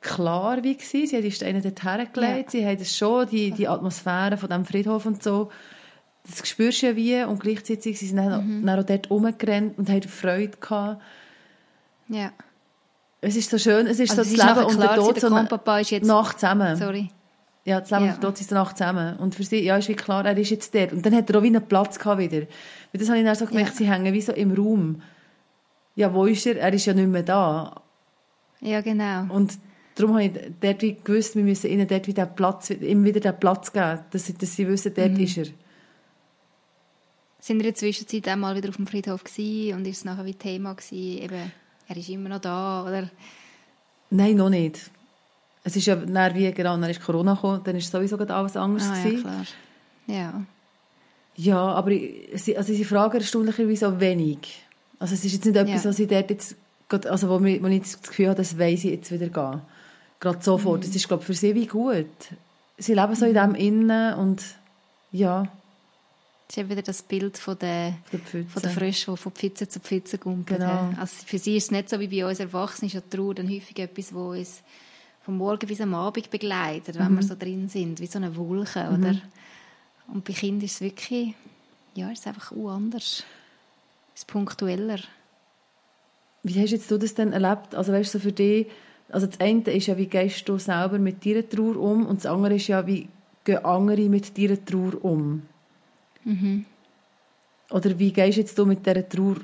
klar 0.00 0.62
wie 0.62 0.76
gewesen. 0.76 1.06
Sie 1.06 1.16
haben 1.16 1.22
die 1.22 1.32
Steine 1.32 1.60
dort 1.60 1.82
hergelegt. 1.82 2.52
Ja. 2.54 2.60
Sie 2.60 2.66
haben 2.66 2.78
das 2.78 2.96
schon, 2.96 3.28
die, 3.28 3.52
die 3.52 3.68
Atmosphäre 3.68 4.36
von 4.36 4.48
diesem 4.48 4.64
Friedhof 4.64 5.06
und 5.06 5.22
so. 5.22 5.50
Das 6.24 6.46
spürst 6.46 6.82
du 6.82 6.86
ja 6.86 6.96
wie. 6.96 7.22
Und 7.22 7.40
gleichzeitig 7.40 7.98
sind 7.98 8.08
sie 8.08 8.14
dann, 8.16 8.64
dann 8.64 8.78
auch 8.78 8.84
dort 8.84 9.10
rumgerannt 9.10 9.78
und 9.78 9.88
haben 9.88 10.02
Freude 10.02 10.56
gehabt. 10.60 11.00
Ja. 12.08 12.32
Es 13.20 13.36
ist 13.36 13.50
so 13.50 13.58
schön, 13.58 13.86
es 13.86 14.00
ist 14.00 14.10
Also 14.10 14.22
so 14.24 14.30
es 14.30 14.36
das 14.36 14.48
ist 14.48 14.56
Leben 14.56 14.66
und 14.66 14.80
der 14.80 14.94
Tod 14.96 15.20
so 15.20 15.76
ist 15.80 15.90
jetzt... 15.90 16.06
Nacht 16.06 16.40
zusammen. 16.40 16.76
Sorry. 16.76 17.08
Ja, 17.64 17.80
das 17.80 17.90
Leben 17.90 18.06
Ja. 18.06 18.12
der 18.12 18.20
Tod 18.20 18.36
sind 18.36 18.50
danach 18.50 18.72
zusammen. 18.72 19.16
Und 19.18 19.34
für 19.36 19.44
sie, 19.44 19.62
ja, 19.62 19.76
ist 19.76 19.88
wie 19.88 19.94
klar, 19.94 20.24
er 20.26 20.36
ist 20.36 20.50
jetzt 20.50 20.74
dort. 20.74 20.92
Und 20.92 21.06
dann 21.06 21.14
hat 21.14 21.30
er 21.30 21.38
auch 21.38 21.42
wie 21.42 21.46
einen 21.48 21.62
Platz 21.66 21.98
gehabt 21.98 22.20
wieder. 22.20 22.40
Weil 22.40 22.98
das 22.98 23.08
habe 23.08 23.18
ich 23.18 23.24
dann 23.24 23.34
so 23.36 23.46
gemerkt, 23.46 23.70
Ja. 23.70 23.76
sie 23.76 23.90
hängen 23.90 24.12
wie 24.12 24.20
so 24.20 24.32
im 24.32 24.52
Raum. 24.52 25.02
Ja, 25.94 26.12
wo 26.12 26.26
ist 26.26 26.44
er? 26.46 26.56
Er 26.58 26.72
ist 26.72 26.86
ja 26.86 26.92
nicht 26.94 27.08
mehr 27.08 27.22
da. 27.22 27.80
Ja, 28.60 28.80
genau. 28.80 29.32
Und 29.32 29.58
darum 29.94 30.14
habe 30.14 30.24
ich 30.24 30.32
dort 30.60 30.82
wie 30.82 30.94
gewusst, 31.04 31.36
wir 31.36 31.44
müssen 31.44 31.70
ihnen 31.70 31.86
dort 31.86 32.06
wieder 32.08 32.26
den 32.26 32.34
Platz, 32.34 32.70
ihm 32.70 33.04
wieder 33.04 33.20
den 33.20 33.38
Platz 33.38 33.72
geben, 33.72 34.00
dass 34.10 34.26
sie, 34.26 34.34
dass 34.34 34.56
sie 34.56 34.66
wissen, 34.66 34.92
dort 34.94 35.18
ist 35.18 35.36
er. 35.38 35.44
Sind 37.38 37.58
wir 37.58 37.64
in 37.66 37.72
der 37.72 37.74
Zwischenzeit 37.74 38.28
auch 38.28 38.36
mal 38.36 38.56
wieder 38.56 38.68
auf 38.68 38.76
dem 38.76 38.86
Friedhof 38.86 39.24
gewesen 39.24 39.76
und 39.76 39.86
ist 39.86 39.98
es 39.98 40.04
nachher 40.04 40.24
wie 40.24 40.34
Thema 40.34 40.74
gewesen, 40.74 41.22
eben, 41.22 41.52
er 41.88 41.96
ist 41.96 42.08
immer 42.08 42.28
noch 42.28 42.40
da, 42.40 42.84
oder? 42.84 43.10
Nein, 44.10 44.36
noch 44.36 44.48
nicht. 44.48 44.90
Es 45.64 45.76
ist 45.76 45.86
ja 45.86 45.94
dann 45.96 46.34
wie, 46.34 46.50
genau, 46.52 46.76
dann 46.76 46.90
ist 46.90 47.00
Corona 47.02 47.34
gekommen, 47.34 47.60
dann 47.64 47.76
ist 47.76 47.90
sowieso 47.90 48.16
alles 48.16 48.56
anders 48.56 48.88
Ah, 48.88 49.08
ja, 49.08 49.20
klar. 49.20 49.44
Ja. 50.06 50.42
Ja, 51.36 51.58
aber 51.58 51.90
sie, 52.34 52.56
also 52.56 52.72
sie 52.74 52.84
fragen 52.84 53.18
erstaunlicherweise 53.18 53.88
auch 53.88 54.00
wenig. 54.00 54.38
Also 54.98 55.14
es 55.14 55.24
ist 55.24 55.32
jetzt 55.32 55.44
nicht 55.46 55.56
etwas, 55.56 55.84
Ja. 55.84 55.90
was 55.90 55.98
ich 55.98 56.08
dort 56.08 56.30
jetzt, 56.30 56.56
also 56.90 57.28
wo, 57.28 57.40
wo 57.40 57.66
ich 57.66 57.80
das 57.80 58.02
Gefühl 58.02 58.26
habe, 58.28 58.36
das 58.36 58.58
weiss 58.58 58.84
ich 58.84 58.90
jetzt 58.92 59.10
wieder 59.12 59.28
gehen. 59.28 59.60
Gerade 60.20 60.42
sofort. 60.42 60.80
Mhm. 60.80 60.86
Das 60.86 60.94
ist, 60.96 61.08
glaube 61.08 61.22
ich, 61.22 61.26
für 61.26 61.34
sie 61.34 61.54
wie 61.54 61.66
gut. 61.66 62.06
Sie 62.78 62.94
leben 62.94 63.14
so 63.14 63.24
in 63.26 63.34
dem 63.34 63.54
Innen 63.54 64.14
und 64.14 64.42
ja, 65.10 65.42
Das 66.48 66.56
ist 66.56 66.58
eben 66.58 66.70
wieder 66.70 66.82
das 66.82 67.02
Bild 67.02 67.38
von 67.38 67.58
der, 67.58 67.94
Pfütze. 68.10 68.44
von 68.50 68.62
der 68.62 68.70
Frösche, 68.72 69.10
die 69.10 69.16
von 69.16 69.32
Pfütze 69.32 69.68
zu 69.68 69.80
Pfütze 69.80 70.18
gumpeln. 70.18 70.60
Genau. 70.60 70.90
Also 71.00 71.14
für 71.24 71.38
sie 71.38 71.56
ist 71.56 71.64
es 71.64 71.70
nicht 71.70 71.88
so 71.88 71.98
wie 72.00 72.08
bei 72.08 72.26
uns 72.28 72.40
Erwachsenen, 72.40 72.88
ist 72.88 72.94
ja 72.94 73.00
die 73.00 73.16
Trauer 73.16 73.34
dann 73.34 73.48
häufig 73.48 73.78
etwas, 73.78 74.12
wo 74.12 74.30
uns 74.32 74.62
vom 75.24 75.36
Morgen 75.38 75.66
bis 75.66 75.80
am 75.80 75.94
Abend 75.94 76.30
begleitet, 76.30 76.98
wenn 76.98 77.12
Mhm. 77.12 77.16
wir 77.16 77.22
so 77.22 77.34
drin 77.36 77.68
sind, 77.68 78.00
wie 78.00 78.06
so 78.06 78.18
eine 78.18 78.34
Wolke, 78.36 78.80
oder? 78.92 79.14
Und 80.08 80.24
bei 80.24 80.32
Kindern 80.32 80.64
ist 80.64 80.74
es 80.74 80.80
wirklich, 80.80 81.34
ja, 81.94 82.10
ist 82.10 82.26
einfach 82.26 82.52
auch 82.52 82.70
anders. 82.70 83.24
Es 84.14 84.22
ist 84.22 84.26
punktueller. 84.26 84.98
Wie 86.42 86.60
hast 86.60 86.70
jetzt 86.72 86.90
du 86.90 86.98
das 86.98 87.14
denn 87.14 87.32
erlebt? 87.32 87.74
Also 87.74 87.92
weißt 87.92 88.14
du, 88.14 88.18
so 88.18 88.22
für 88.22 88.32
dich, 88.32 88.66
also 89.10 89.26
das 89.26 89.38
eine 89.40 89.60
ist 89.70 89.86
ja, 89.86 89.96
wie 89.96 90.06
gehst 90.06 90.48
du 90.48 90.58
selber 90.58 90.98
mit 90.98 91.24
deiner 91.24 91.48
Trauer 91.48 91.76
um 91.76 92.04
und 92.06 92.18
das 92.18 92.26
andere 92.26 92.56
ist 92.56 92.66
ja, 92.66 92.84
wie 92.86 93.08
gehen 93.44 93.64
andere 93.64 94.08
mit 94.08 94.36
deiner 94.36 94.62
Trauer 94.64 95.04
um? 95.04 95.42
Mhm. 96.24 96.64
Oder 97.70 97.98
wie 97.98 98.12
gehst 98.12 98.38
jetzt 98.38 98.58
du 98.58 98.66
mit 98.66 98.84
dieser 98.84 99.08
Trauer 99.08 99.36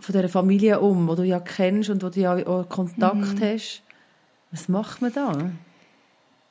von 0.00 0.12
dieser 0.12 0.28
Familie 0.28 0.80
um, 0.80 1.08
die 1.08 1.16
du 1.16 1.22
ja 1.24 1.40
kennst 1.40 1.90
und 1.90 2.02
wo 2.02 2.08
du 2.08 2.20
ja 2.20 2.34
auch 2.46 2.68
Kontakt 2.68 3.16
Mhm. 3.16 3.40
hast? 3.40 3.82
Was 4.54 4.68
macht 4.68 5.02
man 5.02 5.12
da? 5.12 5.50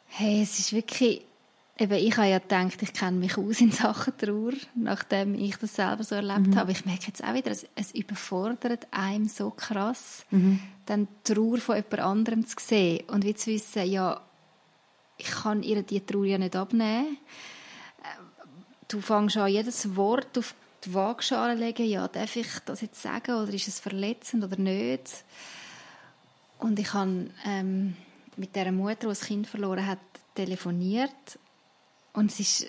Hey, 0.07 0.41
es 0.43 0.59
ist 0.59 0.73
wirklich, 0.73 1.21
eben, 1.79 1.93
ich 1.93 2.17
habe 2.17 2.27
ja 2.27 2.39
gedacht, 2.39 2.81
ich 2.81 2.91
kenne 2.93 3.17
mich 3.17 3.37
aus 3.37 3.61
in 3.61 3.71
Sachen 3.71 4.15
Trauer, 4.17 4.51
nachdem 4.75 5.35
ich 5.35 5.55
das 5.55 5.75
selber 5.75 6.03
so 6.03 6.15
erlebt 6.15 6.47
Mhm. 6.47 6.55
habe. 6.57 6.73
Ich 6.73 6.85
merke 6.85 7.07
jetzt 7.07 7.23
auch 7.23 7.33
wieder, 7.33 7.49
es, 7.51 7.65
es 7.75 7.91
überfordert 7.95 8.87
einem 8.91 9.27
so 9.29 9.49
krass, 9.51 10.25
Mhm. 10.31 10.59
dann 10.85 11.07
die 11.27 11.33
Trauer 11.33 11.57
von 11.59 11.75
jemand 11.77 11.99
anderem 11.99 12.45
zu 12.45 12.57
sehen 12.59 13.05
und 13.09 13.23
wie 13.23 13.33
zu 13.35 13.49
wissen, 13.51 13.89
ja, 13.89 14.19
ich 15.17 15.31
kann 15.31 15.63
ihr 15.63 15.81
die 15.81 16.01
Trauer 16.05 16.25
ja 16.25 16.37
nicht 16.37 16.55
abnehmen. 16.57 17.17
Äh, 18.03 18.19
Du 18.89 18.99
fängst 18.99 19.37
an, 19.37 19.47
jedes 19.49 19.95
Wort 19.95 20.37
auf 20.37 20.53
die 20.83 20.93
Waagschale 20.93 21.55
zu 21.55 21.63
legen, 21.63 21.85
ja, 21.85 22.07
darf 22.09 22.35
ich 22.35 22.47
das 22.65 22.81
jetzt 22.81 23.01
sagen 23.01 23.35
oder 23.35 23.53
ist 23.53 23.69
es 23.69 23.79
verletzend 23.79 24.43
oder 24.43 24.57
nicht? 24.59 25.23
Und 26.59 26.79
ich 26.79 26.93
habe 26.93 27.29
ähm, 27.45 27.95
mit 28.37 28.55
der 28.55 28.71
Mutter, 28.71 28.95
die 28.95 29.07
das 29.07 29.21
Kind 29.21 29.47
verloren 29.47 29.85
hat, 29.85 29.99
telefoniert. 30.35 31.39
Und 32.13 32.31
es 32.31 32.39
ist, 32.39 32.65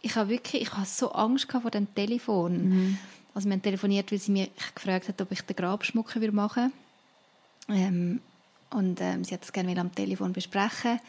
ich 0.00 0.16
habe 0.16 0.30
wirklich, 0.30 0.62
ich 0.62 0.72
habe 0.72 0.86
so 0.86 1.12
Angst 1.12 1.50
vor 1.50 1.70
dem 1.70 1.92
Telefon. 1.94 2.98
Also 3.34 3.48
wir 3.48 3.54
haben 3.54 3.62
telefoniert, 3.62 4.12
weil 4.12 4.18
sie 4.18 4.32
mich 4.32 4.50
gefragt 4.74 5.08
hat, 5.08 5.20
ob 5.20 5.32
ich 5.32 5.42
den 5.42 5.56
Grabschmuck 5.56 6.14
würde 6.14 6.32
machen 6.32 6.72
ähm, 7.68 8.20
Und 8.70 9.00
ähm, 9.00 9.24
sie 9.24 9.34
hat 9.34 9.42
das 9.42 9.52
gerne 9.52 9.78
am 9.80 9.94
Telefon 9.94 10.32
besprechen. 10.32 11.00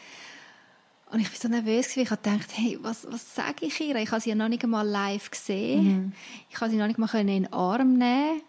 Und 1.10 1.20
ich 1.20 1.30
war 1.30 1.38
so 1.38 1.48
nervös, 1.48 1.88
gewesen, 1.88 2.00
ich 2.00 2.08
gedacht, 2.08 2.50
hey, 2.54 2.78
was, 2.82 3.06
was 3.10 3.34
sage 3.34 3.66
ich 3.66 3.80
ihr? 3.80 3.94
Ich 3.96 4.10
habe 4.10 4.20
sie 4.20 4.30
ja 4.30 4.34
noch 4.34 4.48
nicht 4.48 4.64
einmal 4.64 4.86
live 4.86 5.30
gesehen. 5.30 6.14
Ich 6.50 6.60
habe 6.60 6.70
sie 6.70 6.76
noch 6.76 6.86
nicht 6.86 6.98
mal 6.98 7.14
in 7.14 7.26
den 7.26 7.52
Arm 7.52 7.98
nehmen 7.98 8.40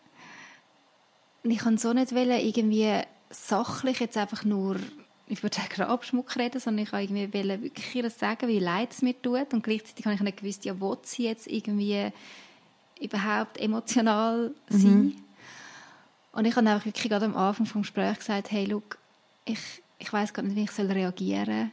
und 1.45 1.51
ich 1.51 1.59
kann 1.59 1.77
so 1.77 1.93
nicht 1.93 2.13
wollen, 2.15 2.39
irgendwie 2.39 3.01
sachlich 3.29 3.99
jetzt 3.99 4.17
einfach 4.17 4.43
nur 4.43 4.77
über 5.27 5.49
den 5.49 5.69
Grabschmuck 5.69 6.35
reden, 6.35 6.59
sondern 6.59 6.85
ich 6.85 6.93
wollte 6.93 7.13
irgendwie 7.13 7.33
wirklich 7.63 8.13
sagen, 8.13 8.47
wie 8.47 8.59
leid 8.59 8.91
es 8.91 9.01
mir 9.01 9.19
tut. 9.19 9.53
Und 9.53 9.63
gleichzeitig 9.63 10.05
habe 10.05 10.15
ich 10.15 10.21
nicht 10.21 10.37
gewusst, 10.37 10.65
ja, 10.65 10.79
will 10.79 10.97
sie 11.03 11.23
jetzt 11.23 11.47
irgendwie 11.47 12.11
überhaupt 13.01 13.57
emotional 13.59 14.53
sein? 14.69 15.15
Und 16.31 16.45
ich 16.45 16.55
habe 16.55 16.69
einfach 16.69 16.85
wirklich 16.85 17.09
gerade 17.09 17.25
am 17.25 17.35
Anfang 17.35 17.65
vom 17.65 17.81
Gespräch 17.81 18.19
gesagt, 18.19 18.51
hey, 18.51 18.65
look, 18.65 18.97
ich, 19.45 19.81
ich 19.97 20.11
weiß 20.11 20.33
gar 20.33 20.43
nicht, 20.43 20.55
wie 20.55 20.63
ich 20.63 20.71
soll 20.71 20.91
reagieren 20.91 21.45
soll. 21.45 21.69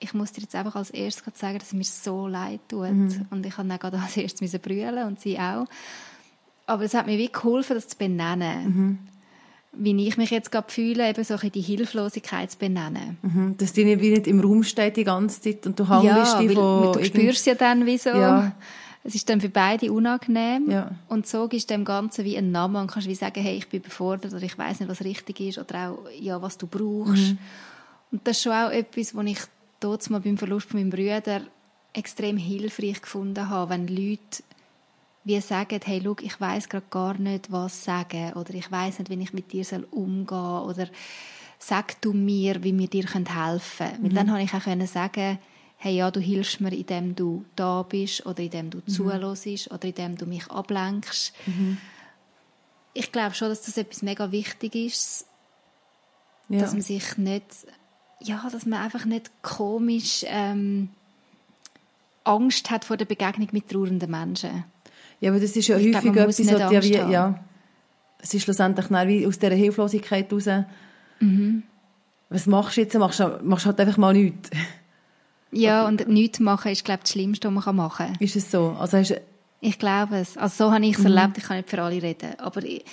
Ich 0.00 0.14
muss 0.14 0.32
dir 0.32 0.40
jetzt 0.40 0.56
einfach 0.56 0.74
als 0.74 0.90
erstes 0.90 1.22
gerade 1.22 1.38
sagen, 1.38 1.58
dass 1.58 1.68
es 1.68 1.74
mir 1.74 1.84
so 1.84 2.26
leid 2.26 2.60
tut. 2.68 2.88
Und 3.30 3.46
ich 3.46 3.56
habe 3.56 3.68
dann 3.68 3.78
gerade 3.78 4.00
als 4.00 4.16
erstes 4.16 4.58
brüllen 4.58 5.06
und 5.06 5.20
sie 5.20 5.38
auch. 5.38 5.66
Aber 6.66 6.82
es 6.84 6.94
hat 6.94 7.06
mir 7.06 7.18
wie 7.18 7.30
geholfen, 7.30 7.74
das 7.74 7.86
zu 7.86 7.96
benennen. 7.96 8.98
Wie 9.74 10.06
ich 10.06 10.18
mich 10.18 10.30
jetzt 10.30 10.52
gerade 10.52 10.70
fühle, 10.70 11.08
eben 11.08 11.24
so 11.24 11.34
ein 11.34 11.50
die 11.50 11.62
Hilflosigkeit 11.62 12.50
zu 12.50 12.58
benennen. 12.58 13.16
Mhm. 13.22 13.56
Dass 13.56 13.72
die 13.72 13.84
nicht, 13.84 14.02
wie 14.02 14.10
nicht 14.10 14.26
im 14.26 14.40
Raum 14.40 14.64
steht 14.64 14.98
die 14.98 15.04
ganze 15.04 15.40
Zeit 15.40 15.66
und 15.66 15.80
du 15.80 15.88
hängst 15.88 16.04
Ja, 16.04 16.38
die 16.40 16.48
weil 16.48 16.92
du 16.92 17.04
spürst 17.04 17.46
ja 17.46 17.54
dann, 17.54 17.86
wieso. 17.86 18.10
Ja. 18.10 18.52
Es 19.04 19.14
ist 19.14 19.28
dann 19.28 19.40
für 19.40 19.48
beide 19.48 19.90
unangenehm. 19.90 20.70
Ja. 20.70 20.90
Und 21.08 21.26
so 21.26 21.48
du 21.48 21.58
dem 21.58 21.84
Ganzen 21.84 22.24
wie 22.24 22.36
einen 22.36 22.52
Namen 22.52 22.76
und 22.76 22.90
kannst 22.90 23.08
wie 23.08 23.14
sagen, 23.14 23.42
hey, 23.42 23.56
ich 23.56 23.68
bin 23.68 23.80
überfordert 23.80 24.32
oder 24.32 24.42
ich 24.42 24.56
weiß 24.56 24.80
nicht, 24.80 24.88
was 24.88 25.02
richtig 25.02 25.40
ist 25.40 25.58
oder 25.58 25.90
auch, 25.90 25.98
ja, 26.20 26.40
was 26.40 26.58
du 26.58 26.66
brauchst. 26.66 27.34
Und 28.12 28.20
das 28.24 28.36
ist 28.36 28.42
schon 28.42 28.52
auch 28.52 28.70
etwas, 28.70 29.14
was 29.14 29.26
ich 29.26 29.38
dort 29.80 30.08
mal 30.10 30.20
beim 30.20 30.38
Verlust 30.38 30.68
von 30.68 30.80
meinem 30.80 30.90
Bruder 30.90 31.40
extrem 31.94 32.36
hilfreich 32.36 33.02
gefunden 33.02 33.48
habe, 33.48 33.70
wenn 33.70 33.88
Leute 33.88 34.42
wie 35.24 35.40
sagen, 35.40 35.80
hey, 35.84 36.00
schau, 36.02 36.16
ich 36.20 36.40
weiß 36.40 36.68
gerade 36.68 36.86
gar 36.90 37.18
nicht, 37.18 37.52
was 37.52 37.84
sagen 37.84 38.32
oder 38.32 38.54
ich 38.54 38.70
weiß 38.70 38.98
nicht, 38.98 39.10
wie 39.10 39.22
ich 39.22 39.32
mit 39.32 39.52
dir 39.52 39.64
soll 39.64 39.86
umgehen 39.90 40.26
soll 40.28 40.68
oder 40.68 40.86
sag 41.58 42.00
du 42.00 42.12
mir, 42.12 42.62
wie 42.64 42.76
wir 42.76 42.88
dir 42.88 43.06
helfen 43.06 43.86
können. 43.86 44.02
Weil 44.02 44.10
dann 44.10 44.30
habe 44.32 44.42
ich 44.42 44.52
auch 44.52 44.64
können 44.64 44.86
sagen, 44.86 45.38
hey, 45.76 45.96
ja, 45.96 46.10
du 46.10 46.20
hilfst 46.20 46.60
mir, 46.60 46.72
indem 46.72 47.14
du 47.14 47.44
da 47.56 47.82
bist 47.82 48.26
oder 48.26 48.40
indem 48.40 48.70
du 48.70 48.80
zuhörst 48.84 49.70
oder 49.70 49.84
indem 49.84 50.16
du 50.16 50.26
mich 50.26 50.48
ablenkst. 50.50 51.32
Ich 52.94 53.10
glaube 53.10 53.34
schon, 53.34 53.48
dass 53.48 53.62
das 53.62 53.76
etwas 53.76 54.02
mega 54.02 54.30
wichtig 54.32 54.74
ist, 54.74 55.26
ja. 56.48 56.60
dass 56.60 56.72
man 56.72 56.82
sich 56.82 57.16
nicht, 57.16 57.66
ja, 58.20 58.48
dass 58.50 58.66
man 58.66 58.80
einfach 58.80 59.04
nicht 59.04 59.30
komisch 59.42 60.24
ähm, 60.26 60.90
Angst 62.24 62.70
hat 62.70 62.84
vor 62.84 62.96
der 62.96 63.06
Begegnung 63.06 63.48
mit 63.52 63.68
trauernden 63.68 64.10
Menschen. 64.10 64.64
Ja, 65.22 65.30
aber 65.30 65.38
das 65.38 65.54
ist 65.54 65.68
ja 65.68 65.78
Ich 65.78 65.94
häufig 65.94 66.12
muss 66.12 66.40
etwas, 66.40 66.52
was 66.52 66.58
ja, 66.58 66.68
Angst 66.68 66.88
wie, 66.88 66.94
ja, 66.94 67.44
es 68.18 68.34
ist 68.34 68.42
schlussendlich 68.42 68.90
wie 68.90 69.24
aus 69.24 69.38
dieser 69.38 69.54
Hilflosigkeit 69.54 70.32
raus. 70.32 70.48
Mhm. 71.20 71.62
Was 72.28 72.46
machst 72.46 72.76
du 72.76 72.80
jetzt? 72.80 72.98
Machst 72.98 73.20
du 73.20 73.38
machst 73.42 73.64
halt 73.64 73.78
einfach 73.78 73.96
mal 73.96 74.12
nichts. 74.12 74.50
Ja, 75.52 75.86
und 75.86 76.08
nichts 76.08 76.40
machen 76.40 76.72
ist, 76.72 76.84
glaube 76.84 77.00
ich, 77.00 77.02
das 77.04 77.12
Schlimmste, 77.12 77.54
was 77.54 77.66
man 77.66 77.76
machen 77.76 78.06
kann. 78.06 78.16
Ist 78.18 78.34
es 78.34 78.50
so? 78.50 78.74
Also 78.80 78.98
hast, 78.98 79.14
Ich 79.60 79.78
glaube 79.78 80.16
es. 80.16 80.36
Also 80.36 80.64
so 80.64 80.72
habe 80.72 80.84
ich 80.84 80.98
es 80.98 81.04
erlebt, 81.04 81.38
ich 81.38 81.44
kann 81.44 81.58
nicht 81.58 81.70
für 81.70 81.80
alle 81.80 82.02
reden. 82.02 82.36
Aber 82.38 82.64
ich, 82.64 82.84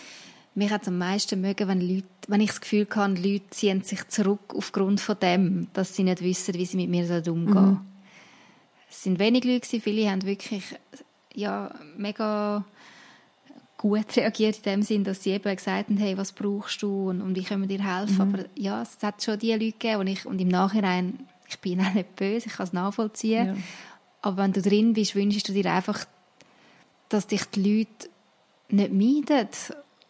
mich 0.54 0.70
hat 0.70 0.84
es 0.84 0.88
am 0.88 1.00
meisten 1.00 1.42
mögen, 1.42 1.68
wenn, 1.68 1.82
Leute, 1.82 2.08
wenn 2.28 2.42
ich 2.42 2.50
das 2.50 2.62
Gefühl 2.62 2.86
habe, 2.96 3.16
Leute 3.16 3.50
ziehen 3.50 3.82
sich 3.82 4.08
zurück 4.10 4.54
aufgrund 4.54 5.00
von 5.00 5.18
dem, 5.20 5.68
dass 5.74 5.96
sie 5.96 6.04
nicht 6.04 6.22
wissen, 6.22 6.54
wie 6.54 6.66
sie 6.66 6.78
mit 6.78 6.90
mir 6.92 7.06
umgehen 7.32 7.54
sollen. 7.54 7.80
Es 8.88 9.02
sind 9.02 9.18
wenig 9.18 9.46
Leute, 9.46 9.80
viele 9.80 10.12
haben 10.12 10.24
wirklich 10.26 10.76
ja, 11.40 11.72
mega 11.98 12.64
gut 13.78 14.18
reagiert 14.18 14.58
in 14.58 14.64
dem 14.64 14.82
Sinn, 14.84 15.04
dass 15.06 15.24
sie 15.24 15.32
eben 15.32 15.56
gesagt 15.56 15.90
haben, 15.90 15.98
hey, 15.98 16.18
was 16.18 16.34
brauchst 16.34 16.82
du 16.82 17.10
und, 17.10 17.22
und 17.22 17.36
wie 17.36 17.44
können 17.44 17.68
wir 17.68 17.78
dir 17.78 17.84
helfen. 17.84 18.22
Aber 18.22 18.46
ja, 18.56 18.82
es 18.82 18.98
hat 19.02 19.24
schon 19.24 19.40
die 19.40 19.54
Leute 19.54 19.72
gegeben 19.72 20.02
und, 20.02 20.08
ich, 20.08 20.26
und 20.26 20.40
im 20.40 20.50
Nachhinein, 20.50 21.20
ich 21.48 21.58
bin 21.60 21.80
auch 21.86 21.94
nicht 21.94 22.16
böse, 22.16 22.48
ich 22.48 22.54
kann 22.54 22.66
es 22.66 22.74
nachvollziehen. 22.74 23.48
Ja. 23.48 23.56
Aber 24.22 24.44
wenn 24.44 24.52
du 24.52 24.62
drin 24.62 24.94
bist, 24.94 25.16
wünschst 25.16 25.48
du 25.48 25.54
dir 25.54 25.72
einfach, 25.72 26.06
dass 27.08 27.26
dich 27.26 27.46
die 27.46 27.80
Leute 27.80 28.10
nicht 28.68 28.92
meiden. 28.92 29.48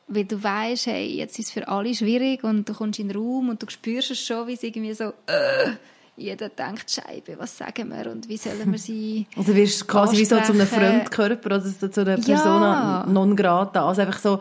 Weil 0.07 0.25
du 0.25 0.41
weißt, 0.41 0.87
hey, 0.87 1.05
jetzt 1.05 1.37
ist 1.37 1.49
es 1.49 1.51
für 1.51 1.67
alle 1.67 1.93
schwierig 1.93 2.43
und 2.43 2.67
du 2.67 2.73
kommst 2.73 2.97
in 2.97 3.09
den 3.09 3.17
Raum 3.17 3.49
und 3.49 3.61
du 3.61 3.69
spürst 3.69 4.09
es 4.09 4.19
schon, 4.19 4.47
wie 4.47 4.53
es 4.53 4.63
irgendwie 4.63 4.93
so, 4.93 5.13
äh, 5.27 5.73
jeder 6.19 6.49
denkt, 6.49 6.91
Scheibe, 6.91 7.37
was 7.39 7.57
sagen 7.57 7.89
wir 7.89 8.11
und 8.11 8.27
wie 8.29 8.37
sollen 8.37 8.71
wir 8.71 8.79
sie 8.79 9.25
also 9.37 9.55
wirst 9.55 9.81
du 9.81 9.85
quasi 9.85 10.17
wie 10.17 10.25
so 10.25 10.39
zu 10.41 10.53
einem. 10.53 10.67
Fremdkörper 10.67 11.45
oder 11.47 11.61
so 11.61 11.87
zu 11.87 12.01
einer 12.01 12.17
Ja. 12.19 12.23
Persona 12.35 13.05
non 13.07 13.35
grata. 13.35 13.87
Also 13.87 14.01
einfach 14.01 14.19
so, 14.19 14.39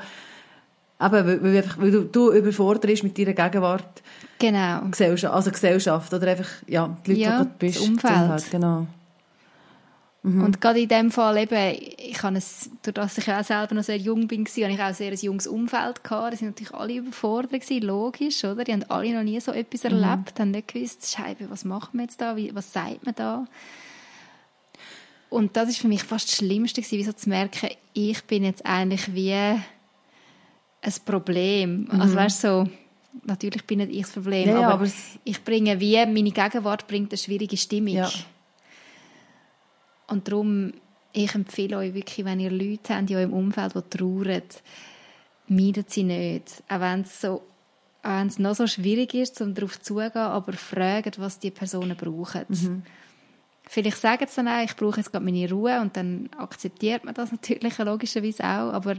Eben, 1.00 1.12
weil, 1.12 1.42
weil, 1.44 1.64
weil 1.76 1.90
du, 1.92 2.00
du 2.04 2.32
überforderst 2.32 3.04
mit 3.04 3.16
deiner 3.16 3.32
Gegenwart. 3.32 4.02
Genau. 4.40 4.80
Gesellschaft, 4.90 5.32
also 5.32 5.50
Gesellschaft 5.52 6.12
oder 6.12 6.26
einfach, 6.26 6.48
ja, 6.66 6.96
die 7.06 7.10
Leute, 7.12 7.20
Ja, 7.22 7.38
die 7.38 7.44
du 7.44 7.54
bist. 7.58 7.76
das 7.80 7.88
Umfeld. 7.88 8.16
Halt, 8.16 8.50
genau. 8.50 8.86
Und 10.24 10.60
gerade 10.60 10.80
in 10.80 10.88
dem 10.88 11.10
Fall 11.10 11.38
eben, 11.38 11.78
ich 11.96 12.22
habe 12.22 12.36
es, 12.36 12.70
durch 12.82 12.94
das 12.94 13.16
ich 13.18 13.30
auch 13.30 13.44
selber 13.44 13.74
noch 13.74 13.84
sehr 13.84 13.96
jung 13.96 14.26
bin, 14.26 14.44
habe 14.44 14.72
ich 14.72 14.80
auch 14.80 14.92
sehr 14.92 15.12
ein 15.12 15.18
junges 15.18 15.46
Umfeld 15.46 16.02
gehabt. 16.02 16.32
Die 16.32 16.36
sind 16.38 16.48
natürlich 16.48 16.74
alle 16.74 16.94
überfordert 16.96 17.52
gewesen, 17.52 17.86
logisch, 17.86 18.44
oder? 18.44 18.64
Die 18.64 18.72
haben 18.72 18.84
alle 18.88 19.14
noch 19.14 19.22
nie 19.22 19.40
so 19.40 19.52
etwas 19.52 19.84
erlebt, 19.84 20.38
haben 20.38 20.50
nicht 20.50 20.68
gewusst, 20.68 21.08
Scheibe, 21.08 21.48
was 21.50 21.64
machen 21.64 21.90
wir 21.98 22.02
jetzt 22.02 22.20
da, 22.20 22.36
was 22.52 22.72
sagt 22.72 23.06
man 23.06 23.14
da? 23.14 23.46
Und 25.30 25.56
das 25.56 25.68
ist 25.68 25.78
für 25.78 25.88
mich 25.88 26.02
fast 26.02 26.28
das 26.28 26.36
Schlimmste 26.36 26.80
gewesen, 26.80 26.98
wie 26.98 27.04
so 27.04 27.12
zu 27.12 27.28
merken, 27.28 27.68
ich 27.92 28.22
bin 28.24 28.44
jetzt 28.44 28.66
eigentlich 28.66 29.14
wie 29.14 29.34
ein 29.34 29.62
Problem. 31.04 31.86
Also 31.90 32.16
weißt 32.16 32.44
du, 32.44 32.48
so, 32.48 32.70
natürlich 33.24 33.64
bin 33.66 33.78
nicht 33.78 33.92
ich 33.92 34.02
das 34.02 34.12
Problem, 34.12 34.48
Ja, 34.48 34.68
aber, 34.68 34.84
aber 34.84 34.90
ich 35.24 35.44
bringe 35.44 35.78
wie, 35.80 35.96
meine 36.06 36.30
Gegenwart 36.30 36.86
bringt 36.86 37.12
eine 37.12 37.18
schwierige 37.18 37.56
Stimmung. 37.56 37.94
Ja. 37.94 38.10
Und 40.08 40.28
darum, 40.28 40.72
ich 41.12 41.34
empfehle 41.34 41.78
euch 41.78 41.94
wirklich, 41.94 42.24
wenn 42.24 42.40
ihr 42.40 42.50
Leute 42.50 42.94
habt 42.94 43.10
in 43.10 43.16
eurem 43.16 43.32
Umfeld, 43.32 43.74
die 43.74 43.96
trauern, 43.96 44.42
meidet 45.48 45.90
sie 45.90 46.04
nicht. 46.04 46.62
Auch 46.68 46.80
wenn 46.80 47.02
es, 47.02 47.20
so, 47.20 47.42
auch 48.02 48.10
wenn 48.10 48.26
es 48.26 48.38
noch 48.38 48.54
so 48.54 48.66
schwierig 48.66 49.14
ist, 49.14 49.40
um 49.40 49.54
darauf 49.54 49.80
zuzugehen, 49.80 50.16
aber 50.16 50.52
fragt, 50.54 51.18
was 51.18 51.38
die 51.38 51.50
Personen 51.50 51.96
brauchen. 51.96 52.44
Mhm. 52.48 52.82
Vielleicht 53.68 53.98
sagen 53.98 54.26
sie 54.26 54.36
dann 54.36 54.48
auch, 54.48 54.64
ich 54.64 54.76
brauche 54.76 54.98
jetzt 54.98 55.12
gerade 55.12 55.24
meine 55.24 55.50
Ruhe 55.50 55.80
und 55.80 55.96
dann 55.96 56.30
akzeptiert 56.38 57.04
man 57.04 57.14
das 57.14 57.32
natürlich 57.32 57.76
logischerweise 57.78 58.42
auch, 58.44 58.72
aber 58.72 58.96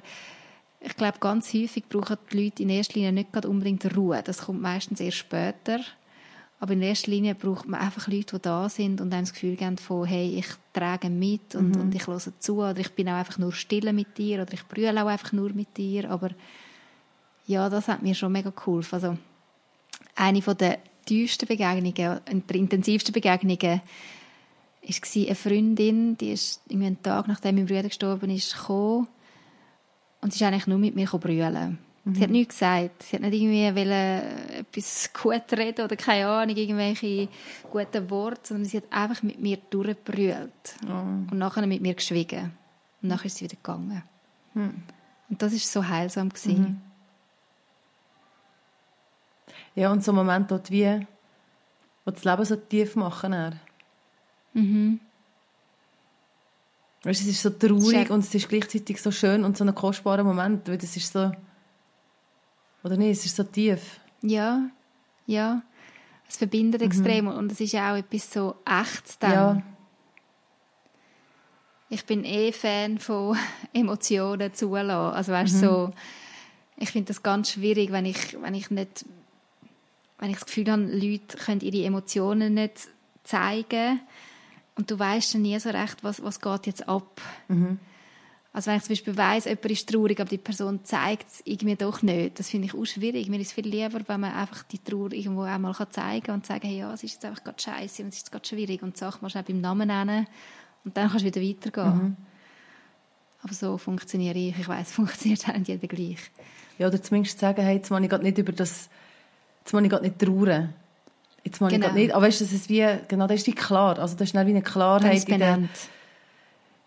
ich 0.82 0.96
glaube, 0.96 1.20
ganz 1.20 1.54
häufig 1.54 1.86
brauchen 1.90 2.18
die 2.32 2.44
Leute 2.44 2.64
in 2.64 2.70
erster 2.70 2.94
Linie 2.96 3.12
nicht 3.12 3.34
gerade 3.34 3.50
unbedingt 3.50 3.98
Ruhe. 3.98 4.22
Das 4.24 4.46
kommt 4.46 4.62
meistens 4.62 5.02
erst 5.02 5.18
später. 5.18 5.82
Aber 6.62 6.74
in 6.74 6.82
erster 6.82 7.12
Linie 7.12 7.36
braucht 7.36 7.68
man 7.68 7.80
einfach 7.80 8.08
Leute, 8.08 8.36
die 8.38 8.42
da 8.42 8.68
sind 8.68 9.00
und 9.00 9.14
einem 9.14 9.24
das 9.24 9.34
Gefühl 9.34 9.56
geben 9.56 9.78
von, 9.78 10.06
hey, 10.06 10.38
ich 10.38 10.48
trage 10.74 11.10
mit 11.10 11.56
und, 11.56 11.78
und 11.78 11.96
ich 11.96 12.06
höre 12.06 12.20
zu 12.40 12.58
oder 12.58 12.78
ich 12.78 12.92
bin 12.92 13.08
auch 13.08 13.14
einfach 13.14 13.38
nur 13.38 13.54
stille 13.54 13.94
mit 13.94 14.18
dir 14.18 14.42
oder 14.42 14.54
ich 14.54 14.68
brülle 14.68 15.02
auch 15.02 15.08
einfach 15.08 15.32
nur 15.32 15.54
mit 15.54 15.78
dir. 15.78 16.12
Aber 16.12 16.32
ja, 17.48 17.70
das 17.70 17.88
hat 17.88 18.04
mir 18.04 18.14
schon 18.14 18.34
mega 18.34 18.50
geholfen. 18.50 18.96
Also 18.96 19.18
eine 20.16 20.42
von 20.42 20.58
der 20.58 20.80
tiefsten 21.06 21.48
Begegnungen 21.48 22.20
und 22.30 22.50
der 22.50 22.58
intensivsten 22.58 23.14
Begegnungen 23.14 23.82
war 24.82 25.26
eine 25.26 25.36
Freundin, 25.36 26.18
die 26.18 26.32
ist 26.32 26.62
irgendwie 26.68 26.88
einen 26.88 27.02
Tag 27.02 27.28
nachdem 27.28 27.56
mein 27.56 27.66
Bruder 27.68 27.84
gestorben 27.84 28.30
ist, 28.30 28.54
gekommen 28.54 29.08
und 30.22 30.34
sie 30.34 30.44
ist 30.44 30.48
eigentlich 30.48 30.68
nur 30.68 30.78
mit 30.78 30.96
mir 30.96 31.08
brüllen. 31.08 31.80
Sie 32.06 32.24
hat 32.24 32.30
nichts 32.30 32.56
gesagt. 32.56 33.04
Sie 33.04 33.16
hat 33.16 33.22
nicht 33.22 33.34
irgendwie 33.34 33.76
wollen, 33.76 33.92
äh, 33.92 34.60
etwas 34.60 35.12
gut 35.22 35.44
reden 35.54 35.86
oder 35.86 35.96
keine 35.96 36.28
Ahnung, 36.28 36.56
irgendwelche 36.56 37.28
guten 37.70 38.10
Worte, 38.10 38.42
sondern 38.44 38.66
sie 38.66 38.78
hat 38.78 38.92
einfach 38.92 39.22
mit 39.22 39.40
mir 39.40 39.58
durchgebrüllt. 39.70 40.76
Und 41.32 41.38
nachher 41.38 41.68
mit 41.68 41.82
mir 41.82 41.94
geschwiegen. 41.94 42.52
Und 43.02 43.10
nachher 43.10 43.26
ist 43.26 43.38
sie 43.38 43.46
wieder 43.46 43.58
gegangen. 43.58 44.04
Und 45.30 45.42
das 45.42 45.52
war 45.52 45.60
so 45.60 45.88
heilsam. 45.88 46.30
Gewesen. 46.30 46.82
Ja, 49.76 49.92
und 49.92 50.04
so 50.04 50.12
Momente, 50.12 50.56
wo 50.56 50.58
du 50.58 50.70
wie, 50.72 51.08
wo 52.06 52.12
das 52.12 52.24
Leben 52.24 52.46
so 52.46 52.56
tief 52.56 52.96
machen. 52.96 53.60
Mhm. 54.54 55.00
Weißt, 57.04 57.22
es 57.22 57.28
ist 57.28 57.42
so 57.42 57.50
traurig 57.52 58.10
ja- 58.10 58.14
und 58.14 58.26
es 58.26 58.36
ist 58.36 58.50
gleichzeitig 58.50 59.02
so 59.02 59.12
schön 59.12 59.46
und 59.46 59.56
so 59.58 59.64
ein 59.64 59.74
kostbarer 59.74 60.24
Moment, 60.24 60.68
weil 60.68 60.78
das 60.78 60.98
ist 60.98 61.14
so, 61.14 61.32
oder 62.84 62.98
nicht, 62.98 63.20
es 63.20 63.26
ist 63.26 63.36
so 63.36 63.44
tief. 63.44 64.00
Ja, 64.22 64.70
ja. 65.26 65.62
Es 66.28 66.38
verbindet 66.38 66.84
extrem 66.84 67.28
und 67.28 67.52
es 67.52 67.60
ist 67.60 67.72
ja 67.72 67.92
auch 67.92 67.98
etwas 67.98 68.32
so 68.32 68.56
Echtes 68.64 69.18
dann. 69.18 69.32
Ja. 69.32 69.62
Ich 71.90 72.06
bin 72.06 72.24
eh 72.24 72.52
Fan 72.52 73.00
von 73.00 73.36
Emotionen 73.74 74.54
zulassen. 74.54 75.16
Also 75.16 75.32
weißt, 75.32 75.60
so, 75.60 75.92
ich 76.78 76.92
finde 76.92 77.08
das 77.08 77.24
ganz 77.24 77.52
schwierig, 77.52 77.92
wenn 77.92 78.06
ich, 78.06 78.40
wenn 78.40 78.54
ich 78.54 78.70
nicht, 78.70 79.06
wenn 80.20 80.30
ich 80.30 80.36
das 80.36 80.46
Gefühl 80.46 80.72
habe, 80.72 80.84
Leute 80.84 81.38
können 81.38 81.62
ihre 81.62 81.84
Emotionen 81.84 82.54
nicht 82.54 82.90
zeigen 83.24 84.00
und 84.76 84.92
du 84.92 85.00
weißt 85.00 85.34
dann 85.34 85.42
nie 85.42 85.60
so 85.60 85.70
recht, 85.70 86.04
was, 86.04 86.24
was 86.24 86.40
geht 86.42 86.68
jetzt 86.68 86.88
ab. 86.88 87.22
Also 88.52 88.72
wenn 88.72 88.78
ich 88.78 88.84
zum 88.84 88.94
Beispiel 88.94 89.16
weiss, 89.18 89.46
jemand 89.46 89.66
ist 89.66 89.88
traurig, 89.90 90.20
aber 90.20 90.30
die 90.30 90.40
Person 90.40 90.84
zeigt 90.84 91.28
es 91.28 91.42
irgendwie 91.46 91.76
doch 91.76 92.02
nicht, 92.02 92.40
das 92.40 92.50
finde 92.50 92.66
ich 92.68 92.74
auch 92.74 92.86
schwierig. 92.86 93.30
Mir 93.30 93.40
ist 93.40 93.54
viel 93.54 93.68
lieber, 93.68 94.00
wenn 94.08 94.20
man 94.20 94.34
einfach 94.34 94.64
die 94.64 94.80
Trauer 94.80 95.14
irgendwo 95.14 95.44
einmal 95.44 95.76
zeigen 95.92 96.24
kann 96.24 96.36
und 96.36 96.46
sagen, 96.48 96.68
hey, 96.68 96.80
ja, 96.80 96.92
es 96.92 97.04
ist 97.04 97.14
jetzt 97.14 97.26
einfach 97.26 97.44
gerade 97.44 97.62
scheiße 97.62 98.02
und 98.02 98.10
es 98.10 98.18
ist 98.18 98.32
gerade 98.32 98.48
schwierig 98.48 98.82
und 98.82 98.96
die 98.96 99.00
Sache 99.00 99.20
mal 99.22 99.30
schnell 99.30 99.44
beim 99.44 99.62
Namen 99.62 99.88
nennen 99.88 100.28
und 100.84 100.98
dann 100.98 101.10
kannst 101.10 101.24
du 101.24 101.28
wieder 101.28 101.42
weitergehen. 101.42 102.18
Aber 103.42 103.54
so 103.54 103.78
funktioniere 103.78 104.38
ich. 104.38 104.58
Ich 104.60 104.68
weiß, 104.68 104.88
es 104.88 104.94
funktioniert 104.96 105.48
auch 105.48 105.54
nicht 105.54 105.68
jeder 105.68 105.88
gleich. 105.88 106.18
Ja, 106.80 106.88
oder 106.88 107.02
zumindest 107.02 107.40
sagen, 107.40 107.62
hey, 107.62 107.76
jetzt 107.76 107.92
muss 107.92 108.02
ich 108.02 108.10
grad 108.10 108.24
nicht 108.24 108.38
über 108.38 108.52
das, 108.52 108.90
jetzt 109.60 109.74
muss 109.74 109.84
ich 109.84 109.90
grad 109.90 110.02
nicht 110.02 110.18
trauern. 110.18 110.74
Jetzt 111.44 111.62
muss 111.62 111.72
ich 111.72 111.76
Genau. 111.78 111.88
grad 111.88 111.96
nicht, 111.96 112.14
aber 112.14 112.26
weißt 112.26 112.42
du, 112.42 112.46
das 112.46 112.54
ist 112.54 112.68
wie, 112.70 112.86
genau, 113.08 113.28
das 113.28 113.42
ist 113.42 113.48
wie 113.48 113.54
klar. 113.54 114.00
Also 114.00 114.16
das 114.16 114.30
ist 114.30 114.36
dann 114.36 114.48
wie 114.48 114.52
eine 114.52 114.62
Klarheit 114.62 115.18
es 115.18 115.24
in 115.26 115.40
der. 115.40 115.60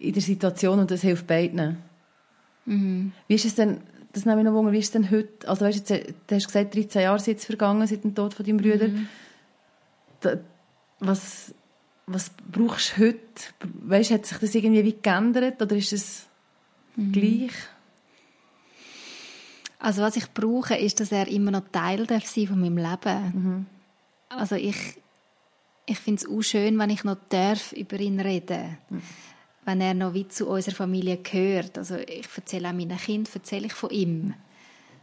In 0.02 0.12
der 0.12 0.22
Situation 0.22 0.78
und 0.78 0.90
das 0.90 1.02
hilft 1.02 1.26
beiden. 1.26 1.78
Mhm. 2.66 3.12
Wie 3.28 3.34
ist 3.34 3.44
es 3.44 3.54
denn, 3.54 3.80
das 4.12 4.24
nehme 4.24 4.40
ich 4.40 4.44
noch 4.44 4.52
wunder, 4.52 4.72
wie 4.72 4.78
ist 4.78 4.86
es 4.86 4.90
denn 4.92 5.10
heute, 5.10 5.48
also 5.48 5.64
weißt 5.64 5.90
du, 5.90 5.94
jetzt, 5.94 6.14
du 6.26 6.34
hast 6.34 6.46
gesagt, 6.46 6.74
13 6.74 7.02
Jahre 7.02 7.18
sind 7.18 7.34
jetzt 7.34 7.46
vergangen 7.46 7.86
seit 7.86 8.04
dem 8.04 8.14
Tod 8.14 8.34
von 8.34 8.44
deinem 8.44 8.58
Bruder. 8.58 8.88
Mhm. 8.88 9.08
Da, 10.20 10.38
was, 11.00 11.54
was 12.06 12.30
brauchst 12.50 12.96
du 12.96 13.06
heute? 13.06 13.18
Weißt 13.82 14.10
hat 14.10 14.26
sich 14.26 14.38
das 14.38 14.54
irgendwie 14.54 14.84
wie 14.84 14.96
geändert 15.00 15.60
oder 15.60 15.76
ist 15.76 15.92
es 15.92 16.26
Mhm. 16.96 17.12
gleich? 17.12 17.52
Also 19.78 20.02
was 20.02 20.16
ich 20.16 20.30
brauche, 20.32 20.76
ist, 20.76 21.00
dass 21.00 21.10
er 21.10 21.26
immer 21.26 21.50
noch 21.50 21.64
Teil 21.72 22.06
darf 22.06 22.26
sein 22.26 22.46
von 22.46 22.60
meinem 22.60 22.76
Leben. 22.76 23.66
Also 24.28 24.54
ich, 24.54 24.76
ich 25.86 25.98
finde 25.98 26.22
es 26.22 26.28
auch 26.28 26.42
schön, 26.42 26.78
wenn 26.78 26.90
ich 26.90 27.02
noch 27.02 27.16
darf 27.28 27.72
über 27.72 27.98
ihn 27.98 28.20
reden 28.20 28.78
Wenn 29.64 29.80
er 29.80 29.94
noch 29.94 30.14
wie 30.14 30.26
zu 30.26 30.48
unserer 30.48 30.74
Familie 30.74 31.18
gehört. 31.18 31.78
Also 31.78 31.96
ich 31.96 32.26
erzähle 32.36 32.68
auch 32.68 32.72
meinen 32.72 32.96
Kindern, 32.96 33.32
erzähle 33.34 33.66
ich 33.66 33.72
von 33.72 33.90
ihm. 33.90 34.34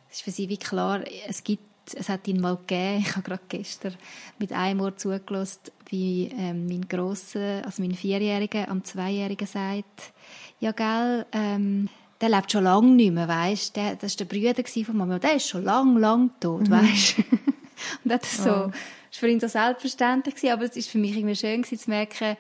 Es 0.10 0.18
ist 0.18 0.24
für 0.24 0.32
sie 0.32 0.50
wie 0.50 0.58
klar, 0.58 1.02
es 1.28 1.44
gibt, 1.44 1.64
es 1.94 2.10
hat 2.10 2.28
ihn 2.28 2.42
mal 2.42 2.58
gegeben. 2.58 3.00
Ich 3.08 3.12
habe 3.16 3.22
gerade 3.24 3.44
gestern 3.48 3.96
mit 4.38 4.52
einem 4.52 4.82
Ohr 4.82 4.98
zugelassen, 4.98 5.72
wie 5.90 6.30
ähm, 6.38 6.68
mein 6.68 6.88
Grosser, 6.88 7.64
also 7.66 7.82
mein 7.82 7.94
Vierjähriger 7.94 8.70
am 8.70 8.84
Zweijährigen 8.84 9.48
sagt, 9.48 10.14
ja 10.60 10.72
gell, 10.72 11.26
ähm, 11.32 11.90
der 12.22 12.30
lebt 12.30 12.52
schon 12.52 12.66
lange 12.66 12.92
nicht 12.92 13.14
mehr, 13.14 13.28
weisst 13.28 13.76
der, 13.78 13.96
das 13.96 14.20
war 14.20 14.26
der 14.26 14.54
Brüder 14.54 14.86
von 14.86 14.98
Mama, 14.98 15.20
der 15.20 15.36
ist 15.36 15.48
schon 15.48 15.64
lang, 15.64 15.98
lang 15.98 16.32
tot, 16.40 16.70
weisst 16.70 17.16
Und 18.04 18.12
das 18.12 18.24
ist 18.24 18.44
so, 18.44 18.50
Oh. 18.50 18.72
ist 19.10 19.20
für 19.20 19.30
ihn 19.30 19.40
so 19.40 19.48
selbstverständlich 19.48 20.36
gewesen, 20.36 20.54
aber 20.54 20.66
es 20.66 20.76
ist 20.76 20.90
für 20.90 20.98
mich 20.98 21.16
irgendwie 21.16 21.36
schön 21.36 21.62
gewesen, 21.62 21.80
zu 21.82 21.90
merken, 21.90 22.38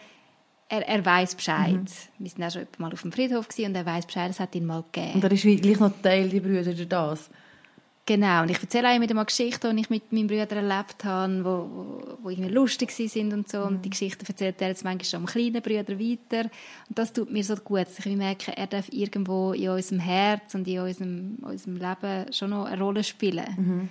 er, 0.69 0.87
er 0.87 1.05
weiß 1.05 1.35
Bescheid. 1.35 1.79
Wir 2.19 2.29
sind 2.29 2.43
auch 2.43 2.51
schon 2.51 2.67
mal 2.77 2.93
auf 2.93 3.01
dem 3.01 3.11
Friedhof 3.11 3.47
und 3.57 3.75
er 3.75 3.85
weiß 3.85 4.05
Bescheid, 4.05 4.29
es 4.31 4.39
hat 4.39 4.55
ihn 4.55 4.65
mal 4.65 4.83
gegeben. 4.91 5.15
Und 5.15 5.23
er 5.23 5.31
ist 5.31 5.41
gleich 5.41 5.79
noch 5.79 5.91
Teil, 6.01 6.29
die 6.29 6.39
Brüder, 6.39 6.63
durch 6.73 6.87
das. 6.87 7.29
Genau, 8.05 8.41
und 8.41 8.49
ich 8.49 8.59
erzähle 8.59 8.89
auch 8.89 8.95
immer 8.95 9.13
mal 9.13 9.23
Geschichten, 9.25 9.75
die 9.75 9.83
ich 9.83 9.89
mit 9.91 10.11
meinen 10.11 10.25
Brüdern 10.25 10.67
erlebt 10.67 11.03
habe, 11.05 11.45
wo, 11.45 11.49
wo, 11.71 12.17
wo 12.23 12.29
irgendwie 12.31 12.49
lustig 12.49 12.89
sind 12.91 13.31
und 13.33 13.47
so. 13.47 13.59
Und 13.61 13.85
die 13.85 13.91
Geschichten 13.91 14.25
erzählt 14.27 14.59
er 14.61 14.69
jetzt 14.69 14.83
manchmal 14.83 15.05
schon 15.05 15.19
am 15.19 15.25
kleinen 15.27 15.61
Brüder 15.61 15.99
weiter. 15.99 16.49
Und 16.89 16.97
das 16.97 17.13
tut 17.13 17.31
mir 17.31 17.43
so 17.43 17.55
gut, 17.57 17.81
dass 17.81 17.99
ich 18.03 18.15
merke, 18.17 18.57
er 18.57 18.65
darf 18.65 18.87
irgendwo 18.91 19.51
in 19.53 19.69
unserem 19.69 19.99
Herz 19.99 20.55
und 20.55 20.67
in 20.67 20.79
unserem, 20.79 21.37
unserem 21.43 21.75
Leben 21.75 22.33
schon 22.33 22.49
noch 22.49 22.65
eine 22.65 22.81
Rolle 22.81 23.03
spielen. 23.03 23.89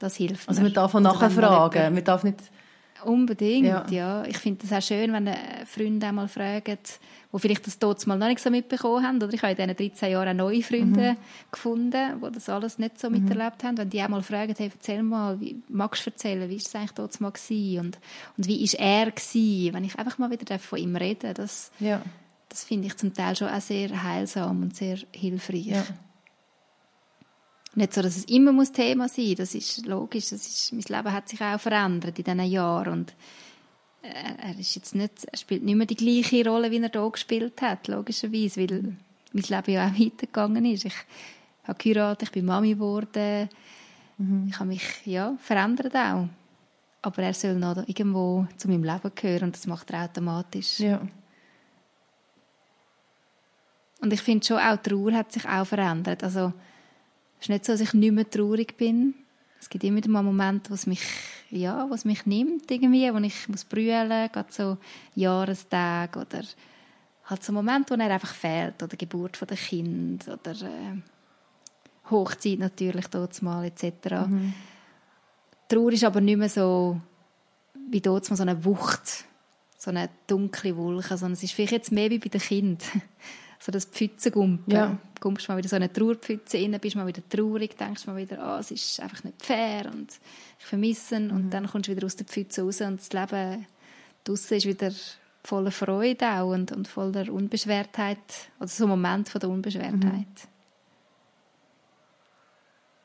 Das 0.00 0.16
hilft 0.16 0.48
Also 0.48 0.62
man 0.62 0.72
darf 0.72 0.92
auch 0.94 1.00
nachfragen. 1.00 1.74
jemand- 1.74 1.94
Man 1.94 2.04
darf 2.04 2.24
nicht... 2.24 2.38
Unbedingt, 3.04 3.66
Ja. 3.66 3.86
ja. 3.90 4.24
Ich 4.24 4.38
finde 4.38 4.66
das 4.66 4.72
auch 4.72 4.86
schön, 4.86 5.12
wenn 5.12 5.26
äh, 5.26 5.66
Freunde 5.66 6.06
einmal 6.06 6.28
fragen, 6.28 6.78
die 7.32 7.38
vielleicht 7.38 7.66
das 7.66 7.78
dort 7.78 8.04
mal 8.06 8.18
noch 8.18 8.26
nicht 8.26 8.40
so 8.40 8.50
mitbekommen 8.50 9.06
haben. 9.06 9.16
Oder 9.22 9.32
ich 9.32 9.42
habe 9.42 9.52
in 9.52 9.68
diesen 9.76 9.76
13 9.92 10.10
Jahren 10.12 10.28
auch 10.40 10.44
neue 10.46 10.62
Freunde 10.62 11.16
gefunden, 11.50 12.20
die 12.24 12.32
das 12.32 12.48
alles 12.48 12.78
nicht 12.78 12.98
so 13.00 13.08
miterlebt 13.10 13.62
haben. 13.62 13.78
Wenn 13.78 13.90
die 13.90 14.00
einmal 14.00 14.22
fragen, 14.22 14.54
hey, 14.58 14.70
erzähl 14.74 15.02
mal, 15.02 15.40
wie, 15.40 15.62
magst 15.68 16.04
du 16.06 16.10
erzählen, 16.10 16.48
wie 16.48 16.54
war 16.54 16.60
es 16.66 16.74
eigentlich 16.74 16.90
dort 16.92 17.20
mal 17.20 17.30
gewesen? 17.30 17.78
Und, 17.86 17.98
und 18.36 18.46
wie 18.48 18.60
war 18.72 18.80
er 18.80 19.10
gewesen? 19.12 19.74
Wenn 19.74 19.84
ich 19.84 19.96
einfach 19.98 20.18
mal 20.18 20.30
wieder 20.30 20.44
darf 20.44 20.62
von 20.62 20.78
ihm 20.78 20.96
reden 20.96 21.34
das, 21.34 21.70
Ja. 21.78 22.02
das 22.48 22.64
finde 22.64 22.88
ich 22.88 22.96
zum 22.96 23.14
Teil 23.14 23.36
schon 23.36 23.48
auch 23.48 23.60
sehr 23.60 24.02
heilsam 24.02 24.62
und 24.62 24.74
sehr 24.76 24.98
hilfreich. 25.12 25.66
Ja. 25.66 25.84
Nicht 27.74 27.94
so, 27.94 28.02
dass 28.02 28.16
es 28.16 28.24
immer 28.24 28.52
muss 28.52 28.72
Thema 28.72 29.08
sein 29.08 29.26
muss. 29.28 29.36
Das 29.36 29.54
ist 29.54 29.86
logisch. 29.86 30.30
Das 30.30 30.46
ist, 30.46 30.72
mein 30.72 30.82
Leben 30.82 31.12
hat 31.12 31.28
sich 31.28 31.40
auch 31.40 31.60
verändert 31.60 32.18
in 32.18 32.24
diesen 32.24 32.40
Jahren. 32.44 32.92
Und 32.92 33.14
er, 34.02 34.38
er, 34.38 34.58
ist 34.58 34.74
jetzt 34.74 34.94
nicht, 34.94 35.24
er 35.24 35.36
spielt 35.36 35.62
nicht 35.62 35.76
mehr 35.76 35.86
die 35.86 35.94
gleiche 35.94 36.48
Rolle, 36.48 36.70
wie 36.70 36.78
er 36.78 36.90
hier 36.90 37.10
gespielt 37.10 37.62
hat, 37.62 37.86
logischerweise, 37.86 38.60
weil 38.60 38.96
mein 39.32 39.44
Leben 39.44 39.72
ja 39.72 39.86
auch 39.86 39.92
weitergegangen 39.98 40.64
ist. 40.64 40.84
Ich 40.84 40.94
habe 41.64 41.78
geheiratet, 41.78 42.28
ich 42.28 42.32
bin 42.32 42.46
Mami 42.46 42.74
geworden. 42.74 43.48
Mhm. 44.18 44.48
Ich 44.48 44.58
habe 44.58 44.68
mich 44.68 45.06
ja, 45.06 45.36
verändert 45.40 45.94
auch. 45.94 46.28
Aber 47.02 47.22
er 47.22 47.34
soll 47.34 47.54
noch 47.54 47.76
irgendwo 47.86 48.46
zu 48.56 48.68
meinem 48.68 48.84
Leben 48.84 49.12
gehören 49.14 49.44
und 49.44 49.56
das 49.56 49.66
macht 49.66 49.90
er 49.90 50.04
automatisch. 50.04 50.80
Ja. 50.80 51.00
Und 54.02 54.12
ich 54.12 54.20
finde 54.22 54.46
schon, 54.46 54.58
auch 54.58 54.76
die 54.76 54.90
Trauer 54.90 55.12
hat 55.12 55.32
sich 55.32 55.46
auch 55.46 55.66
verändert. 55.66 56.24
Also, 56.24 56.52
es 57.40 57.46
ist 57.46 57.48
nicht 57.48 57.64
so, 57.64 57.72
dass 57.72 57.80
ich 57.80 57.94
nicht 57.94 58.12
mehr 58.12 58.28
traurig 58.28 58.76
bin. 58.76 59.14
Es 59.58 59.68
gibt 59.68 59.84
immer 59.84 60.06
mal 60.08 60.22
Momente, 60.22 60.70
wo 60.70 60.74
es 60.74 60.86
mich, 60.86 61.02
ja, 61.50 61.88
was 61.88 62.04
mich 62.04 62.26
nimmt 62.26 62.70
irgendwie, 62.70 63.12
wo 63.12 63.18
ich 63.18 63.48
muss 63.48 63.64
brüllen, 63.64 64.30
gerade 64.30 64.52
so 64.52 64.76
Jahrestage 65.14 66.18
oder 66.18 66.42
halt 67.24 67.42
so 67.42 67.52
Momente, 67.52 67.94
wo 67.94 68.00
er 68.00 68.10
einfach 68.10 68.34
fehlt 68.34 68.82
oder 68.82 68.96
Geburt 68.96 69.36
von 69.36 69.48
der 69.48 69.56
Kind 69.56 70.28
oder 70.28 70.52
äh, 70.52 72.10
Hochzeit 72.10 72.58
natürlich 72.58 73.06
dort 73.06 73.40
mal 73.42 73.64
etc. 73.64 74.26
Mhm. 74.26 74.54
Trauer 75.68 75.92
ist 75.92 76.04
aber 76.04 76.20
nicht 76.20 76.38
mehr 76.38 76.48
so 76.48 77.00
wie 77.90 78.00
dort 78.00 78.28
mal 78.28 78.36
so 78.36 78.42
eine 78.42 78.64
Wucht, 78.64 79.24
so 79.78 79.90
eine 79.90 80.10
dunkle 80.26 80.76
Wolke, 80.76 81.16
sondern 81.16 81.32
es 81.32 81.42
ist 81.42 81.52
vielleicht 81.52 81.72
jetzt 81.72 81.92
mehr 81.92 82.10
wie 82.10 82.18
bei 82.18 82.28
den 82.28 82.40
Kindern 82.40 83.02
so 83.60 83.70
das 83.70 83.84
Pfützengumpen. 83.84 84.74
Ja. 84.74 84.98
Du 85.14 85.20
kommst 85.20 85.48
mal 85.48 85.58
wieder 85.58 85.68
so 85.68 85.76
eine 85.76 85.92
Trauerpfütze 85.92 86.56
rein, 86.56 86.78
bist 86.80 86.96
mal 86.96 87.06
wieder 87.06 87.22
traurig, 87.28 87.76
denkst 87.76 88.06
mal 88.06 88.16
wieder, 88.16 88.38
oh, 88.42 88.58
es 88.58 88.70
ist 88.70 89.00
einfach 89.00 89.22
nicht 89.22 89.44
fair 89.44 89.86
und 89.92 90.10
ich 90.58 90.64
vermisse 90.64 91.16
ihn. 91.16 91.26
Mhm. 91.26 91.32
Und 91.32 91.50
dann 91.50 91.66
kommst 91.66 91.88
du 91.88 91.94
wieder 91.94 92.06
aus 92.06 92.16
der 92.16 92.26
Pfütze 92.26 92.62
raus 92.62 92.80
und 92.80 93.00
das 93.00 93.12
Leben 93.12 93.66
draussen 94.24 94.56
ist 94.56 94.66
wieder 94.66 94.90
voller 95.44 95.70
Freude 95.70 96.26
auch 96.26 96.52
und, 96.52 96.72
und 96.72 96.88
voller 96.88 97.30
Unbeschwertheit, 97.32 98.18
oder 98.58 98.68
so 98.68 98.84
ein 98.84 98.90
Moment 98.90 99.28
von 99.28 99.40
der 99.40 99.50
Unbeschwertheit. 99.50 100.02
Mhm. 100.02 100.50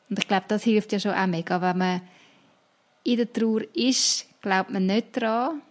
Und 0.10 0.20
ich 0.20 0.28
glaube, 0.28 0.45
das 0.47 0.64
hilft 0.64 0.91
ja 0.91 0.99
schon 0.99 1.14
auch 1.14 1.28
mega, 1.28 1.62
wenn 1.62 1.78
man 1.78 2.01
in 3.03 3.18
der 3.18 3.32
Trauer 3.32 3.62
ist, 3.74 4.26
glaubt 4.41 4.70
man 4.70 4.86
nicht 4.86 5.18
daran, 5.18 5.62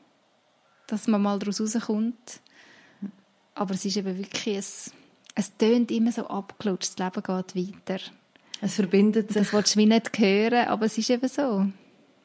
dass 0.87 1.07
man 1.07 1.22
mal 1.22 1.39
daraus 1.39 1.61
rauskommt. 1.61 2.41
Aber 3.55 3.74
es 3.74 3.84
ist 3.84 3.96
eben 3.96 4.18
wirklich, 4.18 4.57
es, 4.57 4.92
es 5.34 5.57
tönt 5.57 5.90
immer 5.90 6.12
so 6.12 6.26
abgelutscht, 6.26 6.98
das 6.98 7.14
Leben 7.14 7.22
geht 7.22 7.86
weiter. 7.86 8.00
Es 8.61 8.74
verbindet 8.74 9.32
sich. 9.32 9.42
Das 9.42 9.52
willst 9.52 9.74
du 9.74 9.80
wie 9.80 9.86
nicht 9.86 10.18
hören, 10.18 10.68
aber 10.68 10.86
es 10.86 10.98
ist 10.98 11.11
eben 11.11 11.28
so. 11.28 11.66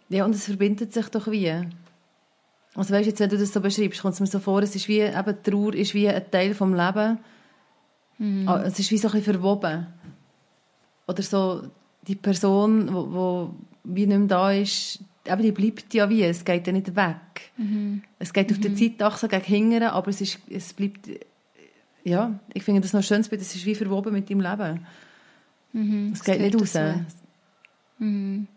Ja, 0.10 0.26
und 0.26 0.34
es 0.34 0.46
verbindet 0.46 0.94
sich 0.94 1.08
doch 1.10 1.30
wie. 1.30 1.52
Also 2.76 2.94
weißt, 2.94 3.08
jetzt, 3.08 3.20
wenn 3.20 3.30
du 3.30 3.38
das 3.38 3.52
so 3.52 3.62
beschreibst, 3.62 4.02
kommt 4.02 4.14
es 4.14 4.20
mir 4.20 4.28
so 4.28 4.40
vor, 4.40 4.62
es 4.62 4.76
ist 4.76 4.88
wie, 4.88 5.02
eben, 5.02 5.44
Trauer 5.44 5.74
ist 5.74 5.94
wie 5.94 6.08
ein 6.08 6.32
Teil 6.32 6.54
vom 6.54 6.74
Leben. 6.74 7.20
Ah, 8.48 8.64
es 8.66 8.78
ist 8.80 8.92
wie 8.92 8.98
so 8.98 9.08
ein 9.08 9.14
bisschen 9.14 9.34
verwoben. 9.34 9.88
Oder 11.08 11.24
so, 11.24 11.64
die 12.08 12.16
Person, 12.16 12.94
wo 12.94 13.54
wie 13.84 14.06
nicht 14.06 14.18
mehr 14.18 14.28
da 14.28 14.52
ist, 14.52 15.00
aber 15.30 15.42
die 15.42 15.52
bleibt 15.52 15.94
ja 15.94 16.10
wie, 16.10 16.24
es 16.24 16.44
geht 16.44 16.68
ja 16.68 16.74
nicht 16.74 16.96
weg. 16.96 17.52
Mhm. 17.58 18.04
Es 18.18 18.34
geht 18.34 18.50
mhm. 18.50 18.56
auf 18.56 18.62
der 18.62 18.72
mhm. 18.72 18.78
Zeitachse 18.78 19.28
gegen 19.28 19.44
hinten, 19.44 19.84
aber 19.84 20.10
es, 20.10 20.22
ist, 20.22 20.40
es 20.50 20.74
bleibt, 20.74 21.10
ja, 22.04 22.40
ich 22.54 22.64
finde 22.64 22.82
das 22.82 22.94
noch 22.94 23.04
schön, 23.04 23.22
es 23.22 23.32
ist 23.32 23.66
wie 23.66 23.76
verwoben 23.76 24.14
mit 24.14 24.30
deinem 24.30 24.42
Leben. 24.42 24.86
Mhm. 25.74 26.12
Es 26.14 26.24
geht 26.24 26.42
nicht 26.42 26.56
raus. 26.56 26.78
Mhm. 28.00 28.48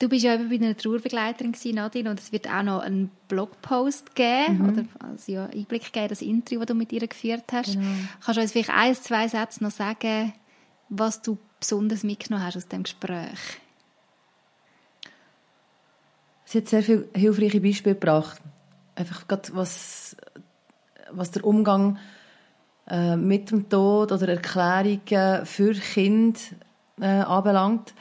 Du 0.00 0.08
bist 0.08 0.24
ja 0.24 0.34
eben 0.34 0.48
bei 0.48 0.54
einer 0.54 0.76
Trauerbegleiterin 0.76 1.54
Nadine, 1.74 2.10
und 2.10 2.20
es 2.20 2.30
wird 2.30 2.48
auch 2.48 2.62
noch 2.62 2.80
einen 2.80 3.10
Blogpost 3.26 4.14
geben, 4.14 4.58
mhm. 4.58 4.68
oder 4.68 4.84
also 5.00 5.32
ja, 5.32 5.46
Einblick 5.46 5.92
geben, 5.92 6.08
das 6.08 6.22
Interview, 6.22 6.60
das 6.60 6.68
du 6.68 6.74
mit 6.74 6.92
ihr 6.92 7.06
geführt 7.06 7.44
hast. 7.52 7.72
Genau. 7.72 7.86
Kannst 8.24 8.36
du 8.36 8.42
uns 8.42 8.52
vielleicht 8.52 8.70
ein, 8.70 8.94
zwei 8.94 9.26
Sätze 9.26 9.64
noch 9.64 9.72
sagen, 9.72 10.32
was 10.88 11.20
du 11.20 11.36
besonders 11.58 12.04
mitgenommen 12.04 12.44
hast 12.44 12.56
aus 12.56 12.68
dem 12.68 12.84
Gespräch? 12.84 13.38
Sie 16.50 16.56
hat 16.56 16.68
sehr 16.68 16.82
viele 16.82 17.06
hilfreiche 17.14 17.60
Beispiele 17.60 17.94
gebracht. 17.94 18.40
Einfach 18.94 19.28
gerade 19.28 19.50
was, 19.52 20.16
was 21.10 21.30
der 21.30 21.44
Umgang 21.44 21.98
äh, 22.88 23.16
mit 23.16 23.50
dem 23.50 23.68
Tod 23.68 24.12
oder 24.12 24.28
Erklärungen 24.30 25.44
für 25.44 25.74
Kinder 25.74 26.40
äh, 27.02 27.04
anbelangt. 27.04 27.92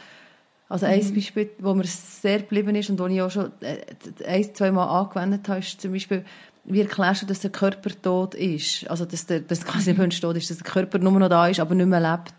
Also 0.69 0.85
mhm. 0.85 0.93
ein 0.93 1.13
Beispiel, 1.13 1.49
wo 1.59 1.73
mir 1.73 1.83
sehr 1.83 2.39
geblieben 2.39 2.73
ist 2.75 2.89
und 2.89 3.01
das 3.01 3.11
ich 3.11 3.21
auch 3.21 3.31
schon 3.31 3.51
äh, 3.59 3.79
ein, 4.25 4.55
zwei 4.55 4.71
Mal 4.71 4.97
angewendet 4.97 5.49
habe, 5.49 5.59
ist 5.59 5.81
zum 5.81 5.91
Beispiel, 5.91 6.23
wie 6.63 6.79
erklärst 6.79 7.23
du, 7.23 7.25
dass 7.25 7.41
der 7.41 7.51
Körper 7.51 7.89
tot 8.01 8.33
ist? 8.33 8.89
Also, 8.89 9.03
dass 9.03 9.25
der, 9.25 9.41
dass 9.41 9.65
quasi 9.65 9.91
mhm. 9.91 9.99
Mensch 9.99 10.21
tot 10.21 10.37
ist, 10.37 10.49
dass 10.49 10.59
der 10.59 10.71
Körper 10.71 10.99
nur 10.99 11.19
noch 11.19 11.27
da 11.27 11.49
ist, 11.49 11.59
aber 11.59 11.75
nicht 11.75 11.87
mehr 11.87 11.99
lebt. 11.99 12.33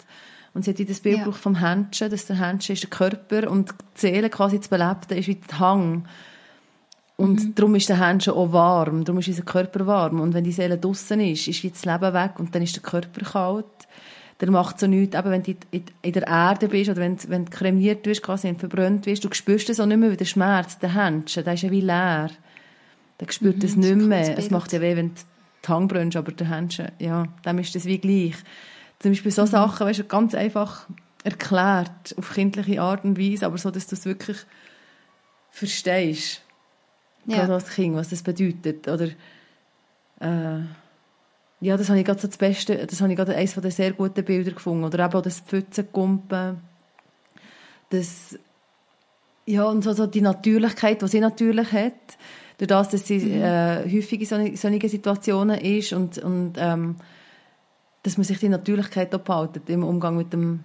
Und 0.59 0.65
sie 0.65 0.73
hat 0.73 0.91
das 0.91 0.99
Bild 0.99 1.19
ja. 1.19 1.31
vom 1.31 1.61
Händchen, 1.61 2.11
dass 2.11 2.27
der 2.27 2.45
Händchen 2.45 2.73
ist 2.73 2.83
der 2.83 2.91
Körper 2.91 3.49
und 3.49 3.71
die 3.71 4.01
Seele 4.01 4.29
quasi 4.29 4.61
zu 4.61 4.69
belebten 4.69 5.17
ist 5.17 5.29
wie 5.29 5.37
der 5.37 5.61
Hang. 5.61 6.05
Und 7.15 7.45
mhm. 7.45 7.55
darum 7.55 7.77
ist 7.77 7.89
der 7.89 8.05
Händchen 8.05 8.33
auch 8.33 8.51
warm, 8.51 9.05
darum 9.05 9.21
ist 9.21 9.29
unser 9.29 9.45
Körper 9.45 9.87
warm. 9.87 10.19
Und 10.19 10.35
wenn 10.35 10.43
die 10.43 10.51
Seele 10.51 10.77
draussen 10.77 11.21
ist, 11.21 11.47
ist 11.47 11.63
wie 11.63 11.71
das 11.71 11.85
Leben 11.85 12.13
weg 12.13 12.41
und 12.41 12.53
dann 12.57 12.63
ist 12.63 12.75
der 12.75 12.83
Körper 12.83 13.25
kalt. 13.25 13.67
Der 14.41 14.51
macht 14.51 14.81
so 14.81 14.89
nichts, 14.89 15.17
eben 15.17 15.31
wenn 15.31 15.45
du 15.45 15.55
in 15.71 16.13
der 16.13 16.27
Erde 16.27 16.67
bist 16.67 16.91
oder 16.91 17.03
wenn, 17.03 17.17
wenn 17.29 17.45
du 17.45 17.53
kremiert 17.53 18.05
wirst, 18.07 18.25
quasi 18.25 18.53
verbrannt 18.57 19.07
wirst, 19.07 19.23
du 19.23 19.33
spürst 19.33 19.69
das 19.69 19.79
auch 19.79 19.87
nicht 19.87 19.99
mehr 19.99 20.11
wie 20.11 20.17
der 20.17 20.25
Schmerz, 20.25 20.77
der 20.81 20.93
Händchen, 20.93 21.45
der 21.45 21.55
ist 21.55 21.63
ja 21.63 21.71
wie 21.71 21.83
leer. 21.83 22.31
Der 23.21 23.27
spürt 23.31 23.59
mhm, 23.59 23.61
das 23.61 23.77
nicht 23.77 23.95
mehr. 23.95 24.37
Es 24.37 24.51
macht 24.51 24.73
ja 24.73 24.81
weh, 24.81 24.97
wenn 24.97 25.15
du 25.15 25.21
die 25.65 25.69
Hand 25.69 25.87
brennst, 25.87 26.17
aber 26.17 26.33
der 26.33 26.51
Händchen, 26.51 26.89
ja, 26.99 27.29
dem 27.47 27.61
ist 27.61 27.77
das 27.77 27.85
wie 27.85 27.99
gleich. 27.99 28.35
Zum 29.01 29.13
Beispiel 29.13 29.33
so 29.33 29.43
mhm. 29.43 29.47
Sachen, 29.47 29.87
weißt 29.87 30.01
du, 30.01 30.05
ganz 30.05 30.35
einfach 30.35 30.87
erklärt, 31.25 32.15
auf 32.17 32.33
kindliche 32.33 32.81
Art 32.81 33.05
und 33.05 33.19
Weise, 33.19 33.47
aber 33.47 33.59
so, 33.59 33.71
dass 33.71 33.87
du 33.87 33.95
es 33.95 34.05
wirklich 34.05 34.39
verstehst. 35.51 36.43
Ja. 37.27 37.39
Gerade 37.39 37.55
als 37.55 37.71
Kind, 37.71 37.95
was 37.95 38.11
das 38.11 38.23
bedeutet. 38.23 38.89
Oder, 38.89 39.09
äh, 40.21 40.63
ja, 41.61 41.77
das 41.77 41.89
habe 41.89 41.99
ich 41.99 42.05
gerade 42.05 42.21
so 42.21 42.29
das 42.29 42.39
Beste, 42.39 42.87
das 42.87 43.01
habe 43.01 43.13
ich 43.13 43.17
gerade 43.17 43.35
eines 43.35 43.55
der 43.55 43.71
sehr 43.71 43.93
guten 43.93 44.25
Bilder 44.25 44.53
gefunden. 44.53 44.85
Oder 44.85 45.05
eben 45.05 45.15
auch 45.15 45.23
das 45.23 45.41
Pfützenkumpen. 45.41 46.61
Das, 47.91 48.39
ja, 49.47 49.65
und 49.65 49.83
so, 49.83 49.93
so 49.93 50.07
die 50.07 50.21
Natürlichkeit, 50.21 51.03
die 51.03 51.09
sie 51.09 51.21
natürlich 51.21 51.73
hat. 51.73 51.93
Durch 52.59 52.69
das, 52.69 52.89
dass 52.89 53.07
sie 53.07 53.19
mhm. 53.19 53.43
äh, 53.43 53.85
häufig 53.85 54.21
in 54.31 54.57
solchen 54.57 54.89
Situationen 54.89 55.61
ist 55.61 55.93
und, 55.93 56.19
und 56.19 56.55
ähm, 56.57 56.97
dass 58.03 58.17
man 58.17 58.25
sich 58.25 58.39
die 58.39 58.49
Natürlichkeit 58.49 59.11
behaltet 59.25 59.69
im 59.69 59.85
Umgang 59.85 60.17
mit 60.17 60.33
dem 60.33 60.65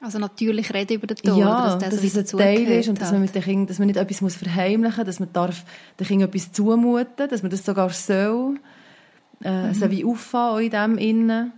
also 0.00 0.18
natürlich 0.18 0.72
reden 0.74 0.94
über 0.94 1.06
den 1.06 1.16
Tod, 1.16 1.38
ja, 1.38 1.78
dass, 1.78 1.90
dass 1.90 2.04
es 2.04 2.16
ein 2.16 2.38
Teil 2.38 2.68
ist 2.68 2.88
und 2.88 3.00
dass 3.00 3.12
man, 3.12 3.22
mit 3.22 3.34
den 3.34 3.42
Kindern, 3.42 3.66
dass 3.66 3.78
man 3.78 3.86
nicht 3.86 3.96
etwas 3.96 4.20
muss 4.20 4.36
verheimlichen 4.36 4.98
muss, 4.98 5.06
dass 5.06 5.20
man 5.20 5.32
darf 5.32 5.64
den 5.98 6.06
Kindern 6.06 6.28
etwas 6.28 6.52
zumuten 6.52 7.28
dass 7.28 7.42
man 7.42 7.50
das 7.50 7.64
sogar 7.64 7.88
soll, 7.90 8.60
äh, 9.42 9.68
mhm. 9.68 9.74
so 9.74 9.90
wie 9.90 10.04
auffahren 10.04 10.64
in 10.64 10.70
dem 10.70 10.98
Innen. 10.98 11.52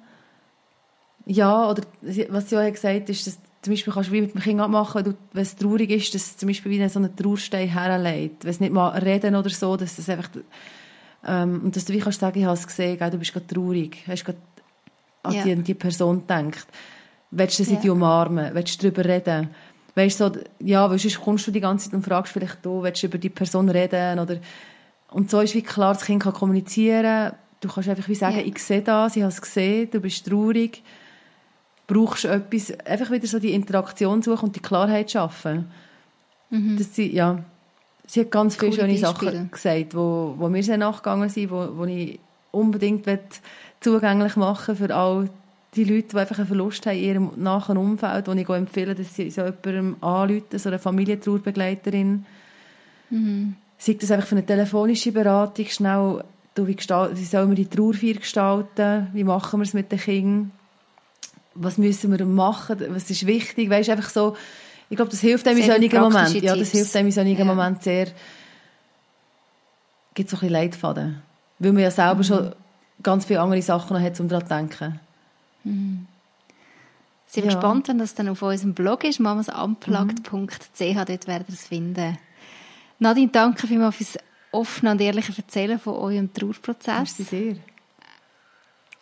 Ja, 1.27 1.69
oder 1.69 1.83
was 2.31 2.49
sie 2.49 2.57
auch 2.57 2.73
gesagt 2.73 2.95
hat, 2.95 3.09
ist, 3.11 3.27
dass 3.27 3.39
zum 3.61 3.73
Beispiel 3.73 3.93
kannst 3.93 4.09
du 4.09 4.13
wie 4.13 4.21
mit 4.21 4.35
dem 4.35 4.41
Kind 4.41 4.61
abmachen, 4.61 5.05
wenn, 5.05 5.15
wenn 5.33 5.43
es 5.43 5.57
traurig 5.57 5.91
ist, 5.91 6.15
dass 6.15 6.37
zum 6.37 6.47
Beispiel 6.47 6.71
wie 6.73 6.89
so 6.89 7.01
einen 7.01 7.15
Trauerstein 7.15 7.69
herlegt. 7.69 8.45
Wenn 8.45 8.51
es 8.51 8.61
nicht 8.61 8.73
mal 8.73 8.91
reden 8.91 9.35
oder 9.35 9.51
so, 9.51 9.77
dass 9.77 9.97
das 9.97 10.09
einfach, 10.09 10.31
ähm, 11.27 11.63
und 11.65 11.77
dass 11.77 11.85
du 11.85 11.93
wie 11.93 11.99
kannst 11.99 12.21
sagen, 12.21 12.39
ich 12.39 12.45
habe 12.45 12.55
es 12.55 12.67
gesehen, 12.67 12.99
du 12.99 13.19
bist 13.19 13.33
gerade 13.33 13.47
traurig, 13.47 13.99
hast 14.07 14.25
gerade 14.25 14.39
an 15.29 15.35
ja. 15.35 15.45
die, 15.45 15.57
die 15.57 15.75
Person 15.75 16.27
denkt. 16.27 16.67
Willst 17.31 17.59
du 17.59 17.65
sie 17.65 17.79
ja. 17.83 17.93
umarmen? 17.93 18.55
Willst 18.55 18.83
du 18.83 18.91
darüber 18.91 19.09
reden? 19.09 19.51
Weißt 19.95 20.21
du, 20.21 20.33
so, 20.33 20.41
ja, 20.61 20.89
weil 20.89 20.99
sonst 20.99 21.21
kommst 21.21 21.47
du 21.47 21.51
die 21.51 21.61
ganze 21.61 21.87
Zeit 21.87 21.95
und 21.95 22.05
fragst 22.05 22.33
vielleicht, 22.33 22.65
du, 22.65 22.83
willst 22.83 23.03
du 23.03 23.09
über 23.09 23.19
die 23.19 23.29
Person 23.29 23.69
reden? 23.69 24.19
Oder, 24.19 24.39
und 25.11 25.31
so 25.31 25.41
ist 25.41 25.55
wie 25.55 25.63
klar, 25.63 25.95
das 25.95 26.05
Kind 26.05 26.23
kann 26.23 26.33
kommunizieren. 26.33 27.33
Du 27.61 27.69
kannst 27.69 27.89
einfach 27.89 28.09
wie 28.09 28.15
sagen, 28.15 28.39
ja. 28.39 28.45
ich 28.45 28.59
sehe 28.61 28.83
das, 28.83 29.17
ich 29.17 29.23
habe 29.23 29.33
es 29.33 29.41
gesehen, 29.43 29.91
du 29.91 30.01
bist 30.01 30.27
traurig. 30.27 30.83
Brauchst 31.87 32.25
du 32.25 32.29
etwas, 32.29 32.79
einfach 32.81 33.11
wieder 33.11 33.27
so 33.27 33.39
die 33.39 33.53
Interaktion 33.53 34.23
suchen 34.23 34.47
und 34.47 34.57
die 34.57 34.61
Klarheit 34.61 35.11
schaffen. 35.11 35.71
Mhm. 36.51 36.77
Dass 36.77 36.95
sie, 36.95 37.13
ja, 37.13 37.43
sie 38.07 38.21
hat 38.21 38.31
ganz 38.31 38.57
viele 38.57 38.73
schöne 38.73 38.97
Sachen 38.99 39.51
gesagt, 39.51 39.95
wo, 39.95 40.35
wo 40.39 40.49
mir 40.49 40.63
sehr 40.63 40.79
nachgegangen 40.79 41.29
sind, 41.29 41.51
wo, 41.51 41.77
wo 41.77 41.85
ich 41.85 42.21
unbedingt 42.51 43.05
zugänglich 43.81 44.37
machen 44.37 44.77
für 44.77 44.95
all 44.95 45.31
die 45.75 45.85
Leute, 45.85 46.09
die 46.09 46.17
einfach 46.17 46.39
einen 46.39 46.47
Verlust 46.47 46.87
haben 46.87 46.97
in 46.97 47.05
ihrem 47.05 47.31
nahen 47.37 47.77
Umfeld, 47.77 48.27
wo 48.27 48.33
ich 48.33 48.49
empfehle, 48.49 48.95
dass 48.95 49.15
sie 49.15 49.31
so 49.31 49.43
jemandem 49.43 49.97
anrufen, 50.01 50.59
so 50.59 50.69
eine 50.69 50.79
Familientrauerbegleiterin. 50.79 52.25
Mhm. 53.11 53.57
Sei 53.77 53.93
das 53.95 54.11
einfach 54.11 54.27
für 54.27 54.35
eine 54.35 54.47
telefonische 54.47 55.13
Beratung, 55.13 55.67
schnell, 55.67 56.25
du, 56.55 56.67
wie, 56.67 56.77
wie 56.77 57.25
sollen 57.25 57.49
wir 57.51 57.55
die 57.55 57.67
Trauerfeier 57.67 58.15
gestalten, 58.15 59.09
wie 59.13 59.25
machen 59.25 59.61
wir 59.61 59.65
es 59.65 59.75
mit 59.75 59.93
den 59.93 60.01
Kindern, 60.01 60.51
was 61.55 61.79
müssen 61.79 62.17
wir 62.17 62.25
machen, 62.25 62.79
was 62.89 63.11
ist 63.11 63.27
wichtig, 63.27 63.71
weißt 63.71 63.91
einfach 63.91 64.11
so, 64.11 64.37
ich 64.91 64.97
glaube, 64.97 65.11
das 65.11 65.21
hilft 65.21 65.47
einem 65.47 65.59
in 65.59 65.67
solchen 65.67 66.01
Momenten, 66.01 66.43
ja, 66.43 66.57
das 66.57 66.71
hilft 66.71 66.97
einem 66.97 67.09
in 67.09 67.13
solchen 67.13 67.39
ja. 67.39 67.45
Momenten 67.45 67.83
sehr, 67.83 68.07
gibt 70.15 70.31
so 70.31 70.37
ein 70.37 70.41
bisschen 70.41 70.53
Leitfaden, 70.53 71.23
weil 71.59 71.73
man 71.73 71.83
ja 71.83 71.91
selber 71.91 72.17
mhm. 72.17 72.25
schon 72.25 72.53
ganz 73.03 73.25
viele 73.25 73.41
andere 73.41 73.63
Sachen 73.63 73.97
noch 73.97 74.03
hat, 74.03 74.19
um 74.21 74.29
daran 74.29 74.47
zu 74.47 74.55
denken. 74.55 75.01
Mhm. 75.65 76.07
Sind 77.27 77.45
ja. 77.45 77.53
gespannt, 77.53 77.89
wenn 77.89 77.99
das 77.99 78.15
dann 78.15 78.29
auf 78.29 78.43
unserem 78.43 78.75
Blog 78.75 79.05
ist, 79.05 79.21
mhm. 79.21 79.25
dort 79.25 81.27
werdet 81.27 81.49
ihr 81.49 81.55
es 81.55 81.67
finden. 81.67 82.19
Nadine, 82.99 83.29
danke 83.29 83.67
vielmals 83.67 83.97
fürs 83.97 84.19
offene 84.51 84.93
und 84.93 85.01
ehrliche 85.01 85.33
Erzählen 85.37 85.79
von 85.79 85.95
eurem 85.95 86.33
Trauerprozess. 86.33 87.19
Merci 87.19 87.23
sehr. 87.23 87.57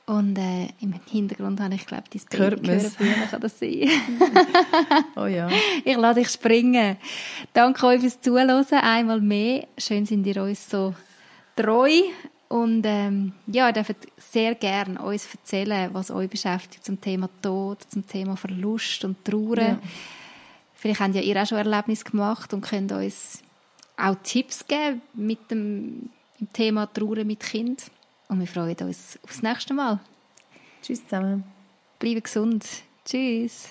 Und 0.07 0.39
äh, 0.39 0.69
im 0.81 0.95
Hintergrund 1.11 1.61
habe 1.61 1.75
ich, 1.75 1.85
glaube 1.85 2.05
ich, 2.13 2.25
dein 2.27 2.51
Baby 2.51 2.69
gehört. 2.69 2.97
kann 3.31 3.41
das 3.41 3.59
sein? 3.59 3.91
oh 5.17 5.27
ja. 5.27 5.49
Ich 5.85 5.97
lasse 5.97 6.21
dich 6.21 6.29
springen. 6.29 6.97
Danke 7.53 7.87
euch 7.87 8.01
fürs 8.01 8.21
Zuhören. 8.21 8.65
Einmal 8.71 9.21
mehr. 9.21 9.67
Schön 9.77 10.07
sind 10.07 10.25
ihr 10.27 10.41
uns 10.41 10.71
so 10.71 10.95
treu. 11.57 11.91
Und 12.49 12.85
ähm, 12.87 13.33
ja, 13.47 13.69
ihr 13.69 13.73
dürft 13.73 13.97
sehr 14.17 14.55
gerne 14.55 15.01
uns 15.03 15.29
erzählen, 15.33 15.93
was 15.93 16.11
euch 16.11 16.31
beschäftigt 16.31 16.85
zum 16.85 17.01
Thema 17.01 17.29
Tod, 17.43 17.79
zum 17.89 18.07
Thema 18.07 18.37
Verlust 18.37 19.05
und 19.05 19.25
Trauer. 19.25 19.59
Ja. 19.59 19.79
Vielleicht 20.75 21.01
habt 21.01 21.15
ja 21.15 21.23
ihr 21.23 21.43
auch 21.43 21.47
schon 21.47 21.59
Erlebnis 21.59 22.05
gemacht 22.05 22.53
und 22.55 22.61
könnt 22.61 22.93
uns 22.93 23.43
auch 23.97 24.15
Tipps 24.23 24.65
geben 24.67 25.03
mit 25.15 25.51
dem 25.51 26.11
Thema 26.53 26.87
Trauer 26.87 27.25
mit 27.25 27.41
Kind. 27.41 27.91
Und 28.29 28.41
wir 28.41 28.47
freuen 28.47 28.77
uns 28.77 29.19
aufs 29.25 29.43
nächste 29.43 29.75
Mal. 29.75 29.99
Tschüss 30.83 31.03
zusammen. 31.05 31.45
Bleibe 31.99 32.21
gesund. 32.21 32.65
Tschüss. 33.05 33.71